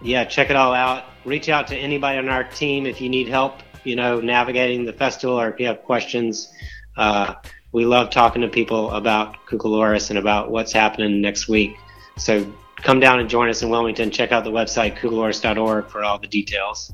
yeah, 0.00 0.24
check 0.24 0.50
it 0.50 0.56
all 0.56 0.72
out. 0.72 1.04
Reach 1.24 1.48
out 1.48 1.66
to 1.68 1.76
anybody 1.76 2.18
on 2.18 2.28
our 2.28 2.44
team 2.44 2.86
if 2.86 3.00
you 3.00 3.08
need 3.08 3.28
help, 3.28 3.60
you 3.84 3.96
know, 3.96 4.20
navigating 4.20 4.84
the 4.84 4.92
festival 4.92 5.40
or 5.40 5.50
if 5.50 5.58
you 5.58 5.66
have 5.66 5.82
questions, 5.82 6.52
uh, 6.96 7.34
we 7.72 7.84
love 7.84 8.10
talking 8.10 8.42
to 8.42 8.48
people 8.48 8.90
about 8.92 9.36
Cucalorus 9.46 10.10
and 10.10 10.18
about 10.18 10.50
what's 10.50 10.72
happening 10.72 11.20
next 11.20 11.48
week. 11.48 11.76
So 12.16 12.50
come 12.76 13.00
down 13.00 13.20
and 13.20 13.28
join 13.28 13.48
us 13.48 13.62
in 13.62 13.68
Wilmington. 13.70 14.10
Check 14.10 14.32
out 14.32 14.44
the 14.44 14.50
website, 14.50 14.98
cucalorus.org, 14.98 15.88
for 15.88 16.02
all 16.02 16.18
the 16.18 16.26
details. 16.26 16.92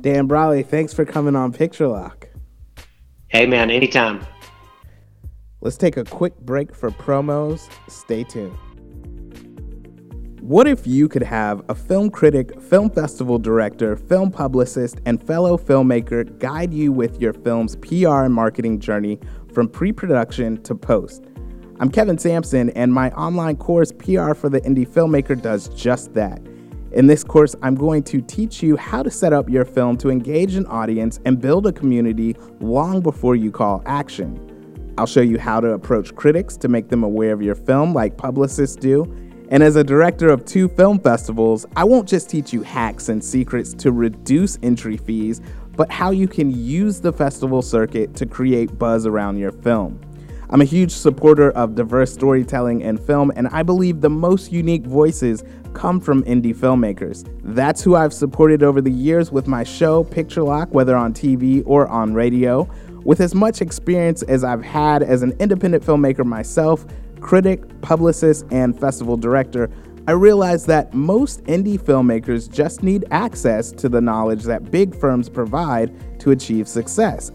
Dan 0.00 0.26
Brawley, 0.26 0.62
thanks 0.62 0.92
for 0.92 1.04
coming 1.04 1.36
on 1.36 1.52
Picture 1.52 1.88
Lock. 1.88 2.28
Hey, 3.28 3.46
man, 3.46 3.70
anytime. 3.70 4.26
Let's 5.62 5.78
take 5.78 5.96
a 5.96 6.04
quick 6.04 6.36
break 6.40 6.74
for 6.74 6.90
promos. 6.90 7.70
Stay 7.88 8.24
tuned. 8.24 8.56
What 10.42 10.68
if 10.68 10.86
you 10.86 11.08
could 11.08 11.22
have 11.22 11.64
a 11.68 11.74
film 11.74 12.10
critic, 12.10 12.60
film 12.60 12.90
festival 12.90 13.38
director, 13.38 13.96
film 13.96 14.30
publicist, 14.30 15.00
and 15.06 15.20
fellow 15.26 15.56
filmmaker 15.56 16.38
guide 16.38 16.74
you 16.74 16.92
with 16.92 17.20
your 17.20 17.32
film's 17.32 17.74
PR 17.76 18.24
and 18.24 18.34
marketing 18.34 18.78
journey 18.78 19.18
from 19.52 19.66
pre 19.68 19.92
production 19.92 20.62
to 20.62 20.74
post? 20.74 21.24
I'm 21.80 21.90
Kevin 21.90 22.18
Sampson, 22.18 22.70
and 22.70 22.92
my 22.92 23.10
online 23.12 23.56
course, 23.56 23.92
PR 23.92 24.34
for 24.34 24.50
the 24.50 24.60
Indie 24.60 24.86
Filmmaker, 24.86 25.40
does 25.40 25.68
just 25.70 26.12
that. 26.14 26.40
In 26.92 27.06
this 27.06 27.24
course, 27.24 27.56
I'm 27.62 27.74
going 27.74 28.02
to 28.04 28.20
teach 28.20 28.62
you 28.62 28.76
how 28.76 29.02
to 29.02 29.10
set 29.10 29.32
up 29.32 29.48
your 29.48 29.64
film 29.64 29.96
to 29.98 30.10
engage 30.10 30.54
an 30.54 30.66
audience 30.66 31.18
and 31.24 31.40
build 31.40 31.66
a 31.66 31.72
community 31.72 32.36
long 32.60 33.00
before 33.00 33.36
you 33.36 33.50
call 33.50 33.82
action. 33.86 34.45
I'll 34.98 35.06
show 35.06 35.20
you 35.20 35.38
how 35.38 35.60
to 35.60 35.72
approach 35.72 36.14
critics 36.14 36.56
to 36.58 36.68
make 36.68 36.88
them 36.88 37.02
aware 37.02 37.32
of 37.32 37.42
your 37.42 37.54
film, 37.54 37.92
like 37.92 38.16
publicists 38.16 38.76
do 38.76 39.04
and 39.48 39.62
as 39.62 39.76
a 39.76 39.84
director 39.84 40.28
of 40.28 40.44
two 40.44 40.68
film 40.68 40.98
festivals, 40.98 41.66
I 41.76 41.84
won't 41.84 42.08
just 42.08 42.28
teach 42.28 42.52
you 42.52 42.62
hacks 42.62 43.08
and 43.08 43.22
secrets 43.22 43.72
to 43.74 43.92
reduce 43.92 44.58
entry 44.62 44.96
fees, 44.96 45.40
but 45.76 45.90
how 45.90 46.10
you 46.10 46.26
can 46.26 46.50
use 46.50 47.00
the 47.00 47.12
festival 47.12 47.62
circuit 47.62 48.16
to 48.16 48.26
create 48.26 48.76
buzz 48.76 49.06
around 49.06 49.38
your 49.38 49.52
film. 49.52 50.00
I'm 50.50 50.60
a 50.60 50.64
huge 50.64 50.90
supporter 50.90 51.50
of 51.52 51.76
diverse 51.76 52.12
storytelling 52.12 52.80
in 52.80 52.98
film, 52.98 53.32
and 53.36 53.46
I 53.48 53.62
believe 53.62 54.00
the 54.00 54.10
most 54.10 54.50
unique 54.50 54.84
voices 54.84 55.44
come 55.74 56.00
from 56.00 56.24
indie 56.24 56.54
filmmakers. 56.54 57.28
That's 57.42 57.82
who 57.82 57.94
I've 57.94 58.12
supported 58.12 58.62
over 58.62 58.80
the 58.80 58.90
years 58.90 59.30
with 59.30 59.46
my 59.46 59.62
show, 59.62 60.02
Picture 60.04 60.42
Lock, 60.42 60.72
whether 60.72 60.96
on 60.96 61.12
TV 61.12 61.62
or 61.66 61.86
on 61.88 62.14
radio. 62.14 62.68
With 63.06 63.20
as 63.20 63.36
much 63.36 63.60
experience 63.60 64.22
as 64.24 64.42
I've 64.42 64.64
had 64.64 65.04
as 65.04 65.22
an 65.22 65.32
independent 65.38 65.84
filmmaker 65.84 66.24
myself, 66.24 66.84
critic, 67.20 67.62
publicist, 67.80 68.44
and 68.50 68.76
festival 68.76 69.16
director, 69.16 69.70
I 70.08 70.10
realized 70.10 70.66
that 70.66 70.92
most 70.92 71.44
indie 71.44 71.80
filmmakers 71.80 72.50
just 72.50 72.82
need 72.82 73.04
access 73.12 73.70
to 73.70 73.88
the 73.88 74.00
knowledge 74.00 74.42
that 74.42 74.72
big 74.72 74.92
firms 74.92 75.28
provide 75.28 75.94
to 76.18 76.32
achieve 76.32 76.66
success. 76.66 77.30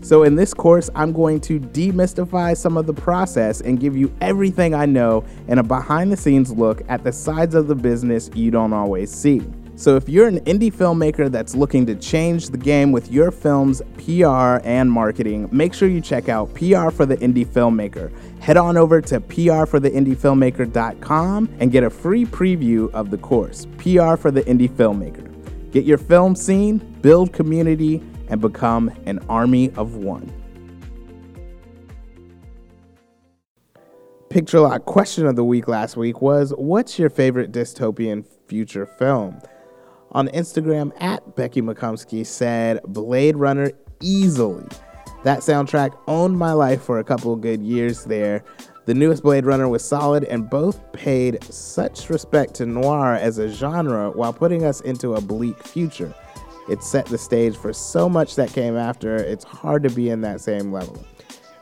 So, 0.00 0.22
in 0.22 0.36
this 0.36 0.54
course, 0.54 0.88
I'm 0.94 1.12
going 1.12 1.42
to 1.42 1.60
demystify 1.60 2.56
some 2.56 2.78
of 2.78 2.86
the 2.86 2.94
process 2.94 3.60
and 3.60 3.78
give 3.78 3.98
you 3.98 4.10
everything 4.22 4.72
I 4.72 4.86
know 4.86 5.22
in 5.48 5.58
a 5.58 5.62
behind 5.62 6.10
the 6.10 6.16
scenes 6.16 6.50
look 6.50 6.80
at 6.88 7.04
the 7.04 7.12
sides 7.12 7.54
of 7.54 7.68
the 7.68 7.74
business 7.74 8.30
you 8.34 8.50
don't 8.50 8.72
always 8.72 9.12
see. 9.12 9.42
So, 9.80 9.96
if 9.96 10.08
you're 10.10 10.28
an 10.28 10.40
indie 10.40 10.70
filmmaker 10.70 11.32
that's 11.32 11.54
looking 11.54 11.86
to 11.86 11.94
change 11.94 12.50
the 12.50 12.58
game 12.58 12.92
with 12.92 13.10
your 13.10 13.30
film's 13.30 13.80
PR 13.96 14.58
and 14.62 14.92
marketing, 14.92 15.48
make 15.50 15.72
sure 15.72 15.88
you 15.88 16.02
check 16.02 16.28
out 16.28 16.52
PR 16.52 16.90
for 16.90 17.06
the 17.06 17.16
Indie 17.16 17.46
Filmmaker. 17.46 18.12
Head 18.40 18.58
on 18.58 18.76
over 18.76 19.00
to 19.00 19.22
prfortheindiefilmmaker.com 19.22 21.56
and 21.60 21.72
get 21.72 21.82
a 21.82 21.88
free 21.88 22.26
preview 22.26 22.92
of 22.92 23.10
the 23.10 23.16
course, 23.16 23.66
PR 23.78 24.16
for 24.16 24.30
the 24.30 24.42
Indie 24.42 24.68
Filmmaker. 24.68 25.26
Get 25.72 25.86
your 25.86 25.96
film 25.96 26.36
seen, 26.36 26.76
build 27.00 27.32
community, 27.32 28.02
and 28.28 28.38
become 28.38 28.92
an 29.06 29.18
army 29.30 29.70
of 29.78 29.96
one. 29.96 30.30
Picture 34.28 34.60
Lock 34.60 34.84
question 34.84 35.24
of 35.24 35.36
the 35.36 35.44
week 35.44 35.68
last 35.68 35.96
week 35.96 36.20
was 36.20 36.50
What's 36.58 36.98
your 36.98 37.08
favorite 37.08 37.50
dystopian 37.50 38.26
future 38.46 38.84
film? 38.84 39.40
On 40.12 40.28
Instagram 40.28 40.92
at 41.00 41.36
Becky 41.36 41.62
McComsky 41.62 42.26
said 42.26 42.80
Blade 42.84 43.36
Runner 43.36 43.70
easily. 44.02 44.66
That 45.24 45.40
soundtrack 45.40 45.96
owned 46.08 46.38
my 46.38 46.52
life 46.52 46.82
for 46.82 46.98
a 46.98 47.04
couple 47.04 47.36
good 47.36 47.62
years 47.62 48.04
there. 48.04 48.42
The 48.86 48.94
newest 48.94 49.22
Blade 49.22 49.44
Runner 49.44 49.68
was 49.68 49.84
solid 49.84 50.24
and 50.24 50.48
both 50.48 50.80
paid 50.92 51.44
such 51.44 52.08
respect 52.08 52.54
to 52.54 52.66
noir 52.66 53.14
as 53.14 53.38
a 53.38 53.48
genre 53.48 54.10
while 54.10 54.32
putting 54.32 54.64
us 54.64 54.80
into 54.80 55.14
a 55.14 55.20
bleak 55.20 55.62
future. 55.62 56.14
It 56.68 56.82
set 56.82 57.06
the 57.06 57.18
stage 57.18 57.56
for 57.56 57.72
so 57.72 58.08
much 58.08 58.36
that 58.36 58.52
came 58.52 58.76
after, 58.76 59.16
it's 59.16 59.44
hard 59.44 59.82
to 59.82 59.90
be 59.90 60.08
in 60.08 60.22
that 60.22 60.40
same 60.40 60.72
level. 60.72 61.04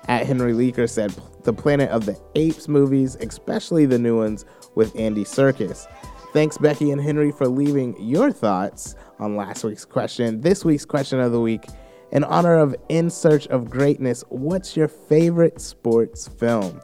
At 0.06 0.26
Henry 0.26 0.52
Leaker 0.52 0.88
said 0.88 1.14
the 1.44 1.52
Planet 1.52 1.90
of 1.90 2.06
the 2.06 2.18
Apes 2.34 2.68
movies, 2.68 3.16
especially 3.16 3.84
the 3.84 3.98
new 3.98 4.16
ones 4.16 4.44
with 4.74 4.94
Andy 4.96 5.24
Serkis. 5.24 5.86
Thanks, 6.34 6.58
Becky 6.58 6.90
and 6.90 7.00
Henry, 7.00 7.32
for 7.32 7.48
leaving 7.48 7.96
your 7.98 8.30
thoughts 8.30 8.94
on 9.18 9.34
last 9.34 9.64
week's 9.64 9.86
question. 9.86 10.42
This 10.42 10.62
week's 10.62 10.84
question 10.84 11.20
of 11.20 11.32
the 11.32 11.40
week, 11.40 11.64
in 12.12 12.22
honor 12.22 12.56
of 12.56 12.76
In 12.90 13.08
Search 13.08 13.46
of 13.46 13.70
Greatness, 13.70 14.22
what's 14.28 14.76
your 14.76 14.88
favorite 14.88 15.58
sports 15.58 16.28
film? 16.28 16.82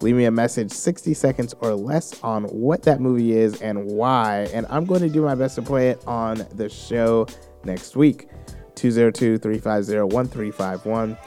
Leave 0.00 0.16
me 0.16 0.24
a 0.24 0.30
message 0.30 0.72
60 0.72 1.12
seconds 1.12 1.54
or 1.60 1.74
less 1.74 2.22
on 2.22 2.44
what 2.44 2.82
that 2.84 3.00
movie 3.00 3.32
is 3.32 3.60
and 3.60 3.84
why, 3.86 4.48
and 4.54 4.64
I'm 4.70 4.86
going 4.86 5.02
to 5.02 5.10
do 5.10 5.22
my 5.22 5.34
best 5.34 5.56
to 5.56 5.62
play 5.62 5.90
it 5.90 6.02
on 6.06 6.46
the 6.54 6.70
show 6.70 7.26
next 7.64 7.96
week. 7.96 8.28
202 8.76 9.38
350 9.38 10.14
1351. 10.14 11.18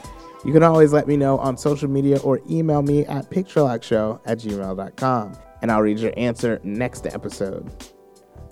You 0.44 0.52
can 0.52 0.64
always 0.64 0.92
let 0.92 1.06
me 1.06 1.16
know 1.16 1.38
on 1.38 1.56
social 1.56 1.88
media 1.88 2.18
or 2.18 2.40
email 2.50 2.82
me 2.82 3.04
at 3.06 3.30
picturelockshow 3.30 4.20
at 4.26 4.38
gmail.com 4.38 5.36
and 5.62 5.70
I'll 5.70 5.82
read 5.82 5.98
your 5.98 6.12
answer 6.16 6.60
next 6.62 7.06
episode. 7.06 7.70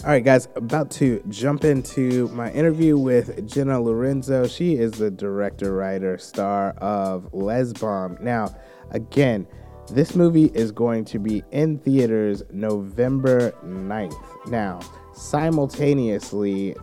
All 0.05 0.11
right, 0.11 0.25
guys, 0.25 0.49
about 0.55 0.93
to 0.93 1.21
jump 1.29 1.65
into 1.65 2.29
my 2.29 2.53
interview 2.53 2.97
with 2.97 3.49
Jenna 3.49 3.81
Laurenzo. 3.81 4.47
She 4.47 4.75
is 4.75 4.93
the 4.93 5.11
director, 5.11 5.75
writer, 5.75 6.17
star 6.19 6.71
of 6.79 7.29
Lez 7.35 7.73
Bomb. 7.73 8.17
Now, 8.21 8.55
again, 8.93 9.45
this 9.91 10.15
movie 10.15 10.53
is 10.55 10.71
going 10.71 11.05
to 11.07 11.19
be 11.19 11.43
in 11.51 11.79
theaters 11.79 12.45
November 12.53 13.53
9th. 13.65 14.47
Now, 14.47 14.79
simultaneously, 15.15 16.77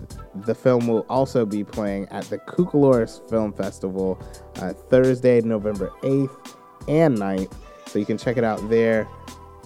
the 0.43 0.53
film 0.53 0.87
will 0.87 1.05
also 1.07 1.45
be 1.45 1.63
playing 1.63 2.07
at 2.09 2.25
the 2.25 2.39
Cucalorus 2.39 3.27
Film 3.29 3.53
Festival 3.53 4.21
uh, 4.57 4.73
Thursday, 4.73 5.39
November 5.39 5.89
8th 6.01 6.55
and 6.89 7.17
9th. 7.17 7.53
So 7.87 7.99
you 7.99 8.05
can 8.05 8.17
check 8.17 8.35
it 8.35 8.43
out 8.43 8.67
there. 8.69 9.07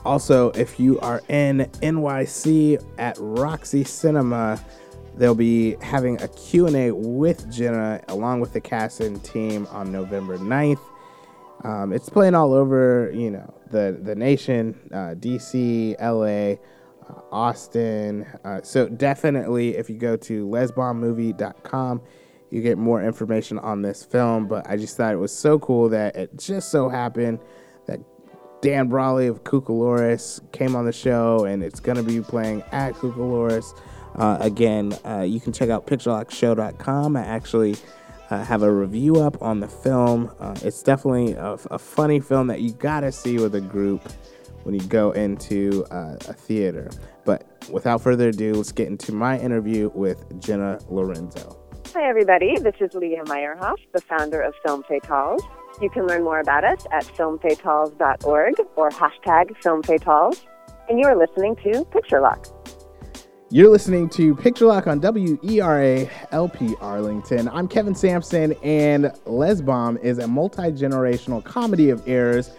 Also, 0.06 0.52
if 0.52 0.80
you 0.80 1.00
are 1.00 1.22
in 1.28 1.70
NYC 1.82 2.84
at 2.98 3.18
Roxy 3.20 3.84
Cinema, 3.84 4.60
they'll 5.16 5.36
be 5.36 5.76
having 5.82 6.22
a 6.22 6.28
Q&A 6.30 6.92
with 6.92 7.52
Jenna 7.52 8.02
along 8.08 8.40
with 8.40 8.54
the 8.54 8.62
cast 8.62 9.02
and 9.02 9.22
team 9.24 9.68
on 9.72 9.92
November 9.92 10.38
9th. 10.38 10.80
Um, 11.66 11.92
it's 11.92 12.08
playing 12.08 12.36
all 12.36 12.54
over, 12.54 13.12
you 13.14 13.30
know, 13.30 13.54
the, 13.72 14.00
the 14.02 14.16
nation, 14.16 14.80
uh, 14.94 15.16
DC, 15.16 16.00
LA, 16.00 16.54
uh, 17.10 17.22
Austin. 17.32 18.26
Uh, 18.46 18.62
so 18.64 18.88
definitely, 18.88 19.76
if 19.76 19.90
you 19.90 19.98
go 19.98 20.16
to 20.16 20.48
lezbombmovie.com, 20.48 22.02
you 22.50 22.62
get 22.62 22.78
more 22.78 23.04
information 23.04 23.60
on 23.60 23.82
this 23.82 24.06
film. 24.06 24.48
But 24.48 24.70
I 24.70 24.78
just 24.78 24.96
thought 24.96 25.14
it 25.14 25.18
was 25.18 25.36
so 25.36 25.60
cool 25.60 25.90
that 25.90 26.16
it 26.16 26.38
just 26.38 26.72
so 26.72 26.88
happened– 26.88 27.40
Dan 28.62 28.90
Brawley 28.90 29.28
of 29.28 29.44
Cucalorus 29.44 30.42
came 30.52 30.76
on 30.76 30.86
the 30.86 30.92
show, 30.92 31.46
and 31.46 31.64
it's 31.64 31.80
going 31.80 31.98
to 31.98 32.04
be 32.04 32.22
playing 32.22 32.64
at 32.72 32.94
Cucalorus. 32.96 33.78
Uh, 34.16 34.38
again, 34.42 34.98
uh, 35.06 35.22
you 35.22 35.40
can 35.40 35.54
check 35.54 35.70
out 35.70 35.88
picturelockshow.com. 35.88 37.16
I 37.16 37.22
actually 37.22 37.78
uh, 38.30 38.44
have 38.44 38.64
a 38.64 38.72
review 38.72 39.16
up 39.18 39.42
on 39.42 39.62
the 39.62 39.68
film. 39.68 40.32
Uh, 40.40 40.56
it's 40.62 40.84
definitely 40.84 41.34
a, 41.34 41.54
a, 41.72 41.80
funny 41.80 42.20
film 42.20 42.48
that 42.48 42.62
you 42.62 42.72
got 42.74 43.02
to 43.02 43.12
see 43.12 43.38
with 43.38 43.56
a 43.56 43.62
group 43.62 44.12
when 44.64 44.76
you 44.76 44.82
go 44.82 45.12
into 45.12 45.86
uh, 45.92 46.18
a 46.28 46.34
theater. 46.34 46.90
But 47.24 47.46
without 47.72 48.02
further 48.02 48.30
ado, 48.30 48.56
let's 48.56 48.72
get 48.72 48.88
into 48.88 49.14
my 49.14 49.40
interview 49.40 49.90
with 49.94 50.40
Jenna 50.42 50.80
Laurenzo. 50.90 51.58
Hi, 51.94 52.08
everybody. 52.08 52.58
This 52.60 52.76
is 52.82 52.94
Leah 52.94 53.24
Meyerhoff, 53.24 53.78
the 53.94 54.02
founder 54.02 54.42
of 54.42 54.54
Film 54.66 54.84
Fatales. 54.84 55.42
You 55.82 55.90
can 55.90 56.06
learn 56.08 56.26
more 56.26 56.42
about 56.42 56.66
us 56.66 56.86
at 56.92 57.06
filmfatales.org 57.06 58.56
or 58.76 58.90
hashtag 58.90 59.56
filmfatales. 59.64 60.46
And 60.90 61.00
you 61.00 61.06
are 61.06 61.16
listening 61.16 61.56
to 61.64 61.86
Picture 61.86 62.20
Lock. 62.20 62.48
You're 63.50 63.70
listening 63.70 64.10
to 64.10 64.36
Picture 64.36 64.66
Lock 64.66 64.88
on 64.88 65.00
WERA 65.00 66.10
LP 66.32 66.76
Arlington. 66.82 67.48
I'm 67.48 67.70
Kevin 67.70 67.96
Sampson, 67.96 68.54
and 68.62 69.14
Lez 69.26 69.62
Bomb 69.62 69.98
is 70.00 70.18
a 70.18 70.28
multi 70.28 70.64
generational 70.64 71.42
comedy 71.42 71.90
of 71.90 72.06
errors 72.06 72.52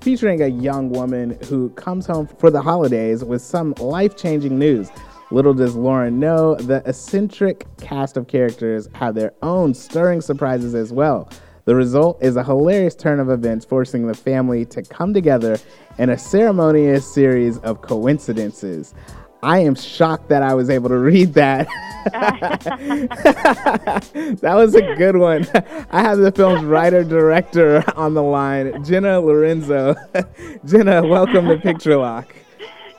featuring 0.00 0.42
a 0.42 0.46
young 0.46 0.90
woman 0.90 1.36
who 1.46 1.70
comes 1.70 2.06
home 2.06 2.28
for 2.28 2.48
the 2.48 2.62
holidays 2.62 3.24
with 3.24 3.42
some 3.42 3.74
life 3.80 4.16
changing 4.16 4.56
news. 4.56 4.88
Little 5.32 5.52
does 5.52 5.74
Lauren 5.74 6.20
know, 6.20 6.54
the 6.54 6.82
eccentric 6.86 7.66
cast 7.78 8.16
of 8.16 8.28
characters 8.28 8.88
have 8.94 9.16
their 9.16 9.34
own 9.42 9.74
stirring 9.74 10.20
surprises 10.20 10.76
as 10.76 10.92
well. 10.92 11.28
The 11.68 11.74
result 11.74 12.16
is 12.22 12.36
a 12.36 12.42
hilarious 12.42 12.94
turn 12.94 13.20
of 13.20 13.28
events, 13.28 13.66
forcing 13.66 14.06
the 14.06 14.14
family 14.14 14.64
to 14.64 14.80
come 14.80 15.12
together 15.12 15.58
in 15.98 16.08
a 16.08 16.16
ceremonious 16.16 17.06
series 17.12 17.58
of 17.58 17.82
coincidences. 17.82 18.94
I 19.42 19.58
am 19.58 19.74
shocked 19.74 20.30
that 20.30 20.42
I 20.42 20.54
was 20.54 20.70
able 20.70 20.88
to 20.88 20.96
read 20.96 21.34
that. 21.34 21.68
that 24.40 24.54
was 24.54 24.74
a 24.74 24.94
good 24.96 25.18
one. 25.18 25.46
I 25.90 26.00
have 26.00 26.16
the 26.16 26.32
film's 26.32 26.64
writer 26.64 27.04
director 27.04 27.84
on 27.96 28.14
the 28.14 28.22
line, 28.22 28.82
Jenna 28.82 29.20
Laurenzo. 29.20 29.94
Jenna, 30.64 31.06
welcome 31.06 31.48
to 31.48 31.58
Picture 31.58 31.98
Lock. 31.98 32.34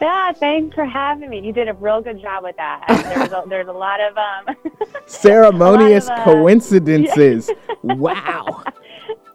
Yeah, 0.01 0.31
thanks 0.31 0.75
for 0.75 0.85
having 0.85 1.29
me. 1.29 1.41
You 1.41 1.51
did 1.51 1.67
a 1.67 1.73
real 1.73 2.01
good 2.01 2.21
job 2.21 2.43
with 2.43 2.55
that. 2.57 2.85
There's 2.87 3.31
a, 3.31 3.43
there's 3.47 3.67
a 3.67 3.71
lot 3.71 3.99
of 3.99 4.17
um, 4.17 4.55
ceremonious 5.07 6.05
of, 6.05 6.11
uh, 6.11 6.23
coincidences. 6.23 7.49
wow. 7.83 8.63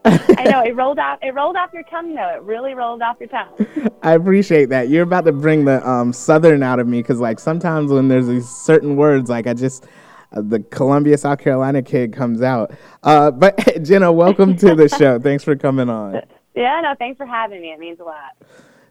I 0.07 0.45
know 0.45 0.63
it 0.63 0.77
rolled 0.77 0.99
off. 0.99 1.19
It 1.23 1.35
rolled 1.35 1.57
off 1.57 1.73
your 1.73 1.83
tongue, 1.85 2.15
though. 2.15 2.35
It 2.37 2.43
really 2.43 2.75
rolled 2.75 3.03
off 3.03 3.17
your 3.21 3.29
tongue. 3.29 3.91
I 4.03 4.13
appreciate 4.13 4.69
that. 4.69 4.89
You're 4.89 5.03
about 5.03 5.25
to 5.25 5.33
bring 5.33 5.65
the 5.65 5.87
um, 5.89 6.13
southern 6.13 6.63
out 6.63 6.79
of 6.79 6.87
me 6.87 7.01
because, 7.01 7.21
like, 7.21 7.39
sometimes 7.39 7.91
when 7.91 8.09
there's 8.09 8.27
these 8.27 8.49
certain 8.49 8.97
words, 8.97 9.31
like 9.31 9.47
I 9.47 9.55
just 9.55 9.87
uh, 10.33 10.43
the 10.43 10.61
Columbia, 10.61 11.17
South 11.17 11.39
Carolina 11.39 11.83
kid 11.83 12.13
comes 12.13 12.43
out. 12.43 12.73
Uh, 13.03 13.31
but 13.31 13.83
Jenna, 13.83 14.13
welcome 14.13 14.57
to 14.57 14.75
the 14.75 14.89
show. 14.89 15.19
Thanks 15.19 15.45
for 15.45 15.57
coming 15.57 15.89
on. 15.89 16.21
Yeah, 16.55 16.81
no, 16.83 16.95
thanks 16.99 17.17
for 17.17 17.27
having 17.27 17.61
me. 17.61 17.73
It 17.73 17.79
means 17.79 17.99
a 18.01 18.05
lot. 18.05 18.37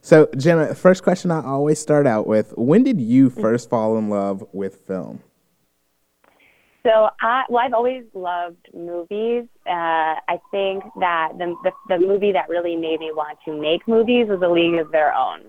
So, 0.06 0.28
Jenna, 0.36 0.76
first 0.76 1.02
question 1.02 1.32
I 1.32 1.42
always 1.46 1.80
start 1.80 2.06
out 2.06 2.28
with: 2.28 2.54
When 2.58 2.84
did 2.84 3.00
you 3.00 3.30
first 3.30 3.70
fall 3.70 3.98
in 3.98 4.10
love 4.10 4.44
with 4.52 4.86
film? 4.86 5.24
So 6.86 7.08
I, 7.22 7.44
well, 7.48 7.64
I've 7.66 7.74
always 7.74 8.04
loved 8.14 8.68
movies. 8.74 9.46
Uh, 9.66 10.20
I 10.28 10.42
think 10.52 10.84
that 11.00 11.32
the, 11.38 11.56
the 11.64 11.72
the 11.88 12.06
movie 12.06 12.34
that 12.34 12.50
really 12.50 12.76
made 12.76 13.00
me 13.00 13.14
want 13.14 13.40
to 13.46 13.58
make 13.58 13.88
movies 13.88 14.28
was 14.28 14.42
A 14.42 14.50
League 14.50 14.78
of 14.78 14.92
Their 14.92 15.14
Own. 15.14 15.46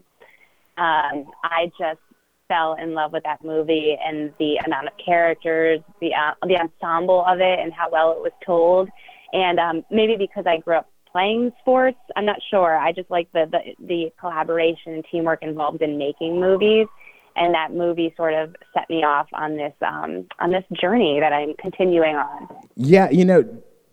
Um, 0.78 1.26
I 1.42 1.72
just 1.76 1.98
fell 2.46 2.76
in 2.80 2.94
love 2.94 3.12
with 3.12 3.24
that 3.24 3.44
movie 3.44 3.98
and 4.00 4.32
the 4.38 4.60
amount 4.64 4.86
of 4.86 4.92
characters, 5.04 5.80
the 6.00 6.14
uh, 6.14 6.34
the 6.46 6.56
ensemble 6.60 7.24
of 7.26 7.40
it, 7.40 7.58
and 7.58 7.72
how 7.72 7.90
well 7.90 8.12
it 8.12 8.20
was 8.20 8.32
told. 8.46 8.88
And 9.32 9.58
um, 9.58 9.84
maybe 9.90 10.14
because 10.16 10.44
I 10.46 10.58
grew 10.58 10.76
up 10.76 10.88
playing 11.14 11.52
sports, 11.60 11.98
I'm 12.16 12.26
not 12.26 12.40
sure. 12.50 12.76
I 12.76 12.92
just 12.92 13.10
like 13.10 13.30
the 13.32 13.46
the, 13.50 13.86
the 13.86 14.12
collaboration 14.18 14.94
and 14.94 15.04
teamwork 15.10 15.42
involved 15.42 15.80
in 15.80 15.96
making 15.96 16.40
movies 16.40 16.88
and 17.36 17.54
that 17.54 17.72
movie 17.72 18.12
sort 18.16 18.34
of 18.34 18.54
set 18.72 18.88
me 18.88 19.02
off 19.02 19.26
on 19.32 19.56
this 19.56 19.72
um, 19.82 20.26
on 20.40 20.50
this 20.50 20.64
journey 20.80 21.20
that 21.20 21.32
I'm 21.32 21.54
continuing 21.54 22.16
on. 22.16 22.48
Yeah, 22.76 23.10
you 23.10 23.24
know, 23.24 23.44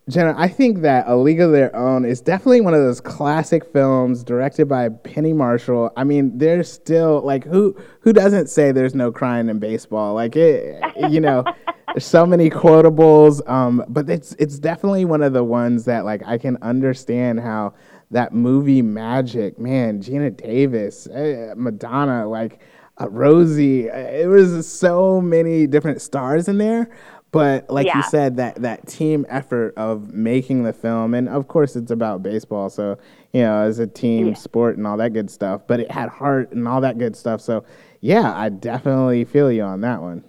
Jenna, 0.09 0.33
I 0.37 0.47
think 0.47 0.81
that 0.81 1.07
A 1.07 1.15
League 1.15 1.39
of 1.39 1.51
Their 1.51 1.73
Own 1.75 2.05
is 2.05 2.21
definitely 2.21 2.61
one 2.61 2.73
of 2.73 2.81
those 2.81 2.99
classic 2.99 3.71
films 3.71 4.23
directed 4.23 4.67
by 4.67 4.89
Penny 4.89 5.31
Marshall. 5.31 5.91
I 5.95 6.03
mean, 6.03 6.37
there's 6.37 6.71
still 6.71 7.21
like 7.21 7.43
who 7.45 7.75
who 8.01 8.11
doesn't 8.11 8.47
say 8.47 8.71
there's 8.71 8.95
no 8.95 9.11
crying 9.11 9.47
in 9.47 9.59
baseball? 9.59 10.13
Like 10.13 10.35
it, 10.35 10.81
you 11.09 11.19
know. 11.19 11.43
There's 11.93 12.05
so 12.05 12.25
many 12.25 12.49
quotables, 12.49 13.45
um, 13.49 13.83
but 13.89 14.09
it's 14.09 14.31
it's 14.39 14.57
definitely 14.59 15.03
one 15.03 15.21
of 15.21 15.33
the 15.33 15.43
ones 15.43 15.83
that 15.85 16.05
like 16.05 16.21
I 16.25 16.37
can 16.37 16.57
understand 16.61 17.41
how 17.41 17.73
that 18.11 18.33
movie 18.33 18.81
magic, 18.81 19.59
man, 19.59 20.01
Geena 20.01 20.35
Davis, 20.35 21.07
uh, 21.07 21.53
Madonna, 21.57 22.29
like 22.29 22.61
uh, 23.01 23.09
Rosie. 23.09 23.89
Uh, 23.89 23.97
it 23.97 24.27
was 24.27 24.65
so 24.71 25.19
many 25.19 25.67
different 25.67 26.01
stars 26.01 26.47
in 26.47 26.57
there. 26.59 26.89
But 27.31 27.69
like 27.69 27.87
yeah. 27.87 27.97
you 27.97 28.03
said, 28.03 28.35
that 28.37 28.61
that 28.61 28.87
team 28.87 29.25
effort 29.29 29.73
of 29.77 30.13
making 30.13 30.63
the 30.63 30.73
film, 30.73 31.13
and 31.13 31.29
of 31.29 31.47
course 31.47 31.77
it's 31.77 31.91
about 31.91 32.21
baseball, 32.21 32.69
so 32.69 32.97
you 33.31 33.41
know, 33.41 33.61
as 33.61 33.79
a 33.79 33.87
team 33.87 34.29
yeah. 34.29 34.33
sport 34.33 34.77
and 34.77 34.85
all 34.85 34.97
that 34.97 35.13
good 35.13 35.29
stuff. 35.29 35.61
But 35.65 35.79
it 35.79 35.91
had 35.91 36.09
heart 36.09 36.51
and 36.51 36.67
all 36.67 36.81
that 36.81 36.97
good 36.97 37.15
stuff. 37.15 37.39
So 37.39 37.63
yeah, 38.01 38.37
I 38.37 38.49
definitely 38.49 39.23
feel 39.23 39.49
you 39.49 39.63
on 39.63 39.81
that 39.81 40.01
one. 40.01 40.25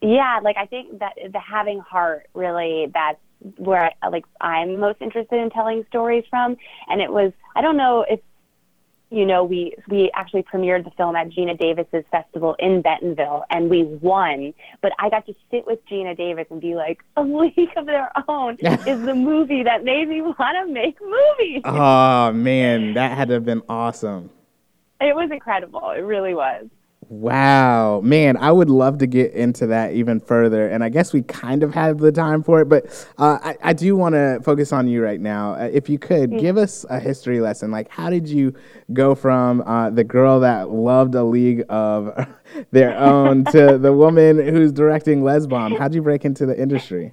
Yeah, 0.00 0.38
like 0.42 0.56
I 0.56 0.66
think 0.66 1.00
that 1.00 1.14
the 1.32 1.40
having 1.40 1.80
heart 1.80 2.28
really 2.34 2.92
that's 2.94 3.18
where 3.56 3.90
I, 4.02 4.08
like 4.08 4.24
I'm 4.40 4.78
most 4.78 5.02
interested 5.02 5.40
in 5.40 5.50
telling 5.50 5.84
stories 5.88 6.24
from. 6.30 6.56
And 6.88 7.00
it 7.00 7.10
was 7.10 7.32
I 7.56 7.60
don't 7.60 7.76
know 7.76 8.06
if 8.08 8.20
you 9.10 9.24
know, 9.24 9.44
we 9.44 9.74
we 9.88 10.10
actually 10.14 10.42
premiered 10.42 10.84
the 10.84 10.90
film 10.90 11.14
at 11.14 11.28
Geena 11.28 11.56
Davis's 11.56 12.04
festival 12.10 12.56
in 12.58 12.82
Bentonville, 12.82 13.44
and 13.50 13.70
we 13.70 13.84
won. 13.84 14.52
But 14.82 14.92
I 14.98 15.10
got 15.10 15.26
to 15.26 15.34
sit 15.50 15.66
with 15.66 15.78
Geena 15.86 16.16
Davis 16.16 16.46
and 16.50 16.60
be 16.60 16.74
like, 16.74 17.04
"A 17.16 17.22
League 17.22 17.70
of 17.76 17.86
Their 17.86 18.10
Own 18.28 18.56
is 18.60 19.02
the 19.02 19.14
movie 19.14 19.62
that 19.62 19.84
made 19.84 20.08
me 20.08 20.22
want 20.22 20.36
to 20.38 20.72
make 20.72 20.98
movies." 21.00 21.62
Oh 21.64 22.32
man, 22.32 22.94
that 22.94 23.16
had 23.16 23.28
to 23.28 23.34
have 23.34 23.44
been 23.44 23.62
awesome. 23.68 24.30
It 25.00 25.14
was 25.14 25.30
incredible. 25.30 25.90
It 25.90 26.00
really 26.00 26.34
was. 26.34 26.66
Wow, 27.08 28.00
man, 28.00 28.36
I 28.36 28.50
would 28.50 28.68
love 28.68 28.98
to 28.98 29.06
get 29.06 29.32
into 29.32 29.68
that 29.68 29.92
even 29.92 30.18
further, 30.18 30.68
and 30.68 30.82
I 30.82 30.88
guess 30.88 31.12
we 31.12 31.22
kind 31.22 31.62
of 31.62 31.72
have 31.72 31.98
the 31.98 32.10
time 32.10 32.42
for 32.42 32.60
it. 32.60 32.68
But 32.68 32.86
uh, 33.16 33.38
I, 33.40 33.56
I, 33.62 33.72
do 33.74 33.94
want 33.94 34.14
to 34.14 34.40
focus 34.42 34.72
on 34.72 34.88
you 34.88 35.04
right 35.04 35.20
now. 35.20 35.54
Uh, 35.54 35.70
if 35.72 35.88
you 35.88 36.00
could 36.00 36.30
mm-hmm. 36.30 36.40
give 36.40 36.56
us 36.56 36.84
a 36.90 36.98
history 36.98 37.40
lesson, 37.40 37.70
like 37.70 37.88
how 37.90 38.10
did 38.10 38.28
you 38.28 38.54
go 38.92 39.14
from 39.14 39.60
uh, 39.60 39.90
the 39.90 40.02
girl 40.02 40.40
that 40.40 40.70
loved 40.70 41.14
a 41.14 41.22
league 41.22 41.64
of 41.68 42.26
their 42.72 42.98
own 42.98 43.44
to 43.46 43.78
the 43.78 43.92
woman 43.92 44.38
who's 44.38 44.72
directing 44.72 45.22
Lez 45.22 45.46
Bomb? 45.46 45.76
How'd 45.76 45.94
you 45.94 46.02
break 46.02 46.24
into 46.24 46.44
the 46.44 46.60
industry? 46.60 47.12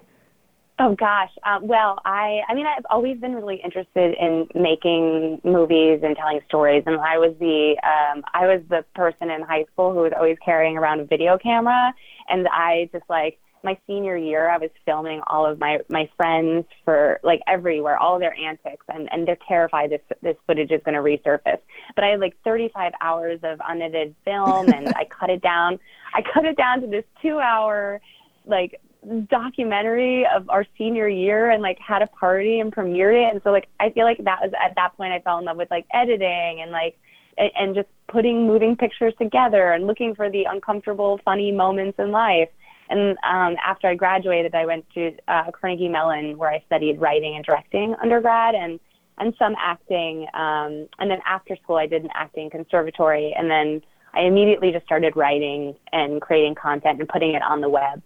Oh 0.79 0.95
gosh. 0.95 1.29
Um, 1.45 1.67
well, 1.67 1.99
I 2.03 2.41
I 2.47 2.55
mean 2.55 2.65
I've 2.65 2.85
always 2.89 3.19
been 3.19 3.35
really 3.35 3.61
interested 3.63 4.15
in 4.19 4.47
making 4.55 5.39
movies 5.43 5.99
and 6.03 6.15
telling 6.17 6.39
stories, 6.47 6.83
and 6.87 6.99
I 6.99 7.17
was 7.19 7.35
the 7.39 7.75
um, 7.83 8.23
I 8.33 8.47
was 8.47 8.61
the 8.69 8.83
person 8.95 9.29
in 9.29 9.43
high 9.43 9.65
school 9.71 9.93
who 9.93 9.99
was 9.99 10.13
always 10.15 10.37
carrying 10.43 10.77
around 10.77 10.99
a 10.99 11.05
video 11.05 11.37
camera, 11.37 11.93
and 12.27 12.47
I 12.47 12.89
just 12.91 13.05
like 13.07 13.37
my 13.63 13.77
senior 13.87 14.17
year 14.17 14.49
I 14.49 14.57
was 14.57 14.71
filming 14.83 15.21
all 15.27 15.45
of 15.45 15.59
my 15.59 15.79
my 15.89 16.09
friends 16.17 16.65
for 16.83 17.19
like 17.23 17.41
everywhere, 17.47 17.97
all 17.97 18.17
their 18.17 18.33
antics, 18.33 18.85
and 18.89 19.07
and 19.11 19.27
they're 19.27 19.37
terrified 19.47 19.91
this 19.91 20.01
this 20.23 20.37
footage 20.47 20.71
is 20.71 20.81
going 20.83 20.95
to 20.95 21.01
resurface. 21.01 21.59
But 21.95 22.03
I 22.03 22.07
had 22.07 22.19
like 22.19 22.35
35 22.43 22.93
hours 22.99 23.39
of 23.43 23.59
unedited 23.67 24.15
film, 24.25 24.69
and 24.69 24.89
I 24.95 25.05
cut 25.05 25.29
it 25.29 25.43
down. 25.43 25.79
I 26.15 26.23
cut 26.33 26.45
it 26.45 26.57
down 26.57 26.81
to 26.81 26.87
this 26.87 27.05
two 27.21 27.37
hour 27.37 28.01
like 28.45 28.81
documentary 29.29 30.25
of 30.25 30.49
our 30.49 30.65
senior 30.77 31.07
year 31.07 31.49
and 31.49 31.61
like 31.61 31.77
had 31.79 32.01
a 32.01 32.07
party 32.07 32.59
and 32.59 32.73
premiered 32.73 33.27
it. 33.27 33.33
And 33.33 33.41
so 33.43 33.51
like 33.51 33.67
i 33.79 33.89
feel 33.89 34.05
like 34.05 34.17
that 34.23 34.39
was 34.41 34.51
at 34.63 34.75
that 34.75 34.95
point 34.95 35.13
i 35.13 35.19
fell 35.19 35.39
in 35.39 35.45
love 35.45 35.57
with 35.57 35.69
like 35.71 35.85
editing 35.93 36.61
and 36.61 36.71
like 36.71 36.97
and, 37.37 37.51
and 37.55 37.75
just 37.75 37.87
putting 38.07 38.47
moving 38.47 38.75
pictures 38.75 39.13
together 39.17 39.71
and 39.71 39.87
looking 39.87 40.15
for 40.15 40.29
the 40.29 40.45
uncomfortable 40.45 41.19
funny 41.25 41.51
moments 41.51 41.97
in 41.99 42.11
life. 42.11 42.49
And 42.89 43.17
um, 43.27 43.55
after 43.65 43.87
i 43.87 43.95
graduated 43.95 44.55
i 44.55 44.65
went 44.65 44.85
to 44.93 45.11
uh, 45.27 45.51
carnegie 45.51 45.89
mellon 45.89 46.37
where 46.37 46.51
i 46.51 46.63
studied 46.65 46.99
writing 46.99 47.35
and 47.35 47.43
directing 47.43 47.95
undergrad 48.01 48.55
and 48.55 48.79
and 49.19 49.33
some 49.37 49.55
acting 49.59 50.27
um, 50.33 50.87
and 50.99 51.11
then 51.11 51.19
after 51.25 51.55
school 51.57 51.75
i 51.75 51.87
did 51.87 52.03
an 52.03 52.09
acting 52.13 52.49
conservatory. 52.49 53.33
And 53.37 53.49
then 53.49 53.81
i 54.13 54.21
immediately 54.21 54.71
just 54.71 54.85
started 54.85 55.15
writing 55.17 55.75
and 55.91 56.21
creating 56.21 56.55
content 56.55 56.99
and 56.99 57.09
putting 57.09 57.33
it 57.35 57.41
on 57.41 57.59
the 57.59 57.69
web 57.69 58.01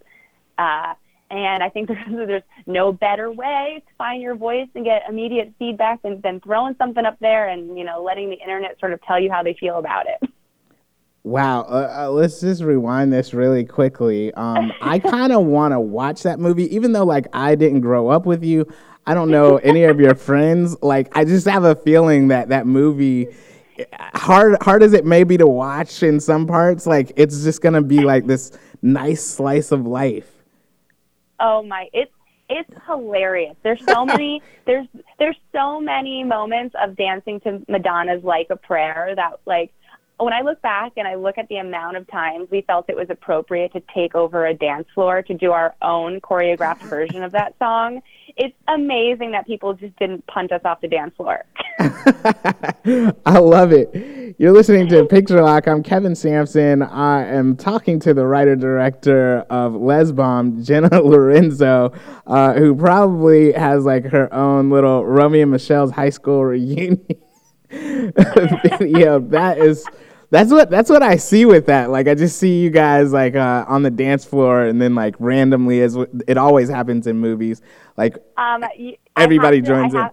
uh, 0.58 0.94
and 1.30 1.62
I 1.62 1.68
think 1.68 1.88
there's, 2.08 2.26
there's 2.26 2.42
no 2.66 2.92
better 2.92 3.30
way 3.30 3.82
to 3.86 3.94
find 3.96 4.22
your 4.22 4.34
voice 4.34 4.68
and 4.74 4.84
get 4.84 5.02
immediate 5.08 5.52
feedback 5.58 6.02
than, 6.02 6.20
than 6.22 6.40
throwing 6.40 6.74
something 6.76 7.04
up 7.04 7.18
there 7.20 7.48
and, 7.48 7.78
you 7.78 7.84
know, 7.84 8.02
letting 8.02 8.30
the 8.30 8.36
internet 8.36 8.78
sort 8.80 8.92
of 8.92 9.02
tell 9.02 9.20
you 9.20 9.30
how 9.30 9.42
they 9.42 9.56
feel 9.58 9.78
about 9.78 10.06
it. 10.06 10.30
Wow, 11.24 11.62
uh, 11.62 12.04
uh, 12.04 12.10
let's 12.10 12.40
just 12.40 12.62
rewind 12.62 13.12
this 13.12 13.34
really 13.34 13.62
quickly. 13.62 14.32
Um, 14.32 14.72
I 14.80 14.98
kind 14.98 15.30
of 15.30 15.44
want 15.44 15.72
to 15.72 15.80
watch 15.80 16.22
that 16.22 16.38
movie, 16.38 16.74
even 16.74 16.92
though 16.92 17.04
like 17.04 17.26
I 17.34 17.54
didn't 17.54 17.80
grow 17.80 18.08
up 18.08 18.24
with 18.24 18.42
you. 18.42 18.66
I 19.06 19.12
don't 19.12 19.30
know 19.30 19.56
any 19.58 19.82
of 19.82 20.00
your 20.00 20.14
friends. 20.14 20.74
Like, 20.80 21.14
I 21.14 21.26
just 21.26 21.46
have 21.46 21.64
a 21.64 21.74
feeling 21.74 22.28
that 22.28 22.48
that 22.48 22.66
movie, 22.66 23.26
hard 24.14 24.56
hard 24.62 24.82
as 24.82 24.94
it 24.94 25.04
may 25.04 25.22
be 25.22 25.36
to 25.36 25.46
watch 25.46 26.02
in 26.02 26.18
some 26.18 26.46
parts, 26.46 26.86
like 26.86 27.12
it's 27.16 27.42
just 27.42 27.60
gonna 27.60 27.82
be 27.82 28.00
like 28.00 28.26
this 28.26 28.52
nice 28.80 29.22
slice 29.22 29.70
of 29.70 29.86
life. 29.86 30.37
Oh 31.40 31.62
my, 31.62 31.88
it's 31.92 32.12
it's 32.48 32.70
hilarious. 32.86 33.56
There's 33.62 33.84
so 33.86 34.04
many 34.04 34.42
there's 34.66 34.86
there's 35.18 35.38
so 35.52 35.80
many 35.80 36.24
moments 36.24 36.74
of 36.80 36.96
dancing 36.96 37.40
to 37.40 37.62
Madonna's 37.68 38.24
Like 38.24 38.48
a 38.50 38.56
Prayer 38.56 39.12
that 39.14 39.40
like 39.46 39.72
when 40.18 40.32
I 40.32 40.40
look 40.40 40.60
back 40.62 40.92
and 40.96 41.06
I 41.06 41.14
look 41.14 41.38
at 41.38 41.48
the 41.48 41.56
amount 41.56 41.96
of 41.96 42.06
times 42.08 42.48
we 42.50 42.62
felt 42.62 42.86
it 42.88 42.96
was 42.96 43.08
appropriate 43.08 43.72
to 43.72 43.82
take 43.94 44.14
over 44.14 44.46
a 44.46 44.54
dance 44.54 44.86
floor 44.94 45.22
to 45.22 45.34
do 45.34 45.52
our 45.52 45.74
own 45.80 46.20
choreographed 46.20 46.82
version 46.82 47.22
of 47.22 47.32
that 47.32 47.54
song, 47.58 48.02
it's 48.36 48.54
amazing 48.66 49.32
that 49.32 49.46
people 49.46 49.74
just 49.74 49.96
didn't 49.96 50.26
punt 50.26 50.52
us 50.52 50.60
off 50.64 50.80
the 50.80 50.88
dance 50.88 51.14
floor. 51.16 51.44
I 53.26 53.38
love 53.38 53.72
it. 53.72 54.34
You're 54.38 54.52
listening 54.52 54.88
to 54.88 55.04
Picture 55.04 55.42
Lock. 55.42 55.68
I'm 55.68 55.82
Kevin 55.82 56.14
Sampson. 56.14 56.82
I 56.82 57.24
am 57.24 57.56
talking 57.56 58.00
to 58.00 58.12
the 58.12 58.26
writer 58.26 58.56
director 58.56 59.40
of 59.50 59.74
Lez 59.74 60.12
Bomb, 60.12 60.62
Jenna 60.62 60.88
Laurenzo, 61.02 61.96
uh, 62.26 62.54
who 62.54 62.74
probably 62.74 63.52
has 63.52 63.84
like 63.84 64.04
her 64.06 64.32
own 64.34 64.70
little 64.70 65.04
Romy 65.06 65.40
and 65.42 65.50
Michelle's 65.50 65.92
high 65.92 66.10
school 66.10 66.44
reunion. 66.44 67.04
yeah, 67.70 69.18
that 69.20 69.56
is 69.58 69.84
that's 70.30 70.50
what 70.50 70.70
that's 70.70 70.90
what 70.90 71.02
I 71.02 71.16
see 71.16 71.44
with 71.46 71.66
that. 71.66 71.90
Like 71.90 72.06
I 72.08 72.14
just 72.14 72.38
see 72.38 72.60
you 72.60 72.70
guys 72.70 73.12
like 73.12 73.34
uh, 73.34 73.64
on 73.68 73.82
the 73.82 73.90
dance 73.90 74.24
floor, 74.24 74.64
and 74.64 74.80
then 74.80 74.94
like 74.94 75.14
randomly, 75.18 75.80
as 75.82 75.96
it 76.26 76.36
always 76.36 76.68
happens 76.68 77.06
in 77.06 77.18
movies, 77.18 77.62
like 77.96 78.16
Um, 78.36 78.64
everybody 79.16 79.60
to- 79.60 79.66
joins 79.66 79.94
I 79.94 80.06
in. 80.06 80.10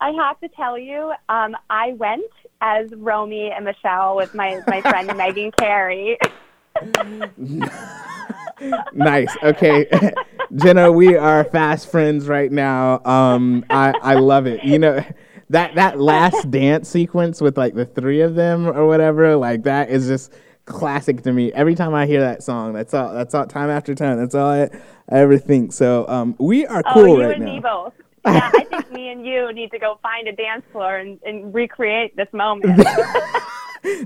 I 0.00 0.10
have 0.10 0.40
to 0.40 0.48
tell 0.48 0.76
you, 0.76 1.12
um, 1.28 1.56
I 1.70 1.92
went 1.92 2.24
as 2.60 2.92
Romy 2.96 3.52
and 3.52 3.64
Michelle 3.64 4.16
with 4.16 4.34
my, 4.34 4.60
my 4.66 4.80
friend 4.80 5.06
Megan 5.16 5.52
Carey. 5.52 6.18
nice. 8.92 9.36
Okay, 9.42 9.86
Jenna, 10.56 10.90
we 10.90 11.16
are 11.16 11.44
fast 11.44 11.90
friends 11.90 12.26
right 12.26 12.50
now. 12.50 13.00
Um, 13.04 13.64
I 13.70 13.92
I 14.02 14.14
love 14.14 14.46
it. 14.46 14.64
You 14.64 14.78
know. 14.80 15.04
That 15.52 15.74
that 15.74 16.00
last 16.00 16.50
dance 16.50 16.88
sequence 16.88 17.40
with 17.40 17.56
like 17.56 17.74
the 17.74 17.84
three 17.84 18.22
of 18.22 18.34
them 18.34 18.66
or 18.66 18.86
whatever, 18.86 19.36
like 19.36 19.62
that 19.64 19.90
is 19.90 20.06
just 20.06 20.32
classic 20.64 21.22
to 21.22 21.32
me. 21.32 21.52
Every 21.52 21.74
time 21.74 21.94
I 21.94 22.06
hear 22.06 22.20
that 22.20 22.42
song, 22.42 22.72
that's 22.72 22.94
all. 22.94 23.12
That's 23.12 23.34
all. 23.34 23.46
Time 23.46 23.70
after 23.70 23.94
time, 23.94 24.18
that's 24.18 24.34
all 24.34 24.48
I, 24.48 24.62
I 25.10 25.18
ever 25.20 25.36
think. 25.38 25.72
So 25.72 26.08
um, 26.08 26.34
we 26.38 26.66
are 26.66 26.82
cool 26.82 27.02
oh, 27.02 27.04
cool 27.04 27.18
you 27.18 27.24
right 27.24 27.36
and 27.36 27.44
now. 27.44 27.52
me 27.52 27.60
both. 27.60 27.94
Yeah, 28.24 28.52
I 28.54 28.62
think 28.62 28.92
me 28.92 29.08
and 29.10 29.26
you 29.26 29.52
need 29.52 29.72
to 29.72 29.80
go 29.80 29.98
find 30.00 30.28
a 30.28 30.32
dance 30.32 30.62
floor 30.70 30.98
and, 30.98 31.18
and 31.24 31.52
recreate 31.52 32.16
this 32.16 32.32
moment. 32.32 32.86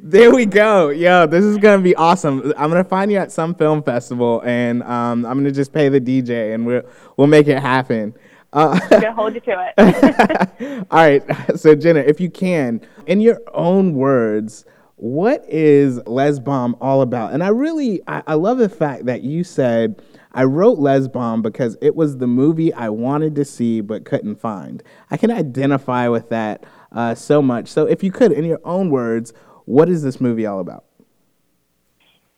There 0.02 0.34
we 0.34 0.46
go. 0.46 0.88
Yo, 0.88 1.26
this 1.26 1.44
is 1.44 1.58
gonna 1.58 1.82
be 1.82 1.94
awesome. 1.96 2.52
I'm 2.56 2.70
gonna 2.70 2.82
find 2.82 3.12
you 3.12 3.18
at 3.18 3.30
some 3.30 3.54
film 3.54 3.82
festival, 3.82 4.42
and 4.42 4.82
um, 4.84 5.26
I'm 5.26 5.36
gonna 5.36 5.50
just 5.50 5.70
pay 5.72 5.90
the 5.90 6.00
DJ, 6.00 6.54
and 6.54 6.64
we'll 6.64 6.82
we'll 7.18 7.26
make 7.26 7.46
it 7.46 7.58
happen. 7.58 8.14
Uh, 8.52 8.78
I'm 8.82 8.88
gonna 8.88 9.12
hold 9.12 9.34
you 9.34 9.40
to 9.40 9.72
it. 9.78 10.86
all 10.90 10.98
right. 10.98 11.22
So 11.58 11.74
Jenna, 11.74 12.00
if 12.00 12.20
you 12.20 12.30
can, 12.30 12.80
in 13.06 13.20
your 13.20 13.40
own 13.52 13.94
words, 13.94 14.64
what 14.96 15.44
is 15.48 16.00
Lez 16.06 16.40
Bomb 16.40 16.76
all 16.80 17.02
about? 17.02 17.32
And 17.32 17.44
I 17.44 17.48
really, 17.48 18.00
I, 18.06 18.22
I 18.26 18.34
love 18.34 18.58
the 18.58 18.68
fact 18.68 19.06
that 19.06 19.22
you 19.22 19.44
said. 19.44 20.02
I 20.32 20.44
wrote 20.44 20.78
Lez 20.78 21.08
Bomb 21.08 21.40
because 21.40 21.78
it 21.80 21.96
was 21.96 22.18
the 22.18 22.26
movie 22.26 22.72
I 22.74 22.90
wanted 22.90 23.34
to 23.36 23.44
see 23.44 23.80
but 23.80 24.04
couldn't 24.04 24.36
find. 24.36 24.82
I 25.10 25.16
can 25.16 25.30
identify 25.30 26.08
with 26.08 26.28
that 26.28 26.64
uh, 26.92 27.14
so 27.14 27.40
much. 27.40 27.68
So, 27.68 27.86
if 27.86 28.02
you 28.02 28.12
could, 28.12 28.32
in 28.32 28.44
your 28.44 28.60
own 28.62 28.90
words, 28.90 29.32
what 29.64 29.88
is 29.88 30.02
this 30.02 30.20
movie 30.20 30.44
all 30.44 30.60
about? 30.60 30.84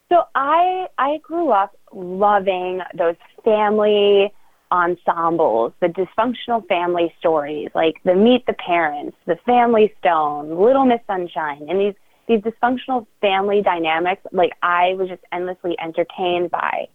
So 0.09 0.25
I 0.35 0.87
I 0.97 1.19
grew 1.23 1.51
up 1.51 1.77
loving 1.93 2.81
those 2.97 3.17
family 3.45 4.33
ensembles, 4.71 5.73
the 5.81 5.89
dysfunctional 5.89 6.67
family 6.69 7.13
stories, 7.19 7.71
like 7.75 7.97
the 8.05 8.15
Meet 8.15 8.47
the 8.47 8.55
Parents, 8.55 9.17
the 9.27 9.37
Family 9.47 9.93
Stone, 10.01 10.59
Little 10.59 10.85
Miss 10.85 11.01
Sunshine, 11.07 11.67
and 11.69 11.81
these 11.81 11.95
these 12.29 12.41
dysfunctional 12.41 13.07
family 13.23 13.63
dynamics. 13.63 14.21
Like 14.33 14.53
I 14.63 14.95
was 14.95 15.09
just 15.09 15.23
endlessly 15.33 15.77
entertained 15.81 16.51
by. 16.51 16.87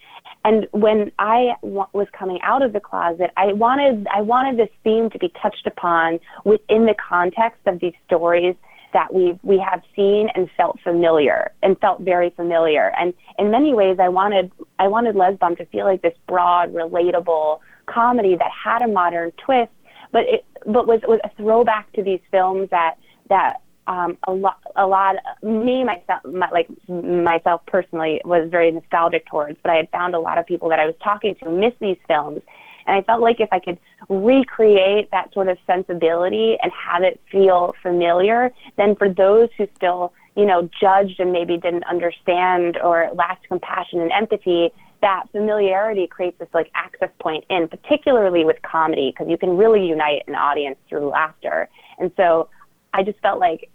And 0.45 0.67
when 0.71 1.11
I 1.17 1.55
w- 1.61 1.88
was 1.93 2.07
coming 2.17 2.39
out 2.43 2.61
of 2.61 2.74
the 2.74 2.80
closet, 2.80 3.32
I 3.36 3.53
wanted 3.53 4.07
I 4.13 4.21
wanted 4.21 4.57
this 4.57 4.69
theme 4.84 5.09
to 5.09 5.17
be 5.17 5.32
touched 5.41 5.65
upon 5.65 6.19
within 6.45 6.86
the 6.86 6.95
context 6.95 7.61
of 7.65 7.80
these 7.80 7.93
stories 8.05 8.55
that 8.94 9.14
we 9.14 9.38
we 9.44 9.58
have 9.58 9.82
seen 9.96 10.30
and 10.36 10.50
felt 10.56 10.80
familiar 10.82 11.52
and 11.62 11.78
felt 11.80 12.02
very 12.02 12.30
familiar. 12.32 12.91
And 12.98 13.14
in 13.38 13.52
many 13.52 13.74
ways, 13.74 13.98
I 14.00 14.10
wanted 14.10 14.52
I 14.80 14.88
wanted 14.88 15.16
Lez 15.16 15.38
Bomb 15.38 15.56
to 15.58 15.66
feel 15.66 15.86
like 15.86 16.02
this 16.02 16.18
broad, 16.28 16.74
relatable 16.74 17.60
comedy 17.86 18.36
that 18.36 18.52
had 18.52 18.82
a 18.82 18.88
modern 18.88 19.32
twist, 19.32 19.72
but 20.12 20.24
it 20.24 20.46
but 20.66 20.88
was 20.88 21.02
was 21.08 21.20
a 21.24 21.30
throwback 21.36 21.91
to 21.94 22.04
these 22.04 22.22
films 22.32 22.70
that 22.70 22.96
that 23.30 23.62
um, 23.88 24.18
a 24.28 24.32
lot 24.32 24.60
a 24.76 24.88
lot 24.88 25.16
me 25.41 25.84
myself 25.84 26.22
my, 26.24 26.50
like 26.52 26.68
myself 26.88 27.62
personally 27.66 28.22
was 28.24 28.50
very 28.50 28.72
nostalgic 28.72 29.26
towards. 29.26 29.58
But 29.62 29.72
I 29.72 29.76
had 29.76 29.89
found 29.89 30.16
a 30.16 30.20
lot 30.20 30.38
of 30.38 30.46
people 30.46 30.70
that 30.70 30.80
I 30.80 30.86
was 30.86 30.96
talking 31.04 31.36
to 31.44 31.50
miss 31.50 31.74
these 31.80 31.98
films. 32.08 32.41
And 32.86 32.95
I 32.97 33.01
felt 33.01 33.21
like 33.21 33.39
if 33.39 33.49
I 33.51 33.59
could 33.59 33.77
recreate 34.09 35.09
that 35.11 35.34
sort 35.34 35.47
of 35.47 35.57
sensibility 35.65 36.57
and 36.61 36.71
have 36.71 37.03
it 37.03 37.19
feel 37.31 37.75
familiar, 37.81 38.51
then 38.77 38.95
for 38.95 39.09
those 39.09 39.49
who 39.57 39.67
still, 39.75 40.13
you 40.36 40.45
know, 40.45 40.69
judged 40.79 41.19
and 41.19 41.31
maybe 41.31 41.57
didn't 41.57 41.86
understand 41.86 42.77
or 42.77 43.09
lacked 43.13 43.47
compassion 43.47 44.01
and 44.01 44.11
empathy, 44.11 44.71
that 45.01 45.25
familiarity 45.31 46.07
creates 46.07 46.39
this 46.39 46.47
like 46.53 46.71
access 46.75 47.09
point 47.19 47.43
in, 47.49 47.67
particularly 47.67 48.45
with 48.45 48.61
comedy, 48.61 49.11
because 49.11 49.29
you 49.29 49.38
can 49.38 49.57
really 49.57 49.86
unite 49.86 50.23
an 50.27 50.36
audience 50.36 50.77
through 50.88 51.09
laughter. 51.09 51.69
And 51.99 52.11
so 52.15 52.49
I 52.93 53.03
just 53.03 53.19
felt 53.19 53.39
like, 53.39 53.69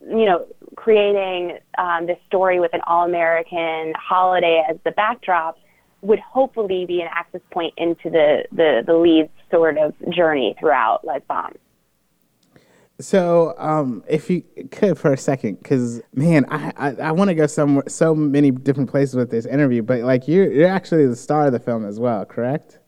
you 0.00 0.24
know, 0.24 0.46
creating 0.76 1.58
um, 1.76 2.06
this 2.06 2.16
story 2.26 2.60
with 2.60 2.72
an 2.72 2.80
all 2.86 3.04
American 3.04 3.92
holiday 3.94 4.64
as 4.68 4.78
the 4.84 4.92
backdrop 4.92 5.58
would 6.02 6.20
hopefully 6.20 6.86
be 6.86 7.00
an 7.00 7.08
access 7.10 7.40
point 7.50 7.74
into 7.76 8.10
the, 8.10 8.44
the, 8.52 8.82
the 8.86 8.94
lead's 8.94 9.30
sort 9.50 9.78
of 9.78 9.94
journey 10.10 10.56
throughout 10.58 11.04
Lez 11.04 11.22
Bomb. 11.28 11.54
So, 13.00 13.54
um, 13.56 14.04
if 14.08 14.28
you 14.28 14.42
could 14.70 14.98
for 14.98 15.12
a 15.12 15.16
second, 15.16 15.58
because 15.62 16.02
man, 16.14 16.44
I 16.50 16.72
I, 16.76 16.94
I 16.96 17.12
want 17.12 17.28
to 17.28 17.34
go 17.34 17.46
somewhere, 17.46 17.84
so 17.88 18.14
many 18.14 18.50
different 18.50 18.90
places 18.90 19.14
with 19.14 19.30
this 19.30 19.46
interview, 19.46 19.82
but 19.82 20.00
like 20.00 20.28
you're 20.28 20.52
you're 20.52 20.68
actually 20.68 21.06
the 21.06 21.16
star 21.16 21.46
of 21.46 21.52
the 21.52 21.58
film 21.58 21.86
as 21.86 21.98
well, 21.98 22.26
correct? 22.26 22.78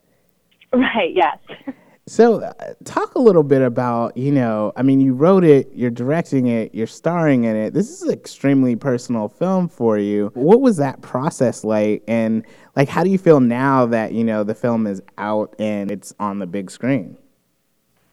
Right. 0.71 1.11
Yes. 1.15 1.39
So, 2.05 2.41
uh, 2.41 2.73
talk 2.83 3.15
a 3.15 3.19
little 3.19 3.43
bit 3.43 3.61
about 3.61 4.17
you 4.17 4.31
know, 4.31 4.73
I 4.75 4.83
mean, 4.83 4.99
you 4.99 5.13
wrote 5.13 5.45
it, 5.45 5.71
you're 5.73 5.89
directing 5.89 6.47
it, 6.47 6.75
you're 6.75 6.85
starring 6.85 7.45
in 7.45 7.55
it. 7.55 7.73
This 7.73 7.89
is 7.89 8.01
an 8.01 8.11
extremely 8.11 8.75
personal 8.75 9.29
film 9.29 9.69
for 9.69 9.97
you. 9.97 10.29
What 10.33 10.59
was 10.59 10.75
that 10.77 11.01
process 11.01 11.63
like, 11.63 12.03
and 12.05 12.45
like, 12.75 12.89
how 12.89 13.05
do 13.05 13.09
you 13.09 13.17
feel 13.17 13.39
now 13.39 13.85
that 13.85 14.11
you 14.11 14.25
know 14.25 14.43
the 14.43 14.55
film 14.55 14.85
is 14.85 15.01
out 15.17 15.55
and 15.59 15.89
it's 15.89 16.13
on 16.19 16.39
the 16.39 16.45
big 16.45 16.69
screen? 16.69 17.17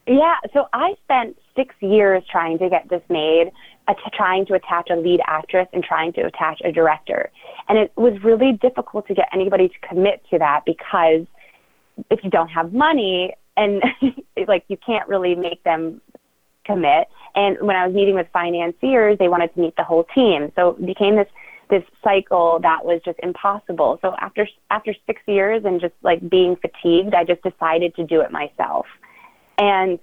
Yeah, 0.07 0.37
so 0.53 0.69
I 0.73 0.95
spent 1.05 1.37
six 1.57 1.75
years 1.81 2.23
trying 2.31 2.59
to 2.59 2.71
get 2.71 2.89
this 2.89 3.03
made, 3.09 3.51
trying 4.15 4.47
to 4.47 4.55
attach 4.55 4.89
a 4.91 4.97
lead 4.97 5.21
actress 5.27 5.67
and 5.73 5.83
trying 5.83 6.13
to 6.13 6.23
attach 6.23 6.61
a 6.65 6.71
director. 6.71 7.31
And 7.69 7.77
it 7.77 7.93
was 7.97 8.23
really 8.23 8.53
difficult 8.53 9.09
to 9.09 9.15
get 9.15 9.29
anybody 9.33 9.69
to 9.69 9.89
commit 9.89 10.23
to 10.31 10.39
that 10.39 10.63
because 10.65 11.27
if 12.09 12.23
you 12.23 12.31
don't 12.31 12.49
have 12.49 12.73
money 12.73 13.35
and 13.61 13.83
like 14.49 14.65
you 14.69 14.77
can't 14.85 15.09
really 15.09 15.35
make 15.35 15.63
them 15.63 16.01
commit. 16.65 17.09
And 17.35 17.59
when 17.61 17.77
I 17.77 17.87
was 17.87 17.95
meeting 17.95 18.15
with 18.15 18.27
financiers, 18.33 19.19
they 19.19 19.29
wanted 19.29 19.55
to 19.55 19.61
meet 19.61 19.77
the 19.77 19.85
whole 19.85 20.05
team. 20.15 20.51
So 20.57 20.71
it 20.71 20.87
became 20.87 21.17
this 21.17 21.29
this 21.69 21.85
cycle 22.03 22.59
that 22.63 22.85
was 22.85 23.01
just 23.05 23.21
impossible. 23.23 24.01
So 24.03 24.17
after 24.19 24.49
after 24.71 24.93
6 25.07 25.23
years 25.29 25.63
and 25.65 25.81
just 25.81 25.95
like 26.03 26.29
being 26.29 26.57
fatigued, 26.57 27.15
I 27.15 27.23
just 27.25 27.43
decided 27.43 27.95
to 27.95 28.05
do 28.05 28.21
it 28.23 28.33
myself. 28.33 28.87
And 29.59 30.01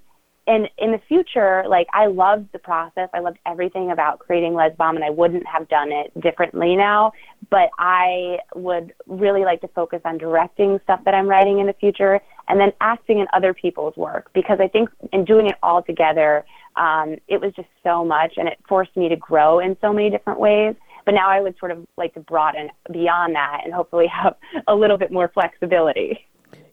and 0.48 0.70
in 0.78 0.94
the 0.94 1.02
future, 1.10 1.66
like 1.68 1.88
I 1.92 2.06
loved 2.06 2.54
the 2.54 2.60
process. 2.60 3.10
I 3.14 3.20
loved 3.20 3.38
everything 3.46 3.92
about 3.92 4.20
creating 4.20 4.54
Lez 4.54 4.72
Bomb, 4.78 4.96
and 4.96 5.04
I 5.04 5.10
wouldn't 5.10 5.46
have 5.46 5.68
done 5.68 5.92
it 5.92 6.10
differently 6.22 6.78
now. 6.78 7.12
But 7.50 7.70
I 7.78 8.38
would 8.56 8.94
really 9.08 9.44
like 9.44 9.60
to 9.62 9.68
focus 9.68 10.00
on 10.06 10.18
directing 10.18 10.80
stuff 10.84 11.02
that 11.04 11.14
I'm 11.14 11.28
writing 11.28 11.60
in 11.60 11.68
the 11.68 11.74
future, 11.74 12.22
and 12.48 12.60
then 12.60 12.72
acting 12.82 13.20
in 13.20 13.28
other 13.34 13.54
people's 13.54 13.96
work 13.98 14.30
because 14.34 14.60
I 14.60 14.68
think 14.68 14.90
in 15.12 15.26
doing 15.26 15.48
it 15.48 15.56
all 15.62 15.84
together, 15.84 16.46
um, 16.76 17.18
it 17.28 17.42
was 17.42 17.54
just 17.56 17.68
so 17.84 18.06
much, 18.06 18.34
and 18.38 18.48
it 18.48 18.58
forced 18.68 18.96
me 18.96 19.10
to 19.10 19.16
grow 19.16 19.60
in 19.60 19.76
so 19.82 19.92
many 19.92 20.10
different 20.10 20.40
ways. 20.40 20.76
But 21.06 21.14
now 21.14 21.30
I 21.30 21.40
would 21.40 21.58
sort 21.58 21.72
of 21.72 21.86
like 21.98 22.14
to 22.16 22.20
broaden 22.20 22.70
beyond 22.92 23.36
that 23.36 23.62
and 23.64 23.74
hopefully 23.74 24.08
have 24.24 24.36
a 24.68 24.76
little 24.76 24.98
bit 24.98 25.12
more 25.12 25.30
flexibility. 25.34 26.26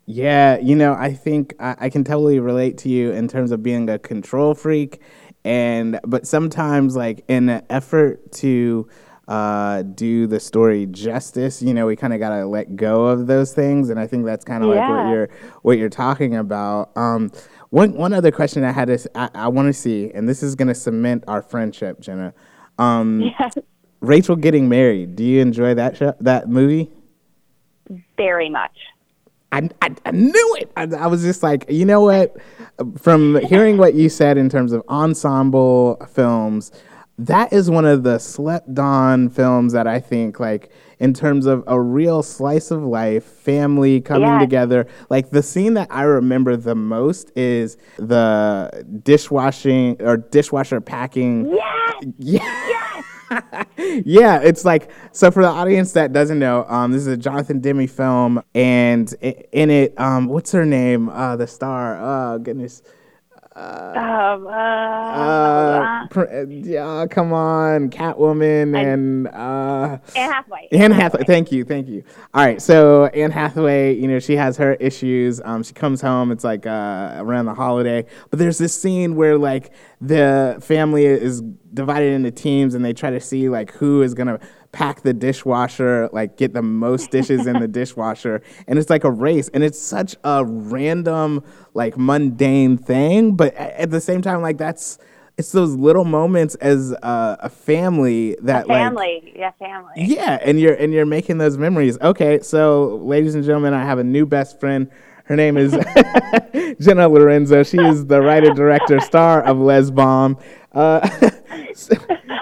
Yeah, 0.07 0.59
you 0.59 0.77
know, 0.77 0.95
I 0.95 1.15
think 1.15 1.55
I, 1.59 1.77
I 1.81 1.89
can 1.89 2.05
totally 2.05 2.39
relate 2.39 2.77
to 2.79 2.91
you 2.91 3.13
in 3.13 3.27
terms 3.27 3.53
of 3.53 3.63
being 3.63 3.89
a 3.89 3.99
control 3.99 4.55
freak, 4.55 5.01
and 5.45 5.99
but 6.05 6.27
sometimes, 6.27 6.95
like 6.95 7.25
in 7.29 7.49
an 7.49 7.65
effort 7.71 8.33
to 8.33 8.89
uh, 9.29 9.83
do 9.83 10.27
the 10.27 10.39
story 10.39 10.87
justice, 10.87 11.63
you 11.63 11.73
know, 11.75 11.87
we 11.87 11.97
kind 11.97 12.13
of 12.13 12.21
gotta 12.21 12.47
let 12.47 12.77
go 12.77 13.07
of 13.07 13.27
those 13.27 13.53
things, 13.53 13.91
and 13.91 13.99
I 13.99 14.07
think 14.07 14.25
that's 14.25 14.45
kind 14.45 14.63
of 14.63 14.71
like 14.71 14.89
what 14.89 15.09
you're 15.11 15.29
what 15.63 15.79
you're 15.79 15.89
talking 15.89 16.37
about. 16.37 16.97
Um, 16.97 17.31
one 17.71 17.95
one 17.95 18.13
other 18.13 18.31
question 18.31 18.65
I 18.65 18.73
had 18.73 18.91
is 18.91 19.09
I, 19.15 19.31
I 19.35 19.49
want 19.49 19.67
to 19.69 19.73
see, 19.73 20.11
and 20.15 20.29
this 20.29 20.43
is 20.43 20.55
gonna 20.55 20.75
cement 20.75 21.25
our 21.27 21.43
friendship, 21.43 22.01
Jenna. 22.01 22.35
Um, 22.79 23.33
Yes. 23.41 23.55
Rachel 24.01 24.37
getting 24.37 24.69
married. 24.69 25.17
Do 25.17 25.25
you 25.25 25.41
enjoy 25.41 25.73
that 25.75 25.97
show, 25.97 26.15
that 26.21 26.49
movie? 26.49 26.91
Very 28.19 28.51
much. 28.51 28.77
I, 29.51 29.71
I, 29.81 29.95
I 30.05 30.11
knew 30.11 30.57
it. 30.61 30.71
I, 30.77 30.83
I 30.83 31.07
was 31.07 31.23
just 31.23 31.43
like, 31.43 31.65
you 31.71 31.87
know 31.87 32.03
what? 32.03 32.37
from 32.99 33.41
hearing 33.47 33.77
what 33.77 33.95
you 33.95 34.09
said 34.09 34.37
in 34.37 34.49
terms 34.49 34.73
of 34.73 34.83
ensemble 34.89 35.97
films, 36.13 36.73
that 37.19 37.53
is 37.53 37.71
one 37.71 37.85
of 37.85 38.03
the 38.03 38.19
slept 38.19 38.79
on 38.79 39.29
films 39.29 39.73
that 39.73 39.87
I 39.87 40.01
think 40.01 40.41
like 40.41 40.71
in 40.99 41.13
terms 41.15 41.47
of 41.47 41.63
a 41.67 41.81
real 41.81 42.23
slice 42.23 42.71
of 42.71 42.83
life, 42.83 43.25
family 43.25 44.01
coming 44.01 44.29
Yes. 44.29 44.41
together. 44.43 44.87
Like 45.11 45.31
the 45.31 45.43
scene 45.43 45.75
that 45.75 45.89
I 45.91 46.03
remember 46.03 46.57
the 46.57 46.75
most 46.75 47.31
is 47.37 47.77
the 47.99 48.85
dishwashing 49.03 49.97
or 50.01 50.17
dishwasher 50.17 50.81
packing. 50.81 51.47
Yes. 51.47 52.05
Yeah. 52.19 53.03
yeah, 54.05 54.41
it's 54.41 54.65
like 54.65 54.91
so 55.13 55.31
for 55.31 55.43
the 55.43 55.49
audience 55.49 55.93
that 55.93 56.13
doesn't 56.13 56.39
know, 56.39 56.65
um, 56.69 56.93
this 56.93 57.01
is 57.01 57.07
a 57.09 57.17
Jonathan 57.17 57.59
Demme 57.61 57.87
film, 57.87 58.43
and 58.55 59.13
in 59.21 59.71
it, 59.71 59.99
um, 59.99 60.27
what's 60.27 60.53
her 60.53 60.65
name? 60.67 61.09
Uh, 61.09 61.35
the 61.35 61.47
star. 61.47 61.97
Oh 62.01 62.39
goodness. 62.39 62.83
Um, 63.57 64.47
uh, 64.49 64.51
Uh, 64.51 66.07
pr- 66.09 66.23
uh, 66.23 66.45
yeah, 66.49 67.07
come 67.09 67.33
on, 67.33 67.89
Catwoman 67.89 68.77
and 68.77 69.29
uh, 69.29 69.99
Anne 70.17 70.33
Hathaway. 70.33 70.69
Anne 70.73 70.91
Hathaway. 70.91 71.25
Thank 71.25 71.53
you, 71.53 71.65
thank 71.65 71.87
you. 71.87 72.03
All 72.35 72.45
right, 72.45 72.61
so 72.61 73.07
Anne 73.07 73.31
Hathaway, 73.31 73.95
you 73.95 74.09
know, 74.09 74.19
she 74.19 74.35
has 74.35 74.57
her 74.57 74.75
issues. 74.75 75.41
Um, 75.45 75.63
she 75.63 75.73
comes 75.73 76.01
home. 76.01 76.33
It's 76.33 76.43
like 76.43 76.67
uh, 76.67 77.13
around 77.17 77.47
the 77.47 77.55
holiday, 77.55 78.05
but 78.31 78.41
there's 78.41 78.59
this 78.59 78.75
scene 78.81 79.15
where 79.15 79.39
like 79.39 79.73
the 80.01 80.59
family 80.61 81.05
is 81.07 81.41
divided 81.73 82.13
into 82.13 82.33
teams, 82.33 82.75
and 82.75 82.85
they 82.85 82.93
try 82.93 83.11
to 83.11 83.21
see 83.21 83.49
like 83.49 83.71
who 83.73 84.03
is 84.03 84.15
gonna 84.15 84.41
pack 84.75 85.03
the 85.03 85.15
dishwasher, 85.15 86.11
like 86.13 86.37
get 86.37 86.53
the 86.53 86.61
most 86.61 87.11
dishes 87.11 87.47
in 87.47 87.61
the 87.61 87.69
dishwasher, 87.81 88.43
and 88.67 88.79
it's 88.79 88.91
like 88.91 89.05
a 89.05 89.11
race, 89.11 89.49
and 89.55 89.65
it's 89.65 89.79
such 89.81 90.17
a 90.25 90.45
random, 90.45 91.43
like 91.73 91.97
mundane 91.97 92.77
thing, 92.77 93.37
but 93.37 93.55
at 93.55 93.91
the 93.91 94.01
same 94.01 94.21
time, 94.21 94.43
like 94.43 94.59
that's. 94.59 94.99
It's 95.37 95.51
those 95.51 95.75
little 95.75 96.05
moments 96.05 96.55
as 96.55 96.93
uh, 97.03 97.35
a 97.41 97.49
family 97.49 98.37
that 98.43 98.69
like 98.69 98.79
family. 98.79 99.33
yeah, 99.35 99.51
family. 99.59 99.91
yeah, 99.97 100.39
and 100.41 100.61
you're 100.61 100.75
and 100.75 100.93
you're 100.93 101.07
making 101.07 101.39
those 101.39 101.59
memories. 101.59 101.99
Okay, 102.01 102.39
so 102.39 103.01
ladies 103.03 103.35
and 103.35 103.43
gentlemen, 103.43 103.75
I 103.75 103.83
have 103.83 103.99
a 103.99 104.05
new 104.05 104.27
best 104.27 104.61
friend. 104.61 104.89
Her 105.25 105.35
name 105.35 105.57
is 105.57 105.73
Jenna 106.81 107.09
Laurenzo. 107.09 107.69
She 107.69 107.79
is 107.79 108.07
the 108.07 108.21
writer, 108.21 108.53
director, 108.53 109.01
star 109.01 109.43
of 109.43 109.59
Lez 109.59 109.91
Bomb. 109.91 110.39
Uh, 110.75 111.31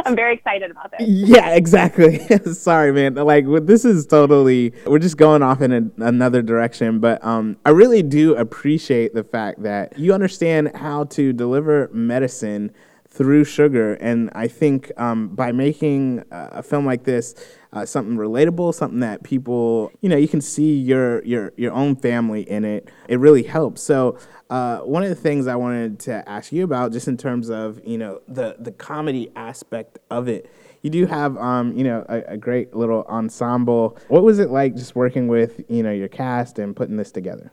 I'm 0.05 0.17
very 0.17 0.35
excited 0.35 0.71
about 0.71 0.91
this. 0.99 1.07
yeah, 1.09 1.55
exactly. 1.55 2.19
Sorry, 2.53 2.93
man. 2.93 3.15
Like 3.15 3.45
this 3.67 3.85
is 3.85 4.07
totally 4.07 4.73
we're 4.87 4.99
just 4.99 5.17
going 5.17 5.43
off 5.43 5.61
in 5.61 5.73
a, 5.73 6.05
another 6.05 6.43
direction, 6.43 6.99
but 6.99 7.25
um 7.25 7.57
I 7.65 7.71
really 7.71 8.03
do 8.03 8.35
appreciate 8.35 9.15
the 9.15 9.25
fact 9.25 9.63
that 9.63 9.99
you 9.99 10.13
understand 10.13 10.75
how 10.77 11.05
to 11.05 11.33
deliver 11.33 11.89
medicine 11.93 12.73
through 13.09 13.45
sugar 13.45 13.95
and 13.95 14.31
I 14.35 14.49
think 14.49 14.91
um 14.97 15.29
by 15.29 15.53
making 15.53 16.25
a 16.31 16.63
film 16.63 16.87
like 16.87 17.05
this 17.05 17.35
uh, 17.73 17.87
something 17.87 18.17
relatable, 18.17 18.75
something 18.75 19.01
that 19.01 19.23
people, 19.23 19.91
you 20.03 20.09
know, 20.09 20.17
you 20.17 20.29
can 20.29 20.41
see 20.41 20.75
your 20.75 21.25
your 21.25 21.53
your 21.57 21.73
own 21.73 21.97
family 21.97 22.43
in 22.43 22.65
it. 22.65 22.91
It 23.09 23.19
really 23.19 23.43
helps. 23.43 23.83
So, 23.83 24.19
uh, 24.53 24.81
one 24.81 25.03
of 25.03 25.09
the 25.09 25.15
things 25.15 25.47
I 25.47 25.57
wanted 25.57 25.99
to 26.01 26.29
ask 26.29 26.53
you 26.53 26.63
about, 26.63 26.93
just 26.93 27.09
in 27.09 27.17
terms 27.17 27.49
of 27.49 27.81
you 27.87 27.97
know 27.97 28.21
the 28.29 28.57
the 28.59 28.71
comedy 28.71 29.33
aspect 29.35 29.99
of 30.11 30.29
it, 30.29 30.53
you 30.83 30.91
do 30.91 31.07
have 31.07 31.39
um, 31.39 31.75
you 31.75 31.83
know 31.85 32.05
a, 32.07 32.19
a 32.35 32.37
great 32.37 32.77
little 32.77 33.05
ensemble. 33.09 33.97
What 34.09 34.25
was 34.25 34.39
it 34.39 34.51
like 34.51 34.77
just 34.77 34.95
working 34.95 35.27
with 35.27 35.63
you 35.71 35.83
know 35.83 35.91
your 35.91 36.09
cast 36.09 36.59
and 36.59 36.77
putting 36.77 36.99
this 36.99 37.11
together? 37.11 37.51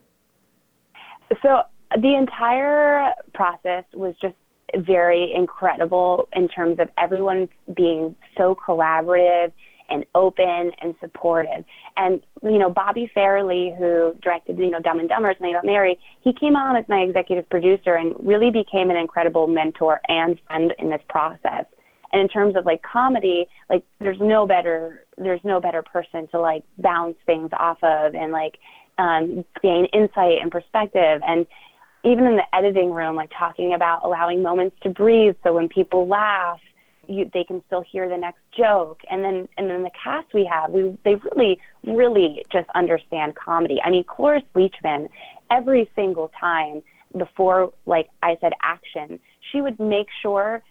So 1.42 1.62
the 1.96 2.16
entire 2.18 3.14
process 3.34 3.86
was 3.94 4.14
just 4.22 4.36
very 4.76 5.32
incredible 5.34 6.28
in 6.34 6.50
terms 6.50 6.80
of 6.80 6.90
everyone 6.98 7.48
being 7.74 8.14
so 8.38 8.56
collaborative 8.56 9.54
and 9.90 10.06
open 10.16 10.72
and 10.82 10.96
supportive. 11.00 11.66
And 11.98 12.22
you 12.44 12.58
know, 12.58 12.70
Bobby 12.70 13.12
Farrelly, 13.16 13.78
who 13.78 14.14
directed 14.22 14.58
you 14.58 14.70
know 14.70 14.80
Dumb 14.80 15.00
and 15.00 15.10
Dumber, 15.10 15.34
Something 15.34 15.56
About 15.56 15.66
Mary, 15.66 16.00
he 16.22 16.34
came 16.34 16.56
on 16.56 16.76
as 16.76 16.86
my 16.88 17.00
executive 17.00 17.50
producer 17.50 17.96
and 17.96 18.16
really 18.20 18.52
became 18.52 18.90
an 18.90 18.98
incredible 18.98 19.48
mentor 19.48 20.02
and 20.08 20.40
friend 20.48 20.74
in 20.80 20.90
this 20.90 21.02
process. 21.10 21.66
And 22.12 22.22
in 22.22 22.28
terms 22.28 22.56
of 22.56 22.66
like 22.66 22.82
comedy, 22.82 23.48
like 23.70 23.84
there's 24.00 24.20
no 24.20 24.48
better 24.48 25.06
there's 25.18 25.42
no 25.44 25.60
better 25.60 25.84
person 25.84 26.28
to 26.32 26.40
like 26.40 26.64
bounce 26.78 27.18
things 27.26 27.50
off 27.58 27.78
of 27.84 28.16
and 28.16 28.32
like 28.32 28.58
um, 28.98 29.46
gain 29.62 29.86
insight 29.94 30.40
and 30.42 30.52
perspective. 30.52 31.22
And 31.26 31.46
even 32.04 32.26
in 32.26 32.38
the 32.38 32.56
editing 32.56 32.92
room, 32.92 33.16
like 33.16 33.32
talking 33.38 33.74
about 33.74 34.04
allowing 34.04 34.42
moments 34.42 34.76
to 34.84 34.90
breathe, 34.90 35.36
so 35.44 35.54
when 35.54 35.68
people 35.68 36.08
laugh, 36.08 36.60
you, 37.10 37.30
they 37.34 37.44
can 37.44 37.64
still 37.68 37.84
hear 37.90 38.08
the 38.08 38.18
next 38.18 38.40
joke. 38.58 39.02
And 39.10 39.24
then 39.24 39.48
and 39.58 39.70
then 39.70 39.84
the 39.84 39.92
cast 40.02 40.34
we 40.34 40.50
have, 40.52 40.72
we 40.72 40.98
they 41.04 41.16
really 41.16 41.60
really 41.86 42.46
just 42.52 42.70
understand 42.76 43.36
comedy. 43.36 43.80
I 43.84 43.90
mean, 43.90 44.04
Cloris 44.04 44.44
Leachman, 44.56 45.10
every 45.52 45.90
single 45.96 46.32
time 46.40 46.82
before 47.18 47.74
like 47.86 48.10
I 48.22 48.38
said 48.40 48.54
action, 48.62 49.20
she 49.52 49.62
would 49.62 49.80
make 49.80 50.08
sure 50.22 50.64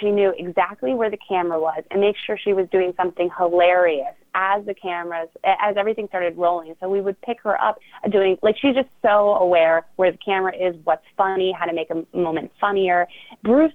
she 0.00 0.10
knew 0.10 0.32
exactly 0.38 0.94
where 0.94 1.10
the 1.10 1.18
camera 1.28 1.60
was 1.60 1.82
and 1.90 2.00
make 2.00 2.16
sure 2.26 2.38
she 2.42 2.52
was 2.52 2.68
doing 2.70 2.92
something 2.96 3.30
hilarious 3.36 4.14
as 4.34 4.64
the 4.66 4.74
cameras 4.74 5.28
as 5.44 5.76
everything 5.76 6.08
started 6.08 6.36
rolling. 6.36 6.74
So 6.80 6.88
we 6.88 7.00
would 7.00 7.20
pick 7.22 7.38
her 7.42 7.60
up 7.60 7.78
uh, 8.04 8.08
doing 8.08 8.36
like 8.42 8.56
she's 8.60 8.74
just 8.74 8.88
so 9.02 9.34
aware 9.34 9.86
where 9.96 10.10
the 10.10 10.18
camera 10.18 10.52
is 10.54 10.74
what's 10.84 11.04
funny 11.16 11.52
how 11.56 11.66
to 11.66 11.72
make 11.72 11.88
a 11.90 12.16
moment 12.16 12.50
funnier. 12.60 13.06
Bruce 13.42 13.72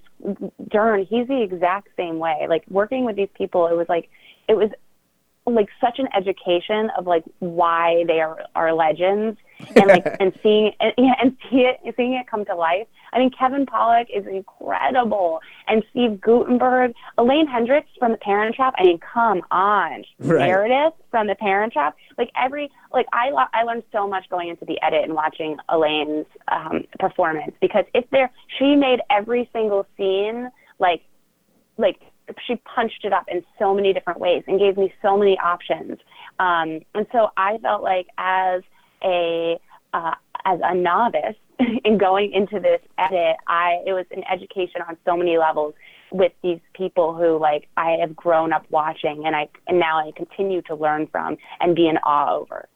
Dern 0.70 1.06
he's 1.10 1.28
the 1.28 1.42
exact 1.42 1.90
same 1.96 2.20
way. 2.20 2.46
Like 2.50 2.64
working 2.70 3.06
with 3.06 3.16
these 3.16 3.30
people 3.36 3.68
it 3.68 3.76
was 3.76 3.88
like 3.88 4.10
it 4.48 4.54
was 4.56 4.70
like 5.46 5.70
such 5.82 6.00
an 6.00 6.08
education 6.16 6.90
of 6.98 7.08
like 7.08 7.24
why 7.40 8.04
they 8.08 8.20
are 8.20 8.40
are 8.56 8.74
legends 8.74 9.38
and 9.76 9.88
like 9.88 10.06
and 10.20 10.34
seeing 10.42 10.72
and, 10.80 10.94
yeah, 10.98 11.14
and 11.22 11.38
see 11.50 11.62
it 11.62 11.80
seeing 11.96 12.14
it 12.14 12.28
come 12.28 12.46
to 12.46 12.56
life. 12.56 12.88
I 13.14 13.20
mean 13.20 13.32
Kevin 13.32 13.66
Pollak 13.66 14.08
is 14.14 14.26
incredible 14.28 15.40
and 15.68 15.84
Steve 15.92 16.22
Guttenberg, 16.22 16.94
Elaine 17.18 17.48
Hendrix 17.48 17.88
from 17.98 18.12
The 18.12 18.18
Parent 18.18 18.56
Trap. 18.56 18.74
I 18.78 18.84
mean, 18.84 19.00
come 19.00 19.42
on, 19.52 20.04
Right. 20.20 20.40
Meredith 20.48 20.94
from 21.12 21.28
The 21.28 21.36
Parent 21.36 21.74
Trap. 21.74 21.96
Like 22.18 22.32
every 22.36 22.70
like 22.94 23.08
I 23.14 23.30
lo- 23.32 23.50
I 23.54 23.64
learned 23.64 23.84
so 23.92 24.08
much 24.08 24.30
going 24.30 24.50
into 24.50 24.66
the 24.66 24.82
edit 24.84 25.04
and 25.04 25.14
watching 25.14 25.58
Elaine's 25.70 26.26
um, 26.52 26.86
performance 27.00 27.54
because 27.62 27.86
if 27.94 28.10
there 28.12 28.32
she 28.58 28.76
made 28.76 29.00
every 29.10 29.50
single 29.54 29.86
scene 29.98 30.50
like 30.80 31.02
like 31.78 32.00
she 32.46 32.56
punched 32.58 33.06
it 33.06 33.14
up 33.14 33.26
in 33.28 33.44
so 33.58 33.74
many 33.74 33.92
different 33.94 34.20
ways 34.20 34.44
and 34.48 34.60
gave 34.60 34.78
me 34.78 34.94
so 35.02 35.18
many 35.18 35.38
options. 35.40 35.98
Um, 36.40 36.82
and 36.94 37.08
so 37.12 37.30
I 37.38 37.58
felt 37.58 37.82
like 37.82 38.08
as 38.18 38.62
a 39.04 39.60
uh, 39.94 40.16
as 40.46 40.60
a 40.64 40.76
novice 40.76 41.36
in 41.84 41.98
going 41.98 42.32
into 42.32 42.60
this 42.60 42.82
edit, 42.98 43.38
I 43.48 43.82
it 43.86 43.94
was 43.94 44.06
an 44.12 44.24
education 44.32 44.82
on 44.88 44.98
so 45.06 45.16
many 45.18 45.38
levels 45.38 45.74
with 46.12 46.32
these 46.42 46.60
people 46.74 47.14
who 47.14 47.38
like 47.40 47.68
I 47.78 47.98
have 48.02 48.16
grown 48.16 48.52
up 48.54 48.66
watching 48.70 49.24
and 49.26 49.36
I 49.36 49.48
and 49.68 49.80
now 49.80 50.00
I 50.00 50.12
continue 50.16 50.62
to 50.64 50.76
learn 50.76 51.08
from 51.08 51.38
and 51.60 51.76
be 51.76 51.88
in 51.88 51.98
awe 51.98 52.36
over. 52.36 52.68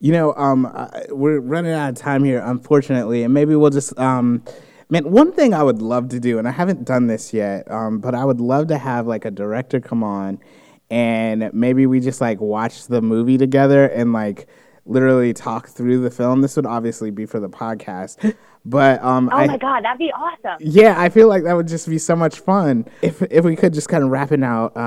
You 0.00 0.12
know, 0.12 0.34
um, 0.34 0.66
I- 0.66 1.06
we're 1.10 1.40
running 1.40 1.72
out 1.72 1.90
of 1.90 1.94
time 1.94 2.24
here, 2.24 2.42
unfortunately, 2.44 3.22
and 3.22 3.32
maybe 3.32 3.54
we'll 3.54 3.70
just. 3.70 3.98
Um, 3.98 4.42
man, 4.90 5.10
one 5.10 5.32
thing 5.32 5.54
I 5.54 5.62
would 5.62 5.80
love 5.80 6.08
to 6.10 6.20
do, 6.20 6.38
and 6.38 6.46
I 6.48 6.50
haven't 6.50 6.84
done 6.84 7.06
this 7.06 7.32
yet, 7.32 7.70
um, 7.70 7.98
but 7.98 8.14
I 8.14 8.24
would 8.24 8.40
love 8.40 8.66
to 8.68 8.78
have 8.78 9.06
like 9.06 9.24
a 9.24 9.30
director 9.30 9.80
come 9.80 10.02
on, 10.02 10.40
and 10.90 11.50
maybe 11.54 11.86
we 11.86 12.00
just 12.00 12.20
like 12.20 12.40
watch 12.40 12.86
the 12.86 13.00
movie 13.00 13.38
together 13.38 13.86
and 13.86 14.12
like 14.12 14.48
literally 14.86 15.32
talk 15.32 15.68
through 15.68 16.00
the 16.00 16.10
film. 16.10 16.40
This 16.40 16.56
would 16.56 16.66
obviously 16.66 17.10
be 17.10 17.24
for 17.26 17.38
the 17.40 17.48
podcast, 17.48 18.34
but 18.64 19.02
um, 19.02 19.28
Oh 19.32 19.36
I, 19.36 19.46
my 19.46 19.56
god, 19.56 19.84
that'd 19.84 19.98
be 19.98 20.12
awesome. 20.12 20.56
yeah, 20.60 21.00
I 21.00 21.08
feel 21.08 21.28
like 21.28 21.44
that 21.44 21.54
would 21.54 21.68
just 21.68 21.88
be 21.88 21.98
so 21.98 22.16
much 22.16 22.40
fun 22.40 22.86
if 23.00 23.22
if 23.30 23.44
we 23.44 23.54
could 23.56 23.72
just 23.74 23.88
kind 23.88 24.02
of 24.02 24.10
wrap 24.10 24.32
it 24.32 24.42
out 24.42 24.76
uh, 24.76 24.80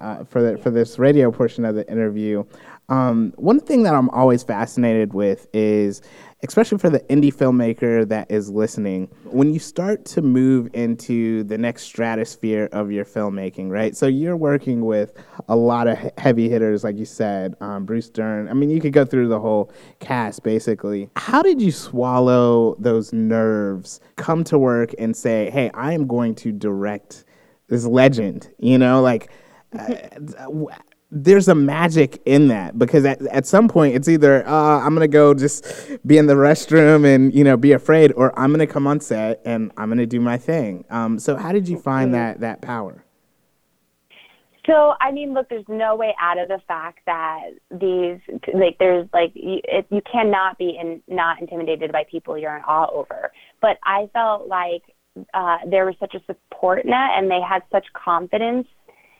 uh, 0.00 0.24
for 0.24 0.42
the, 0.42 0.58
for 0.58 0.70
this 0.70 0.98
radio 0.98 1.30
portion 1.30 1.64
of 1.64 1.74
the 1.74 1.90
interview. 1.90 2.44
Um, 2.88 3.34
one 3.36 3.60
thing 3.60 3.82
that 3.82 3.94
I'm 3.94 4.08
always 4.10 4.42
fascinated 4.42 5.12
with 5.12 5.46
is, 5.52 6.00
especially 6.42 6.78
for 6.78 6.88
the 6.88 7.00
indie 7.00 7.34
filmmaker 7.34 8.08
that 8.08 8.30
is 8.30 8.48
listening, 8.48 9.08
when 9.24 9.52
you 9.52 9.58
start 9.58 10.06
to 10.06 10.22
move 10.22 10.70
into 10.72 11.44
the 11.44 11.58
next 11.58 11.82
stratosphere 11.82 12.70
of 12.72 12.90
your 12.90 13.04
filmmaking, 13.04 13.68
right? 13.70 13.94
So 13.94 14.06
you're 14.06 14.36
working 14.36 14.86
with 14.86 15.12
a 15.48 15.56
lot 15.56 15.86
of 15.86 15.98
heavy 16.16 16.48
hitters, 16.48 16.82
like 16.82 16.96
you 16.96 17.04
said, 17.04 17.56
um, 17.60 17.84
Bruce 17.84 18.08
Dern. 18.08 18.48
I 18.48 18.54
mean, 18.54 18.70
you 18.70 18.80
could 18.80 18.94
go 18.94 19.04
through 19.04 19.28
the 19.28 19.40
whole 19.40 19.70
cast 20.00 20.42
basically. 20.42 21.10
How 21.16 21.42
did 21.42 21.60
you 21.60 21.72
swallow 21.72 22.74
those 22.78 23.12
nerves, 23.12 24.00
come 24.16 24.44
to 24.44 24.58
work, 24.58 24.94
and 24.98 25.14
say, 25.14 25.50
"Hey, 25.50 25.70
I 25.74 25.92
am 25.92 26.06
going 26.06 26.34
to 26.36 26.52
direct 26.52 27.24
this 27.68 27.84
legend"? 27.84 28.48
You 28.58 28.78
know, 28.78 29.02
like. 29.02 29.30
Uh, 29.78 30.48
there's 31.10 31.48
a 31.48 31.54
magic 31.54 32.20
in 32.26 32.48
that 32.48 32.78
because 32.78 33.04
at, 33.04 33.22
at 33.28 33.46
some 33.46 33.68
point 33.68 33.94
it's 33.94 34.08
either 34.08 34.46
uh, 34.46 34.80
I'm 34.80 34.94
gonna 34.94 35.08
go 35.08 35.32
just 35.32 35.64
be 36.06 36.18
in 36.18 36.26
the 36.26 36.34
restroom 36.34 37.06
and 37.06 37.34
you 37.34 37.44
know 37.44 37.56
be 37.56 37.72
afraid, 37.72 38.12
or 38.12 38.38
I'm 38.38 38.50
gonna 38.52 38.66
come 38.66 38.86
on 38.86 39.00
set 39.00 39.40
and 39.44 39.72
I'm 39.76 39.88
gonna 39.88 40.06
do 40.06 40.20
my 40.20 40.36
thing. 40.36 40.84
Um, 40.90 41.18
so 41.18 41.36
how 41.36 41.52
did 41.52 41.68
you 41.68 41.78
find 41.78 42.14
that 42.14 42.40
that 42.40 42.60
power? 42.60 43.04
So, 44.66 44.92
I 45.00 45.12
mean, 45.12 45.32
look, 45.32 45.48
there's 45.48 45.64
no 45.66 45.96
way 45.96 46.14
out 46.20 46.36
of 46.36 46.48
the 46.48 46.60
fact 46.68 46.98
that 47.06 47.52
these, 47.70 48.18
like, 48.52 48.76
there's 48.78 49.08
like, 49.14 49.32
you, 49.34 49.60
it, 49.64 49.86
you 49.88 50.02
cannot 50.02 50.58
be 50.58 50.76
in, 50.78 51.00
not 51.08 51.40
intimidated 51.40 51.90
by 51.90 52.04
people 52.10 52.36
you're 52.36 52.54
in 52.54 52.62
awe 52.64 52.86
over. 52.92 53.32
But 53.62 53.78
I 53.82 54.10
felt 54.12 54.46
like 54.46 54.82
uh, 55.32 55.58
there 55.66 55.86
was 55.86 55.94
such 55.98 56.14
a 56.14 56.20
support 56.26 56.84
net 56.84 57.12
and 57.16 57.30
they 57.30 57.40
had 57.40 57.62
such 57.72 57.86
confidence 57.94 58.66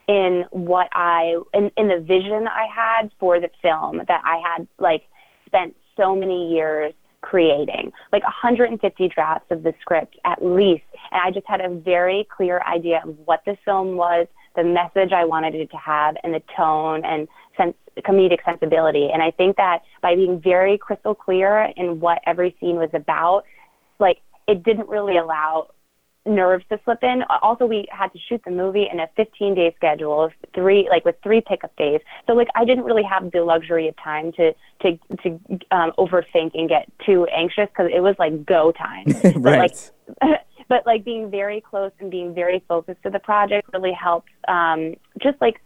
in 0.09 0.44
what 0.50 0.88
I 0.92 1.36
in, 1.54 1.70
in 1.76 1.88
the 1.88 2.00
vision 2.00 2.48
I 2.48 2.66
had 2.74 3.11
for 3.20 3.38
the 3.40 3.50
film 3.62 3.98
that 4.09 4.22
I 4.24 4.40
had 4.42 4.66
like 4.78 5.02
spent 5.46 5.76
so 5.96 6.16
many 6.16 6.52
years 6.52 6.94
creating. 7.20 7.92
Like 8.12 8.22
150 8.22 9.09
drafts 9.09 9.50
of 9.50 9.62
the 9.62 9.74
script 9.80 10.16
at 10.24 10.44
least. 10.44 10.84
And 11.11 11.20
I 11.22 11.30
just 11.30 11.46
had 11.46 11.61
a 11.61 11.68
very 11.68 12.26
clear 12.34 12.61
idea 12.62 13.02
of 13.04 13.16
what 13.24 13.42
the 13.44 13.56
film 13.64 13.96
was 13.96 14.26
the 14.56 14.64
message 14.64 15.12
I 15.12 15.24
wanted 15.24 15.54
it 15.54 15.70
to 15.70 15.76
have 15.76 16.16
and 16.24 16.34
the 16.34 16.42
tone 16.56 17.04
and 17.04 17.28
sense 17.56 17.74
comedic 17.98 18.44
sensibility. 18.44 19.11
And 19.12 19.22
I 19.22 19.30
think 19.32 19.56
that 19.56 19.80
by 20.00 20.14
being 20.14 20.40
very 20.40 20.78
crystal 20.78 21.14
clear 21.14 21.72
in 21.76 22.00
what 22.00 22.20
every 22.26 22.56
scene 22.61 22.76
was 22.76 22.90
about 22.94 23.42
like 23.98 24.18
it 24.46 24.62
didn't 24.62 24.88
really 24.88 25.18
allow 25.18 25.68
nerves 26.26 26.64
to 26.70 26.78
slip 26.84 27.02
in. 27.02 27.22
Also, 27.42 27.66
we 27.66 27.86
had 27.90 28.12
to 28.12 28.18
shoot 28.28 28.42
the 28.44 28.50
movie 28.50 28.86
in 28.90 29.00
a 29.00 29.08
15 29.16 29.54
day 29.54 29.72
schedule 29.76 30.24
of 30.24 30.32
three, 30.54 30.88
like 30.90 31.04
with 31.04 31.16
three 31.22 31.40
pickup 31.40 31.74
days. 31.76 32.00
So 32.26 32.34
like 32.34 32.48
I 32.54 32.64
didn't 32.64 32.84
really 32.84 33.02
have 33.02 33.30
the 33.30 33.42
luxury 33.42 33.88
of 33.88 33.96
time 34.02 34.32
to 34.32 34.52
to 34.82 34.98
to 35.22 35.40
um, 35.70 35.92
overthink 35.98 36.52
and 36.54 36.68
get 36.68 36.90
too 37.04 37.26
anxious 37.26 37.68
because 37.68 37.90
it 37.94 38.00
was 38.00 38.16
like 38.18 38.44
go 38.44 38.72
time. 38.72 39.06
right. 39.42 39.90
But, 40.18 40.22
like, 40.22 40.40
but 40.68 40.86
like 40.86 41.04
being 41.04 41.30
very 41.30 41.60
close 41.60 41.92
and 42.00 42.10
being 42.10 42.34
very 42.34 42.64
focused 42.68 43.02
to 43.02 43.10
the 43.10 43.18
project 43.18 43.68
really 43.72 43.92
helps. 43.92 44.30
Um, 44.46 44.94
just 45.22 45.40
like 45.40 45.60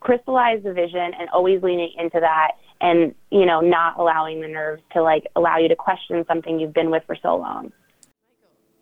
crystallize 0.00 0.62
the 0.62 0.72
vision 0.72 1.12
and 1.18 1.28
always 1.32 1.62
leaning 1.62 1.92
into 1.98 2.20
that 2.20 2.52
and 2.80 3.14
you 3.30 3.46
know 3.46 3.60
not 3.60 3.98
allowing 3.98 4.40
the 4.40 4.48
nerves 4.48 4.82
to 4.92 5.02
like 5.02 5.26
allow 5.34 5.56
you 5.56 5.68
to 5.68 5.76
question 5.76 6.24
something 6.28 6.60
you've 6.60 6.74
been 6.74 6.90
with 6.90 7.02
for 7.06 7.16
so 7.22 7.36
long 7.36 7.72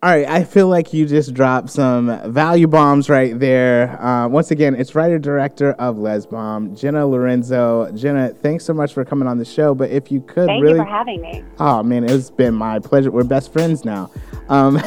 all 0.05 0.11
right, 0.11 0.29
I 0.29 0.43
feel 0.43 0.67
like 0.67 0.93
you 0.93 1.07
just 1.07 1.33
dropped 1.33 1.71
some 1.71 2.31
value 2.31 2.67
bombs 2.67 3.09
right 3.09 3.39
there. 3.39 3.99
Uh, 3.99 4.27
once 4.27 4.51
again, 4.51 4.75
it's 4.75 4.93
writer 4.93 5.17
director 5.17 5.71
of 5.71 5.97
Lez 5.97 6.27
Bomb, 6.27 6.75
Jenna 6.75 6.99
Laurenzo. 6.99 7.91
Jenna, 7.99 8.29
thanks 8.29 8.63
so 8.63 8.71
much 8.71 8.93
for 8.93 9.03
coming 9.03 9.27
on 9.27 9.39
the 9.39 9.45
show. 9.45 9.73
But 9.73 9.89
if 9.89 10.11
you 10.11 10.21
could 10.21 10.45
Thank 10.45 10.61
really, 10.61 10.77
you 10.77 10.83
for 10.83 10.91
having 10.91 11.21
me. 11.21 11.43
Oh 11.57 11.81
man, 11.81 12.03
it's 12.03 12.29
been 12.29 12.53
my 12.53 12.77
pleasure. 12.77 13.09
We're 13.09 13.23
best 13.23 13.51
friends 13.51 13.83
now. 13.83 14.11
Um, 14.47 14.79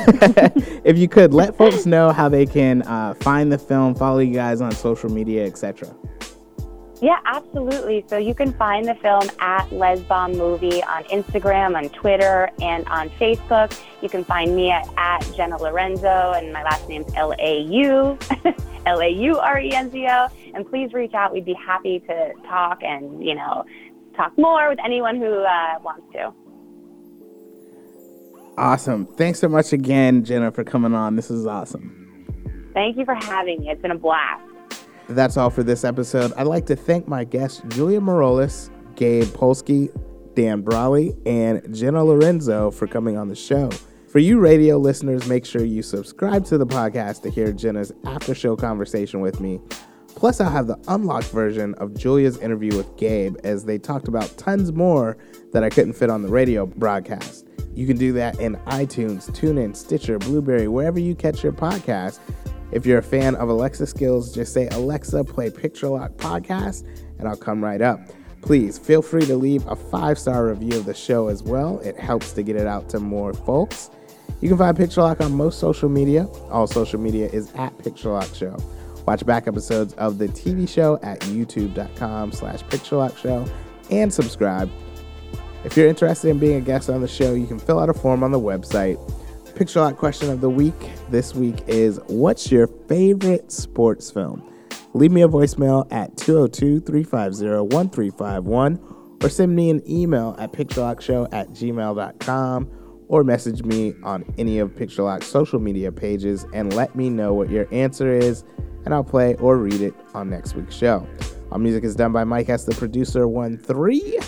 if 0.84 0.96
you 0.96 1.08
could 1.08 1.34
let 1.34 1.56
folks 1.56 1.84
know 1.84 2.12
how 2.12 2.28
they 2.28 2.46
can 2.46 2.82
uh, 2.82 3.14
find 3.14 3.50
the 3.50 3.58
film, 3.58 3.96
follow 3.96 4.20
you 4.20 4.34
guys 4.34 4.60
on 4.60 4.70
social 4.70 5.10
media, 5.10 5.44
etc. 5.44 5.92
Yeah, 7.00 7.20
absolutely. 7.26 8.04
So 8.08 8.18
you 8.18 8.34
can 8.34 8.52
find 8.54 8.86
the 8.86 8.94
film 8.96 9.30
at 9.38 9.68
Lezbomb 9.70 10.36
Movie 10.36 10.82
on 10.82 11.04
Instagram, 11.04 11.76
on 11.76 11.88
Twitter, 11.90 12.50
and 12.60 12.88
on 12.88 13.08
Facebook. 13.10 13.78
You 14.02 14.08
can 14.08 14.24
find 14.24 14.56
me 14.56 14.70
at, 14.70 14.88
at 14.96 15.20
Jenna 15.36 15.58
Laurenzo, 15.58 16.36
and 16.36 16.52
my 16.52 16.64
last 16.64 16.88
name's 16.88 17.12
L 17.14 17.32
A 17.38 17.60
U 17.60 18.18
L 18.86 19.00
A 19.00 19.08
U 19.08 19.38
R 19.38 19.60
E 19.60 19.72
N 19.72 19.90
Z 19.90 20.06
O. 20.08 20.28
And 20.54 20.68
please 20.68 20.92
reach 20.92 21.14
out. 21.14 21.32
We'd 21.32 21.44
be 21.44 21.54
happy 21.54 22.00
to 22.00 22.32
talk 22.48 22.82
and 22.82 23.24
you 23.24 23.36
know 23.36 23.64
talk 24.16 24.36
more 24.36 24.68
with 24.68 24.80
anyone 24.84 25.16
who 25.16 25.44
uh, 25.44 25.78
wants 25.80 26.12
to. 26.14 26.32
Awesome. 28.56 29.06
Thanks 29.06 29.38
so 29.38 29.48
much 29.48 29.72
again, 29.72 30.24
Jenna, 30.24 30.50
for 30.50 30.64
coming 30.64 30.92
on. 30.92 31.14
This 31.14 31.30
is 31.30 31.46
awesome. 31.46 31.94
Thank 32.74 32.96
you 32.96 33.04
for 33.04 33.14
having 33.14 33.60
me. 33.60 33.70
It's 33.70 33.80
been 33.80 33.92
a 33.92 33.98
blast. 33.98 34.47
That's 35.08 35.36
all 35.36 35.50
for 35.50 35.62
this 35.62 35.84
episode. 35.84 36.32
I'd 36.36 36.46
like 36.46 36.66
to 36.66 36.76
thank 36.76 37.08
my 37.08 37.24
guests, 37.24 37.62
Julia 37.68 38.00
Morolis, 38.00 38.70
Gabe 38.94 39.24
Polsky, 39.24 39.90
Dan 40.34 40.60
Brawley, 40.60 41.14
and 41.24 41.74
Jenna 41.74 42.04
Laurenzo 42.04 42.70
for 42.72 42.86
coming 42.86 43.16
on 43.16 43.28
the 43.28 43.34
show. 43.34 43.70
For 44.10 44.18
you 44.18 44.38
radio 44.38 44.76
listeners, 44.76 45.26
make 45.26 45.44
sure 45.44 45.64
you 45.64 45.82
subscribe 45.82 46.44
to 46.46 46.58
the 46.58 46.66
podcast 46.66 47.22
to 47.22 47.30
hear 47.30 47.52
Jenna's 47.52 47.92
after 48.04 48.34
show 48.34 48.54
conversation 48.54 49.20
with 49.20 49.40
me. 49.40 49.60
Plus, 50.14 50.40
I'll 50.40 50.50
have 50.50 50.66
the 50.66 50.78
unlocked 50.88 51.30
version 51.30 51.74
of 51.74 51.94
Julia's 51.94 52.38
interview 52.38 52.76
with 52.76 52.96
Gabe 52.96 53.36
as 53.44 53.64
they 53.64 53.78
talked 53.78 54.08
about 54.08 54.36
tons 54.36 54.72
more 54.72 55.16
that 55.52 55.62
I 55.62 55.70
couldn't 55.70 55.92
fit 55.92 56.10
on 56.10 56.22
the 56.22 56.28
radio 56.28 56.66
broadcast. 56.66 57.46
You 57.74 57.86
can 57.86 57.96
do 57.96 58.12
that 58.14 58.40
in 58.40 58.56
iTunes, 58.66 59.30
TuneIn, 59.30 59.76
Stitcher, 59.76 60.18
Blubrry, 60.18 60.68
wherever 60.68 60.98
you 60.98 61.14
catch 61.14 61.44
your 61.44 61.52
podcast. 61.52 62.18
If 62.70 62.84
you're 62.84 62.98
a 62.98 63.02
fan 63.02 63.34
of 63.36 63.48
Alexa 63.48 63.86
skills, 63.86 64.34
just 64.34 64.52
say, 64.52 64.68
Alexa, 64.68 65.24
play 65.24 65.50
Picture 65.50 65.88
Lock 65.88 66.12
podcast, 66.12 66.86
and 67.18 67.26
I'll 67.26 67.36
come 67.36 67.64
right 67.64 67.80
up. 67.80 68.00
Please 68.42 68.78
feel 68.78 69.02
free 69.02 69.24
to 69.26 69.36
leave 69.36 69.66
a 69.66 69.74
five 69.74 70.18
star 70.18 70.46
review 70.46 70.78
of 70.78 70.84
the 70.84 70.94
show 70.94 71.28
as 71.28 71.42
well. 71.42 71.80
It 71.80 71.98
helps 71.98 72.32
to 72.32 72.42
get 72.42 72.56
it 72.56 72.66
out 72.66 72.88
to 72.90 73.00
more 73.00 73.34
folks. 73.34 73.90
You 74.40 74.48
can 74.48 74.58
find 74.58 74.76
Picture 74.76 75.00
Lock 75.00 75.20
on 75.20 75.32
most 75.32 75.58
social 75.58 75.88
media. 75.88 76.26
All 76.50 76.66
social 76.66 77.00
media 77.00 77.28
is 77.32 77.52
at 77.54 77.76
Picture 77.78 78.10
Lock 78.10 78.32
Show. 78.34 78.56
Watch 79.06 79.24
back 79.26 79.48
episodes 79.48 79.94
of 79.94 80.18
the 80.18 80.28
TV 80.28 80.68
show 80.68 81.00
at 81.02 81.20
youtube.com 81.20 82.32
slash 82.32 82.62
Picture 82.68 82.96
Lock 82.96 83.16
Show 83.16 83.46
and 83.90 84.12
subscribe. 84.12 84.70
If 85.64 85.76
you're 85.76 85.88
interested 85.88 86.28
in 86.28 86.38
being 86.38 86.56
a 86.56 86.60
guest 86.60 86.88
on 86.88 87.00
the 87.00 87.08
show, 87.08 87.34
you 87.34 87.46
can 87.46 87.58
fill 87.58 87.80
out 87.80 87.88
a 87.88 87.94
form 87.94 88.22
on 88.22 88.30
the 88.30 88.38
website. 88.38 88.98
Picture 89.58 89.80
Lock 89.80 89.96
question 89.96 90.30
of 90.30 90.40
the 90.40 90.48
week 90.48 90.88
this 91.10 91.34
week 91.34 91.64
is 91.66 91.98
What's 92.06 92.52
your 92.52 92.68
favorite 92.68 93.50
sports 93.50 94.08
film? 94.08 94.40
Leave 94.94 95.10
me 95.10 95.22
a 95.22 95.28
voicemail 95.28 95.92
at 95.92 96.16
202 96.16 96.78
350 96.78 97.44
1351 97.74 99.18
or 99.20 99.28
send 99.28 99.56
me 99.56 99.70
an 99.70 99.82
email 99.90 100.36
at 100.38 100.52
picturelockshow 100.52 101.26
at 101.32 101.48
gmail.com 101.48 102.70
or 103.08 103.24
message 103.24 103.64
me 103.64 103.94
on 104.04 104.24
any 104.38 104.60
of 104.60 104.76
Picture 104.76 105.02
Lock's 105.02 105.26
social 105.26 105.58
media 105.58 105.90
pages 105.90 106.46
and 106.54 106.72
let 106.74 106.94
me 106.94 107.10
know 107.10 107.34
what 107.34 107.50
your 107.50 107.66
answer 107.74 108.16
is, 108.16 108.44
and 108.84 108.94
I'll 108.94 109.02
play 109.02 109.34
or 109.40 109.58
read 109.58 109.80
it 109.80 109.94
on 110.14 110.30
next 110.30 110.54
week's 110.54 110.76
show. 110.76 111.04
Our 111.50 111.58
music 111.58 111.82
is 111.82 111.96
done 111.96 112.12
by 112.12 112.22
Mike 112.22 112.48
S, 112.48 112.64
the 112.64 112.76
producer, 112.76 113.26
1 113.26 113.58
3. 113.58 114.18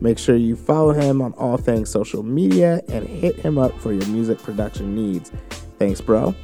Make 0.00 0.18
sure 0.18 0.36
you 0.36 0.56
follow 0.56 0.92
him 0.92 1.20
on 1.20 1.32
all 1.34 1.56
things 1.56 1.90
social 1.90 2.22
media 2.22 2.80
and 2.88 3.06
hit 3.06 3.36
him 3.36 3.58
up 3.58 3.78
for 3.80 3.92
your 3.92 4.06
music 4.06 4.38
production 4.38 4.94
needs. 4.94 5.32
Thanks, 5.78 6.00
bro. 6.00 6.34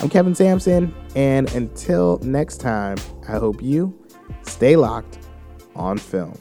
I'm 0.00 0.08
Kevin 0.08 0.34
Sampson, 0.34 0.94
and 1.14 1.52
until 1.54 2.18
next 2.18 2.58
time, 2.58 2.96
I 3.28 3.32
hope 3.32 3.62
you 3.62 3.96
stay 4.42 4.76
locked 4.76 5.18
on 5.74 5.98
film. 5.98 6.38